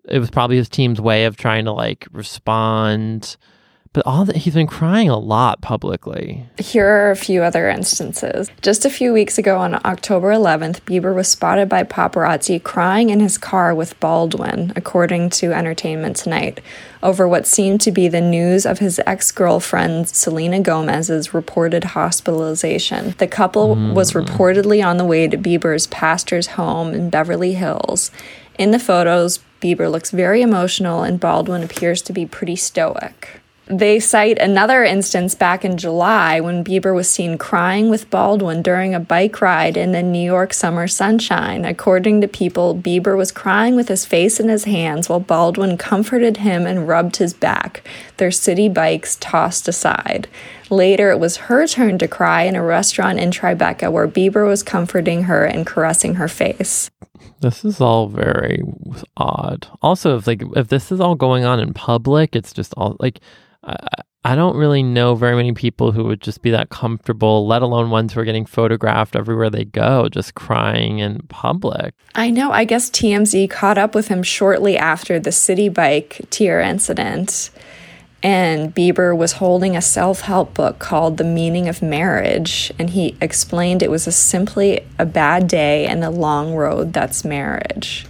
it 0.08 0.18
was 0.18 0.30
probably 0.30 0.56
his 0.56 0.68
team's 0.68 1.00
way 1.00 1.24
of 1.24 1.36
trying 1.36 1.66
to 1.66 1.72
like 1.72 2.08
respond. 2.10 3.36
But 3.96 4.04
all 4.04 4.26
that 4.26 4.36
he's 4.36 4.52
been 4.52 4.66
crying 4.66 5.08
a 5.08 5.16
lot 5.16 5.62
publicly. 5.62 6.44
Here 6.58 6.86
are 6.86 7.10
a 7.10 7.16
few 7.16 7.42
other 7.42 7.66
instances. 7.66 8.50
Just 8.60 8.84
a 8.84 8.90
few 8.90 9.10
weeks 9.10 9.38
ago 9.38 9.56
on 9.56 9.80
October 9.86 10.32
11th, 10.32 10.82
Bieber 10.82 11.14
was 11.14 11.28
spotted 11.28 11.70
by 11.70 11.82
paparazzi 11.82 12.62
crying 12.62 13.08
in 13.08 13.20
his 13.20 13.38
car 13.38 13.74
with 13.74 13.98
Baldwin, 13.98 14.74
according 14.76 15.30
to 15.30 15.54
Entertainment 15.54 16.16
Tonight, 16.16 16.60
over 17.02 17.26
what 17.26 17.46
seemed 17.46 17.80
to 17.80 17.90
be 17.90 18.06
the 18.06 18.20
news 18.20 18.66
of 18.66 18.80
his 18.80 19.00
ex 19.06 19.32
girlfriend 19.32 20.10
Selena 20.10 20.60
Gomez's 20.60 21.32
reported 21.32 21.84
hospitalization. 21.84 23.14
The 23.16 23.26
couple 23.26 23.76
mm. 23.76 23.94
was 23.94 24.12
reportedly 24.12 24.86
on 24.86 24.98
the 24.98 25.06
way 25.06 25.26
to 25.26 25.38
Bieber's 25.38 25.86
pastor's 25.86 26.48
home 26.48 26.92
in 26.92 27.08
Beverly 27.08 27.54
Hills. 27.54 28.10
In 28.58 28.72
the 28.72 28.78
photos, 28.78 29.38
Bieber 29.62 29.90
looks 29.90 30.10
very 30.10 30.42
emotional 30.42 31.02
and 31.02 31.18
Baldwin 31.18 31.62
appears 31.62 32.02
to 32.02 32.12
be 32.12 32.26
pretty 32.26 32.56
stoic. 32.56 33.40
They 33.68 33.98
cite 33.98 34.38
another 34.38 34.84
instance 34.84 35.34
back 35.34 35.64
in 35.64 35.76
July 35.76 36.38
when 36.38 36.62
Bieber 36.62 36.94
was 36.94 37.10
seen 37.10 37.36
crying 37.36 37.88
with 37.88 38.08
Baldwin 38.10 38.62
during 38.62 38.94
a 38.94 39.00
bike 39.00 39.40
ride 39.40 39.76
in 39.76 39.90
the 39.90 40.04
New 40.04 40.24
York 40.24 40.54
summer 40.54 40.86
sunshine. 40.86 41.64
According 41.64 42.20
to 42.20 42.28
People, 42.28 42.76
Bieber 42.76 43.16
was 43.16 43.32
crying 43.32 43.74
with 43.74 43.88
his 43.88 44.06
face 44.06 44.38
in 44.38 44.48
his 44.48 44.66
hands 44.66 45.08
while 45.08 45.18
Baldwin 45.18 45.76
comforted 45.78 46.36
him 46.36 46.64
and 46.64 46.86
rubbed 46.86 47.16
his 47.16 47.34
back, 47.34 47.82
their 48.18 48.30
city 48.30 48.68
bikes 48.68 49.16
tossed 49.18 49.66
aside. 49.66 50.28
Later, 50.70 51.10
it 51.10 51.18
was 51.18 51.36
her 51.36 51.66
turn 51.66 51.98
to 51.98 52.08
cry 52.08 52.42
in 52.42 52.56
a 52.56 52.62
restaurant 52.62 53.20
in 53.20 53.30
Tribeca 53.30 53.90
where 53.90 54.08
Bieber 54.08 54.46
was 54.46 54.62
comforting 54.62 55.24
her 55.24 55.44
and 55.44 55.66
caressing 55.66 56.14
her 56.16 56.28
face. 56.28 56.90
This 57.40 57.64
is 57.64 57.80
all 57.80 58.08
very 58.08 58.62
odd. 59.16 59.68
Also, 59.82 60.16
if 60.16 60.26
like 60.26 60.42
if 60.56 60.68
this 60.68 60.90
is 60.90 61.00
all 61.00 61.14
going 61.14 61.44
on 61.44 61.60
in 61.60 61.74
public, 61.74 62.34
it's 62.34 62.52
just 62.52 62.72
all 62.74 62.96
like 62.98 63.20
I, 63.62 63.76
I 64.26 64.34
don't 64.34 64.56
really 64.56 64.82
know 64.82 65.14
very 65.14 65.36
many 65.36 65.52
people 65.52 65.92
who 65.92 66.02
would 66.04 66.20
just 66.20 66.42
be 66.42 66.50
that 66.50 66.68
comfortable, 66.68 67.46
let 67.46 67.62
alone 67.62 67.90
ones 67.90 68.12
who 68.12 68.18
are 68.18 68.24
getting 68.24 68.44
photographed 68.44 69.14
everywhere 69.14 69.50
they 69.50 69.64
go, 69.64 70.08
just 70.08 70.34
crying 70.34 70.98
in 70.98 71.20
public. 71.28 71.94
I 72.16 72.30
know. 72.30 72.50
I 72.50 72.64
guess 72.64 72.90
TMZ 72.90 73.48
caught 73.50 73.78
up 73.78 73.94
with 73.94 74.08
him 74.08 74.24
shortly 74.24 74.76
after 74.76 75.20
the 75.20 75.30
city 75.30 75.68
bike 75.68 76.22
tear 76.30 76.60
incident 76.60 77.50
and 78.26 78.74
Bieber 78.74 79.16
was 79.16 79.34
holding 79.34 79.76
a 79.76 79.80
self 79.80 80.22
help 80.22 80.52
book 80.52 80.80
called 80.80 81.16
The 81.16 81.22
Meaning 81.22 81.68
of 81.68 81.80
Marriage, 81.80 82.72
and 82.76 82.90
he 82.90 83.16
explained 83.20 83.84
it 83.84 83.90
was 83.90 84.08
a 84.08 84.12
simply 84.12 84.84
a 84.98 85.06
bad 85.06 85.46
day 85.46 85.86
and 85.86 86.02
a 86.02 86.10
long 86.10 86.56
road 86.56 86.92
that's 86.92 87.24
marriage. 87.24 88.04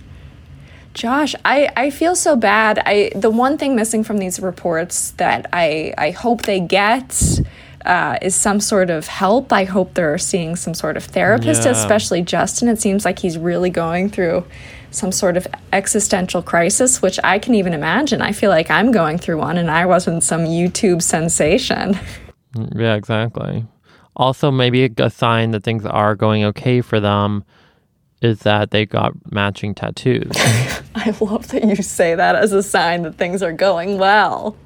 Josh, 0.94 1.34
I, 1.44 1.70
I 1.76 1.90
feel 1.90 2.16
so 2.16 2.34
bad. 2.34 2.78
I 2.86 3.12
the 3.14 3.28
one 3.28 3.58
thing 3.58 3.76
missing 3.76 4.02
from 4.04 4.16
these 4.16 4.40
reports 4.40 5.10
that 5.18 5.50
I, 5.52 5.92
I 5.98 6.12
hope 6.12 6.42
they 6.44 6.60
get 6.60 7.42
uh, 7.84 8.16
is 8.22 8.34
some 8.34 8.58
sort 8.58 8.88
of 8.88 9.08
help. 9.08 9.52
I 9.52 9.64
hope 9.64 9.92
they're 9.92 10.16
seeing 10.16 10.56
some 10.56 10.72
sort 10.72 10.96
of 10.96 11.04
therapist, 11.04 11.64
yeah. 11.64 11.72
especially 11.72 12.22
Justin. 12.22 12.68
It 12.68 12.80
seems 12.80 13.04
like 13.04 13.18
he's 13.18 13.36
really 13.36 13.68
going 13.68 14.08
through 14.08 14.46
some 14.96 15.12
sort 15.12 15.36
of 15.36 15.46
existential 15.72 16.42
crisis, 16.42 17.02
which 17.02 17.20
I 17.22 17.38
can 17.38 17.54
even 17.54 17.74
imagine. 17.74 18.22
I 18.22 18.32
feel 18.32 18.50
like 18.50 18.70
I'm 18.70 18.90
going 18.90 19.18
through 19.18 19.38
one 19.38 19.58
and 19.58 19.70
I 19.70 19.86
wasn't 19.86 20.22
some 20.22 20.44
YouTube 20.44 21.02
sensation. 21.02 21.98
Yeah, 22.74 22.94
exactly. 22.94 23.66
Also, 24.14 24.50
maybe 24.50 24.90
a 24.96 25.10
sign 25.10 25.50
that 25.50 25.62
things 25.62 25.84
are 25.84 26.14
going 26.14 26.42
okay 26.44 26.80
for 26.80 27.00
them 27.00 27.44
is 28.22 28.38
that 28.40 28.70
they 28.70 28.86
got 28.86 29.12
matching 29.30 29.74
tattoos. 29.74 30.30
I 30.94 31.14
love 31.20 31.48
that 31.48 31.64
you 31.64 31.76
say 31.76 32.14
that 32.14 32.34
as 32.34 32.52
a 32.52 32.62
sign 32.62 33.02
that 33.02 33.16
things 33.16 33.42
are 33.42 33.52
going 33.52 33.98
well. 33.98 34.56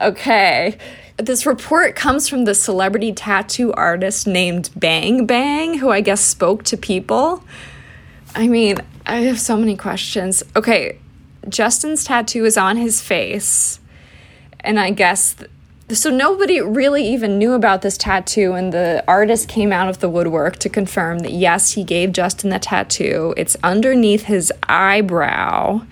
Okay. 0.00 0.78
This 1.18 1.44
report 1.44 1.96
comes 1.96 2.28
from 2.28 2.44
the 2.44 2.54
celebrity 2.54 3.12
tattoo 3.12 3.72
artist 3.74 4.26
named 4.26 4.70
Bang 4.74 5.26
Bang, 5.26 5.74
who 5.74 5.90
I 5.90 6.00
guess 6.00 6.22
spoke 6.22 6.62
to 6.64 6.76
people. 6.76 7.44
I 8.34 8.48
mean, 8.48 8.78
I 9.08 9.20
have 9.20 9.40
so 9.40 9.56
many 9.56 9.74
questions. 9.74 10.42
Okay, 10.54 10.98
Justin's 11.48 12.04
tattoo 12.04 12.44
is 12.44 12.58
on 12.58 12.76
his 12.76 13.00
face. 13.00 13.80
And 14.60 14.78
I 14.78 14.90
guess 14.90 15.34
th- 15.34 15.50
so 15.90 16.10
nobody 16.10 16.60
really 16.60 17.08
even 17.08 17.38
knew 17.38 17.54
about 17.54 17.80
this 17.80 17.96
tattoo 17.96 18.52
and 18.52 18.70
the 18.70 19.02
artist 19.08 19.48
came 19.48 19.72
out 19.72 19.88
of 19.88 20.00
the 20.00 20.10
woodwork 20.10 20.58
to 20.58 20.68
confirm 20.68 21.20
that 21.20 21.32
yes, 21.32 21.72
he 21.72 21.84
gave 21.84 22.12
Justin 22.12 22.50
the 22.50 22.58
tattoo. 22.58 23.32
It's 23.38 23.56
underneath 23.64 24.24
his 24.24 24.52
eyebrow. 24.64 25.86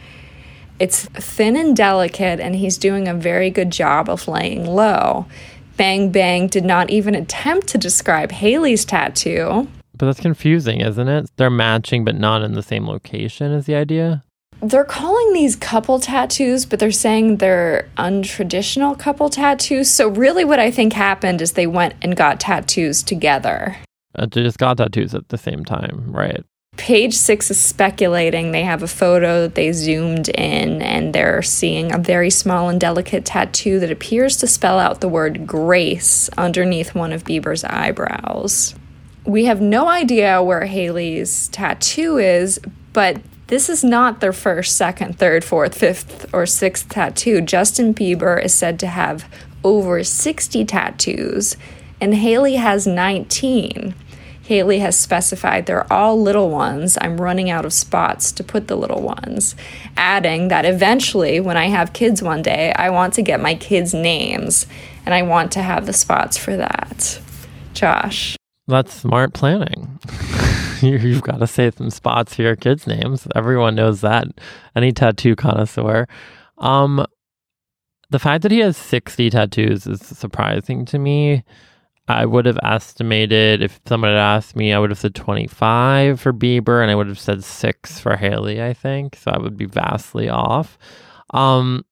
It's 0.79 1.07
thin 1.07 1.57
and 1.57 1.75
delicate 1.75 2.39
and 2.39 2.55
he's 2.55 2.77
doing 2.77 3.09
a 3.09 3.15
very 3.15 3.49
good 3.49 3.71
job 3.71 4.11
of 4.11 4.29
laying 4.29 4.67
low. 4.67 5.25
Bang 5.79 6.11
Bang 6.11 6.49
did 6.49 6.67
not 6.67 6.91
even 6.91 7.15
attempt 7.15 7.69
to 7.69 7.79
describe 7.79 8.31
hailey's 8.31 8.85
tattoo. 8.85 9.69
But 9.97 10.07
that's 10.07 10.21
confusing, 10.21 10.81
isn't 10.81 11.09
it? 11.09 11.31
They're 11.37 11.51
matching 11.51 12.05
but 12.05 12.17
not 12.17 12.43
in 12.43 12.53
the 12.53 12.63
same 12.63 12.87
location 12.87 13.53
is 13.53 13.67
the 13.67 13.75
idea. 13.75 14.23
They're 14.63 14.85
calling 14.85 15.33
these 15.33 15.55
couple 15.55 16.01
tattoos, 16.01 16.65
but 16.65 16.79
they're 16.79 16.91
saying 16.91 17.39
they're 17.39 17.89
untraditional 17.99 18.99
couple 18.99 19.29
tattoos. 19.29 19.91
So 19.91 20.09
really 20.09 20.45
what 20.45 20.59
I 20.59 20.71
think 20.71 20.93
happened 20.93 21.43
is 21.43 21.53
they 21.53 21.67
went 21.67 21.95
and 22.03 22.17
got 22.17 22.41
tattoos 22.41 23.03
together. 23.03 23.77
Uh, 24.15 24.27
they 24.27 24.43
just 24.43 24.59
got 24.59 24.79
tattoos 24.79 25.14
at 25.14 25.29
the 25.29 25.39
same 25.39 25.64
time, 25.64 26.07
right? 26.09 26.43
Page 26.79 27.14
six 27.14 27.51
is 27.51 27.59
speculating 27.59 28.53
they 28.53 28.62
have 28.62 28.83
a 28.83 28.89
photo 28.89 29.43
that 29.43 29.55
they 29.55 29.73
zoomed 29.73 30.29
in 30.31 30.83
and 30.83 31.14
they're 31.14 31.43
seeing 31.43 31.93
a 31.93 31.99
very 31.99 32.29
small 32.29 32.68
and 32.68 32.79
delicate 32.81 33.25
tattoo 33.25 33.79
that 33.81 33.91
appears 33.91 34.37
to 34.39 34.47
spell 34.47 34.79
out 34.79 35.01
the 35.01 35.09
word 35.09 35.47
grace 35.47 36.29
underneath 36.37 36.95
one 36.95 37.12
of 37.12 37.25
Bieber's 37.25 37.64
eyebrows 37.64 38.75
we 39.27 39.47
have 39.47 39.61
no 39.61 39.89
idea 39.89 40.43
where 40.43 40.64
Hailey's 40.64 41.49
tattoo 41.49 42.16
is, 42.18 42.61
but 42.93 43.20
this 43.49 43.68
is 43.68 43.85
not 43.85 44.20
their 44.20 44.33
first, 44.33 44.77
second, 44.77 45.18
third, 45.18 45.45
fourth, 45.45 45.77
fifth, 45.77 46.33
or 46.33 46.47
sixth 46.47 46.89
tattoo. 46.89 47.41
Justin 47.41 47.93
Bieber 47.93 48.43
is 48.43 48.55
said 48.55 48.79
to 48.81 48.87
have 48.87 49.29
over 49.62 50.03
60 50.03 50.64
tattoos, 50.64 51.57
and 52.01 52.14
Hailey 52.14 52.57
has 52.57 52.87
19. 52.87 53.95
Hailey 54.45 54.79
has 54.79 54.97
specified 54.97 55.66
they're 55.66 55.93
all 55.93 56.20
little 56.20 56.51
ones. 56.51 56.97
I'm 57.01 57.20
running 57.20 57.51
out 57.51 57.64
of 57.64 57.72
spots 57.72 58.31
to 58.33 58.45
put 58.45 58.68
the 58.68 58.77
little 58.77 59.03
ones. 59.03 59.57
Adding 59.97 60.49
that 60.49 60.64
eventually, 60.64 61.41
when 61.41 61.57
I 61.57 61.66
have 61.66 61.93
kids 61.93 62.22
one 62.22 62.43
day, 62.43 62.72
I 62.74 62.91
want 62.91 63.14
to 63.14 63.22
get 63.22 63.41
my 63.41 63.57
kids' 63.57 63.93
names 63.93 64.68
and 65.05 65.12
I 65.12 65.22
want 65.22 65.51
to 65.53 65.62
have 65.62 65.87
the 65.87 65.93
spots 65.93 66.37
for 66.37 66.57
that. 66.57 67.20
Josh. 67.74 68.36
That's 68.69 68.93
smart 68.93 69.33
planning. 69.33 69.99
You've 70.81 71.23
got 71.23 71.39
to 71.39 71.47
save 71.47 71.77
some 71.77 71.91
spots 71.91 72.35
for 72.35 72.43
your 72.43 72.57
kids' 72.57 72.87
names. 72.87 73.27
Everyone 73.35 73.75
knows 73.75 74.01
that. 74.01 74.27
Any 74.75 74.93
tattoo 74.93 75.37
connoisseur. 75.37 76.07
Um, 76.59 77.07
the 78.11 78.19
fact 78.19 78.43
that 78.43 78.53
he 78.53 78.59
has 78.61 78.77
60 78.77 79.31
tattoos 79.31 79.87
is 79.87 80.01
surprising 80.01 80.85
to 80.87 80.99
me. 80.99 81.45
I 82.09 82.25
would 82.25 82.47
have 82.47 82.59
estimated 82.62 83.62
if 83.62 83.81
someone 83.87 84.11
had 84.11 84.19
asked 84.19 84.55
me, 84.55 84.73
I 84.73 84.79
would 84.79 84.91
have 84.91 84.99
said 84.99 85.14
25 85.14 86.21
for 86.21 86.33
Bieber 86.33 86.81
and 86.81 86.91
I 86.91 86.95
would 86.95 87.09
have 87.09 87.19
said 87.19 87.43
six 87.43 87.99
for 87.99 88.17
Hailey, 88.17 88.62
I 88.62 88.75
think. 88.75 89.17
So 89.17 89.33
I 89.33 89.39
would 89.39 89.57
be 89.57 89.64
vastly 89.64 90.29
off. 90.29 90.79
Um, 91.35 91.85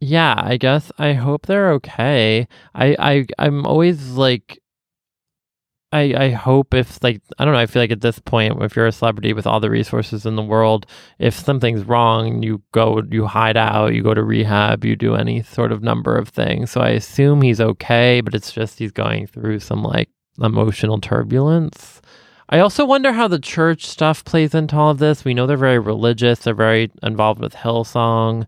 yeah, 0.00 0.34
I 0.36 0.56
guess 0.56 0.90
I 0.98 1.12
hope 1.12 1.46
they're 1.46 1.72
okay. 1.74 2.48
I, 2.74 2.96
I 2.98 3.26
I'm 3.38 3.66
always 3.66 4.12
like 4.12 4.59
I, 5.92 6.14
I 6.16 6.30
hope 6.30 6.72
if 6.72 7.02
like 7.02 7.20
I 7.38 7.44
don't 7.44 7.52
know 7.52 7.58
I 7.58 7.66
feel 7.66 7.82
like 7.82 7.90
at 7.90 8.00
this 8.00 8.20
point 8.20 8.62
if 8.62 8.76
you're 8.76 8.86
a 8.86 8.92
celebrity 8.92 9.32
with 9.32 9.46
all 9.46 9.58
the 9.58 9.70
resources 9.70 10.24
in 10.24 10.36
the 10.36 10.42
world 10.42 10.86
if 11.18 11.34
something's 11.34 11.82
wrong 11.82 12.44
you 12.44 12.62
go 12.70 13.02
you 13.10 13.26
hide 13.26 13.56
out 13.56 13.92
you 13.92 14.02
go 14.02 14.14
to 14.14 14.22
rehab 14.22 14.84
you 14.84 14.94
do 14.94 15.16
any 15.16 15.42
sort 15.42 15.72
of 15.72 15.82
number 15.82 16.16
of 16.16 16.28
things. 16.28 16.70
So 16.70 16.80
I 16.80 16.90
assume 16.90 17.42
he's 17.42 17.60
okay 17.60 18.20
but 18.20 18.34
it's 18.34 18.52
just 18.52 18.78
he's 18.78 18.92
going 18.92 19.26
through 19.26 19.60
some 19.60 19.82
like 19.82 20.08
emotional 20.40 21.00
turbulence. 21.00 22.00
I 22.48 22.60
also 22.60 22.84
wonder 22.84 23.12
how 23.12 23.26
the 23.26 23.38
church 23.40 23.86
stuff 23.86 24.24
plays 24.24 24.54
into 24.54 24.76
all 24.76 24.90
of 24.90 24.98
this. 24.98 25.24
We 25.24 25.34
know 25.34 25.46
they're 25.46 25.56
very 25.56 25.80
religious 25.80 26.38
they're 26.40 26.54
very 26.54 26.92
involved 27.02 27.40
with 27.40 27.54
Hillsong. 27.54 28.46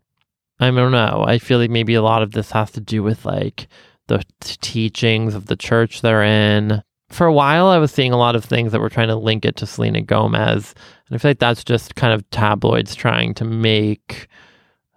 I 0.61 0.71
don't 0.71 0.93
know. 0.93 1.25
I 1.27 1.39
feel 1.39 1.59
like 1.59 1.71
maybe 1.71 1.95
a 1.95 2.03
lot 2.03 2.23
of 2.23 2.31
this 2.33 2.53
has 2.53 2.71
to 2.73 2.81
do 2.81 3.03
with 3.03 3.25
like 3.25 3.67
the 4.07 4.23
t- 4.41 4.57
teachings 4.61 5.35
of 5.35 5.47
the 5.47 5.57
church 5.57 6.03
they're 6.03 6.23
in 6.23 6.85
for 7.13 7.27
a 7.27 7.33
while, 7.33 7.67
I 7.67 7.79
was 7.79 7.93
seeing 7.93 8.13
a 8.13 8.19
lot 8.19 8.37
of 8.37 8.45
things 8.45 8.73
that 8.73 8.81
were 8.81 8.89
trying 8.89 9.09
to 9.09 9.17
link 9.17 9.45
it 9.45 9.57
to 9.57 9.67
Selena 9.67 10.01
Gomez. 10.01 10.75
And 11.07 11.15
I 11.15 11.19
feel 11.19 11.31
like 11.31 11.39
that's 11.39 11.65
just 11.65 11.95
kind 11.95 12.13
of 12.13 12.29
tabloids 12.31 12.95
trying 12.95 13.35
to 13.35 13.45
make 13.45 14.29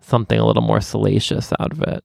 something 0.01 0.39
a 0.39 0.45
little 0.45 0.63
more 0.63 0.81
salacious 0.81 1.51
out 1.59 1.71
of 1.71 1.81
it. 1.83 2.03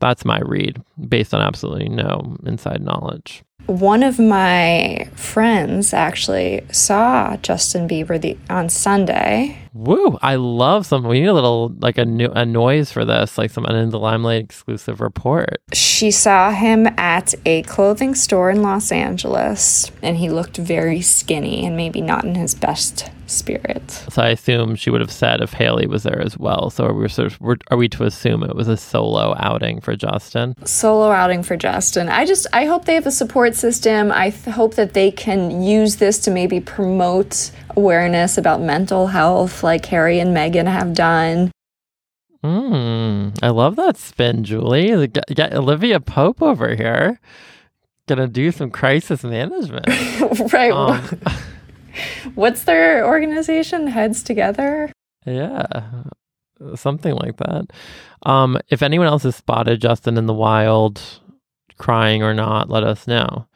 That's 0.00 0.24
my 0.24 0.40
read 0.40 0.82
based 1.08 1.34
on 1.34 1.42
absolutely 1.42 1.88
no 1.88 2.36
inside 2.46 2.82
knowledge. 2.82 3.42
One 3.70 4.02
of 4.02 4.18
my 4.18 5.08
friends 5.14 5.94
actually 5.94 6.62
saw 6.72 7.36
Justin 7.36 7.86
Bieber 7.86 8.20
the, 8.20 8.36
on 8.50 8.68
Sunday. 8.68 9.58
Woo! 9.72 10.18
I 10.20 10.34
love 10.34 10.86
some. 10.86 11.04
We 11.04 11.20
need 11.20 11.28
a 11.28 11.32
little 11.32 11.72
like 11.78 11.96
a, 11.96 12.04
new, 12.04 12.30
a 12.30 12.44
noise 12.44 12.90
for 12.90 13.04
this, 13.04 13.38
like 13.38 13.52
some 13.52 13.64
in 13.66 13.90
the 13.90 13.98
limelight 14.00 14.42
exclusive 14.42 15.00
report. 15.00 15.62
She 15.72 16.10
saw 16.10 16.50
him 16.50 16.88
at 16.98 17.32
a 17.46 17.62
clothing 17.62 18.16
store 18.16 18.50
in 18.50 18.60
Los 18.60 18.90
Angeles, 18.90 19.92
and 20.02 20.16
he 20.16 20.30
looked 20.30 20.56
very 20.56 21.00
skinny 21.00 21.64
and 21.64 21.76
maybe 21.76 22.00
not 22.00 22.24
in 22.24 22.34
his 22.34 22.56
best 22.56 23.08
spirits. 23.30 24.04
So 24.12 24.22
I 24.22 24.28
assume 24.28 24.74
she 24.74 24.90
would 24.90 25.00
have 25.00 25.10
said 25.10 25.40
if 25.40 25.52
Hailey 25.52 25.86
was 25.86 26.02
there 26.02 26.20
as 26.20 26.38
well. 26.38 26.70
So 26.70 26.84
are 26.84 26.92
we 26.92 27.08
sort 27.08 27.32
of 27.32 27.58
are 27.70 27.76
we 27.76 27.88
to 27.90 28.04
assume 28.04 28.42
it 28.42 28.56
was 28.56 28.68
a 28.68 28.76
solo 28.76 29.34
outing 29.38 29.80
for 29.80 29.96
Justin? 29.96 30.54
Solo 30.64 31.10
outing 31.10 31.42
for 31.42 31.56
Justin. 31.56 32.08
I 32.08 32.24
just 32.24 32.46
I 32.52 32.66
hope 32.66 32.84
they 32.84 32.94
have 32.94 33.06
a 33.06 33.10
support 33.10 33.54
system. 33.54 34.12
I 34.12 34.30
th- 34.30 34.54
hope 34.54 34.74
that 34.74 34.94
they 34.94 35.10
can 35.10 35.62
use 35.62 35.96
this 35.96 36.18
to 36.20 36.30
maybe 36.30 36.60
promote 36.60 37.50
awareness 37.76 38.36
about 38.36 38.60
mental 38.60 39.06
health 39.08 39.62
like 39.62 39.86
Harry 39.86 40.18
and 40.18 40.36
Meghan 40.36 40.66
have 40.66 40.94
done. 40.94 41.50
Mm, 42.44 43.38
I 43.42 43.48
love 43.50 43.76
that 43.76 43.96
spin, 43.98 44.44
Julie. 44.44 45.06
Get, 45.08 45.26
get 45.34 45.54
Olivia 45.54 46.00
Pope 46.00 46.42
over 46.42 46.74
here. 46.74 47.20
Gonna 48.06 48.26
do 48.28 48.50
some 48.50 48.70
crisis 48.70 49.22
management. 49.22 49.86
right. 50.52 50.72
Um, 50.72 51.20
What's 52.34 52.64
their 52.64 53.06
organization? 53.06 53.86
Heads 53.86 54.22
Together? 54.22 54.92
Yeah. 55.26 55.66
Something 56.74 57.14
like 57.14 57.36
that. 57.38 57.66
Um, 58.22 58.58
if 58.68 58.82
anyone 58.82 59.06
else 59.06 59.22
has 59.22 59.36
spotted 59.36 59.80
Justin 59.80 60.18
in 60.18 60.26
the 60.26 60.34
wild, 60.34 61.00
crying 61.78 62.22
or 62.22 62.34
not, 62.34 62.68
let 62.68 62.84
us 62.84 63.06
know. 63.06 63.46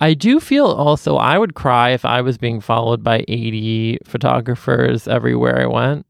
I 0.00 0.14
do 0.14 0.40
feel 0.40 0.66
also 0.66 1.16
I 1.16 1.38
would 1.38 1.54
cry 1.54 1.90
if 1.90 2.04
I 2.04 2.20
was 2.20 2.38
being 2.38 2.60
followed 2.60 3.02
by 3.02 3.24
80 3.26 3.98
photographers 4.04 5.08
everywhere 5.08 5.60
I 5.60 5.66
went. 5.66 6.06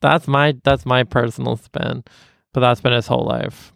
That's 0.00 0.28
my 0.28 0.54
that's 0.62 0.84
my 0.84 1.04
personal 1.04 1.56
spin. 1.56 2.04
But 2.52 2.60
that's 2.60 2.82
been 2.82 2.92
his 2.92 3.06
whole 3.06 3.24
life. 3.24 3.72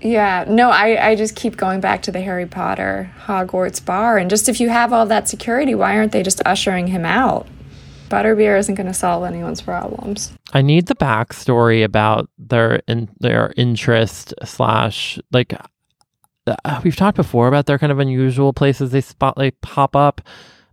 Yeah, 0.00 0.44
no, 0.48 0.70
I, 0.70 1.10
I 1.10 1.14
just 1.16 1.34
keep 1.34 1.56
going 1.56 1.80
back 1.80 2.02
to 2.02 2.12
the 2.12 2.20
Harry 2.20 2.46
Potter 2.46 3.10
Hogwarts 3.24 3.84
bar. 3.84 4.16
And 4.18 4.30
just 4.30 4.48
if 4.48 4.60
you 4.60 4.68
have 4.68 4.92
all 4.92 5.06
that 5.06 5.28
security, 5.28 5.74
why 5.74 5.96
aren't 5.96 6.12
they 6.12 6.22
just 6.22 6.40
ushering 6.46 6.86
him 6.86 7.04
out? 7.04 7.46
Butterbeer 8.08 8.58
isn't 8.58 8.74
going 8.74 8.86
to 8.86 8.94
solve 8.94 9.24
anyone's 9.24 9.60
problems. 9.60 10.32
I 10.52 10.62
need 10.62 10.86
the 10.86 10.94
backstory 10.94 11.84
about 11.84 12.30
their 12.38 12.80
in, 12.88 13.08
their 13.20 13.52
interest 13.56 14.32
slash 14.44 15.18
like 15.30 15.52
uh, 16.46 16.80
we've 16.84 16.96
talked 16.96 17.16
before 17.16 17.48
about 17.48 17.66
their 17.66 17.78
kind 17.78 17.92
of 17.92 17.98
unusual 17.98 18.52
places 18.52 18.90
they 18.90 19.02
spot 19.02 19.36
like 19.36 19.60
pop 19.60 19.94
up, 19.94 20.22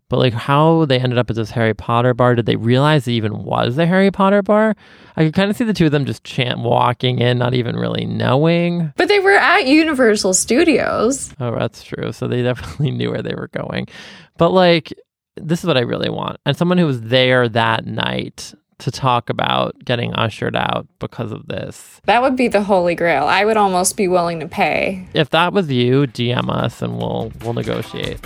but 0.09 0.17
like 0.17 0.33
how 0.33 0.85
they 0.85 0.99
ended 0.99 1.17
up 1.17 1.29
at 1.29 1.35
this 1.35 1.51
Harry 1.51 1.73
Potter 1.73 2.13
bar. 2.13 2.35
Did 2.35 2.45
they 2.45 2.55
realize 2.55 3.07
it 3.07 3.13
even 3.13 3.43
was 3.43 3.75
the 3.75 3.85
Harry 3.85 4.11
Potter 4.11 4.41
bar? 4.41 4.75
I 5.15 5.25
could 5.25 5.33
kind 5.33 5.49
of 5.49 5.57
see 5.57 5.63
the 5.63 5.73
two 5.73 5.85
of 5.87 5.91
them 5.91 6.05
just 6.05 6.23
chant 6.23 6.59
walking 6.59 7.19
in, 7.19 7.37
not 7.37 7.53
even 7.53 7.75
really 7.75 8.05
knowing. 8.05 8.93
But 8.97 9.07
they 9.07 9.19
were 9.19 9.31
at 9.31 9.65
Universal 9.65 10.35
Studios. 10.35 11.33
Oh, 11.39 11.57
that's 11.57 11.83
true. 11.83 12.11
So 12.11 12.27
they 12.27 12.43
definitely 12.43 12.91
knew 12.91 13.11
where 13.11 13.23
they 13.23 13.33
were 13.33 13.49
going. 13.49 13.87
But 14.37 14.49
like, 14.51 14.93
this 15.35 15.59
is 15.59 15.65
what 15.65 15.77
I 15.77 15.81
really 15.81 16.09
want. 16.09 16.39
And 16.45 16.55
someone 16.55 16.77
who 16.77 16.85
was 16.85 17.01
there 17.01 17.49
that 17.49 17.85
night 17.85 18.53
to 18.77 18.91
talk 18.91 19.29
about 19.29 19.73
getting 19.85 20.13
ushered 20.13 20.55
out 20.55 20.87
because 20.99 21.31
of 21.31 21.47
this. 21.47 22.01
That 22.05 22.21
would 22.21 22.35
be 22.35 22.47
the 22.47 22.61
holy 22.61 22.93
grail. 22.93 23.25
I 23.25 23.45
would 23.45 23.57
almost 23.57 23.95
be 23.95 24.07
willing 24.07 24.41
to 24.41 24.47
pay. 24.47 25.07
If 25.13 25.29
that 25.29 25.53
was 25.53 25.71
you, 25.71 26.07
DM 26.07 26.49
us 26.49 26.81
and 26.81 26.97
we'll 26.97 27.31
we'll 27.41 27.53
negotiate. 27.53 28.19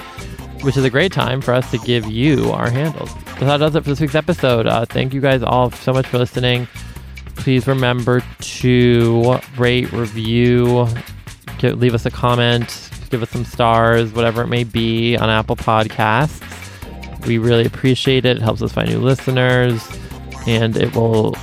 Which 0.62 0.76
is 0.76 0.84
a 0.84 0.90
great 0.90 1.12
time 1.14 1.42
for 1.42 1.54
us 1.54 1.70
to 1.72 1.78
give 1.80 2.06
you 2.08 2.52
our 2.52 2.70
handles. 2.70 3.12
So 3.40 3.46
that 3.46 3.58
does 3.58 3.76
it 3.76 3.84
for 3.84 3.90
this 3.90 4.02
week's 4.02 4.16
episode. 4.16 4.68
Uh, 4.68 4.86
thank 4.86 5.14
you 5.14 5.22
guys 5.22 5.42
all 5.42 5.72
so 5.72 5.94
much 5.94 6.06
for 6.08 6.18
listening. 6.18 6.68
Please 7.36 7.66
remember 7.66 8.22
to 8.40 9.40
rate, 9.58 9.92
review, 9.94 10.88
give, 11.60 11.80
leave 11.80 11.94
us 11.94 12.06
a 12.06 12.12
comment, 12.12 12.90
give 13.10 13.24
us 13.24 13.30
some 13.30 13.46
stars, 13.46 14.12
whatever 14.12 14.42
it 14.42 14.48
may 14.48 14.66
be 14.66 15.16
on 15.16 15.30
Apple 15.30 15.56
Podcasts. 15.56 16.46
We 17.26 17.38
really 17.38 17.66
appreciate 17.66 18.26
it. 18.26 18.38
It 18.38 18.42
helps 18.42 18.62
us 18.62 18.74
find 18.74 18.90
new 18.90 19.00
listeners 19.00 19.88
and 20.46 20.76
it 20.76 20.96
will 20.96 21.36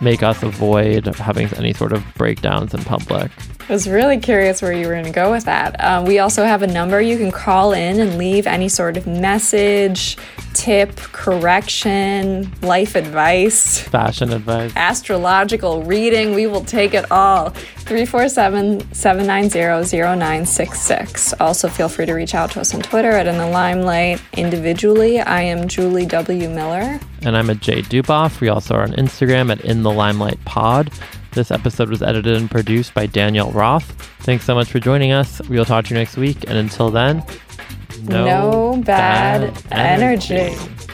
make 0.00 0.22
us 0.22 0.42
avoid 0.42 1.06
having 1.16 1.52
any 1.54 1.72
sort 1.72 1.92
of 1.92 2.02
breakdowns 2.14 2.72
in 2.72 2.82
public. 2.84 3.30
I 3.68 3.72
was 3.72 3.88
really 3.88 4.18
curious 4.18 4.60
where 4.60 4.72
you 4.72 4.86
were 4.86 4.92
going 4.92 5.04
to 5.04 5.12
go 5.12 5.30
with 5.30 5.44
that. 5.44 5.80
Uh, 5.80 6.04
we 6.06 6.18
also 6.18 6.44
have 6.44 6.62
a 6.62 6.66
number 6.66 7.00
you 7.00 7.16
can 7.16 7.30
call 7.30 7.72
in 7.72 8.00
and 8.00 8.18
leave 8.18 8.46
any 8.46 8.68
sort 8.68 8.96
of 8.96 9.06
message, 9.06 10.16
tip, 10.52 10.96
correction, 10.96 12.52
life 12.60 12.96
advice, 12.96 13.80
fashion 13.80 14.32
advice, 14.32 14.72
astrological 14.76 15.84
reading. 15.84 16.34
We 16.34 16.46
will 16.46 16.64
take 16.64 16.92
it 16.92 17.10
all. 17.10 17.50
347 17.50 18.92
790 18.92 19.58
0966. 19.88 21.34
Also, 21.34 21.68
feel 21.68 21.88
free 21.88 22.06
to 22.06 22.12
reach 22.14 22.34
out 22.34 22.50
to 22.52 22.60
us 22.60 22.74
on 22.74 22.82
Twitter 22.82 23.10
at 23.10 23.26
In 23.26 23.38
the 23.38 23.46
Limelight. 23.46 24.20
Individually, 24.34 25.20
I 25.20 25.42
am 25.42 25.68
Julie 25.68 26.06
W. 26.06 26.48
Miller. 26.48 27.00
And 27.22 27.36
I'm 27.36 27.48
at 27.50 27.60
Jay 27.60 27.82
Duboff. 27.82 28.40
We 28.40 28.48
also 28.48 28.74
are 28.74 28.82
on 28.82 28.92
Instagram 28.92 29.50
at 29.50 29.60
In 29.62 29.82
the 29.82 29.90
Limelight 29.90 30.44
Pod. 30.44 30.90
This 31.32 31.50
episode 31.50 31.88
was 31.88 32.02
edited 32.02 32.36
and 32.36 32.50
produced 32.50 32.92
by 32.92 33.06
Danielle 33.06 33.50
Roth. 33.52 33.90
Thanks 34.20 34.44
so 34.44 34.54
much 34.54 34.70
for 34.70 34.78
joining 34.78 35.12
us. 35.12 35.40
We'll 35.48 35.64
talk 35.64 35.86
to 35.86 35.94
you 35.94 35.98
next 35.98 36.18
week. 36.18 36.44
And 36.46 36.58
until 36.58 36.90
then, 36.90 37.24
no, 38.02 38.24
no 38.74 38.82
bad, 38.82 39.54
bad 39.70 40.00
energy. 40.00 40.34
energy. 40.34 40.91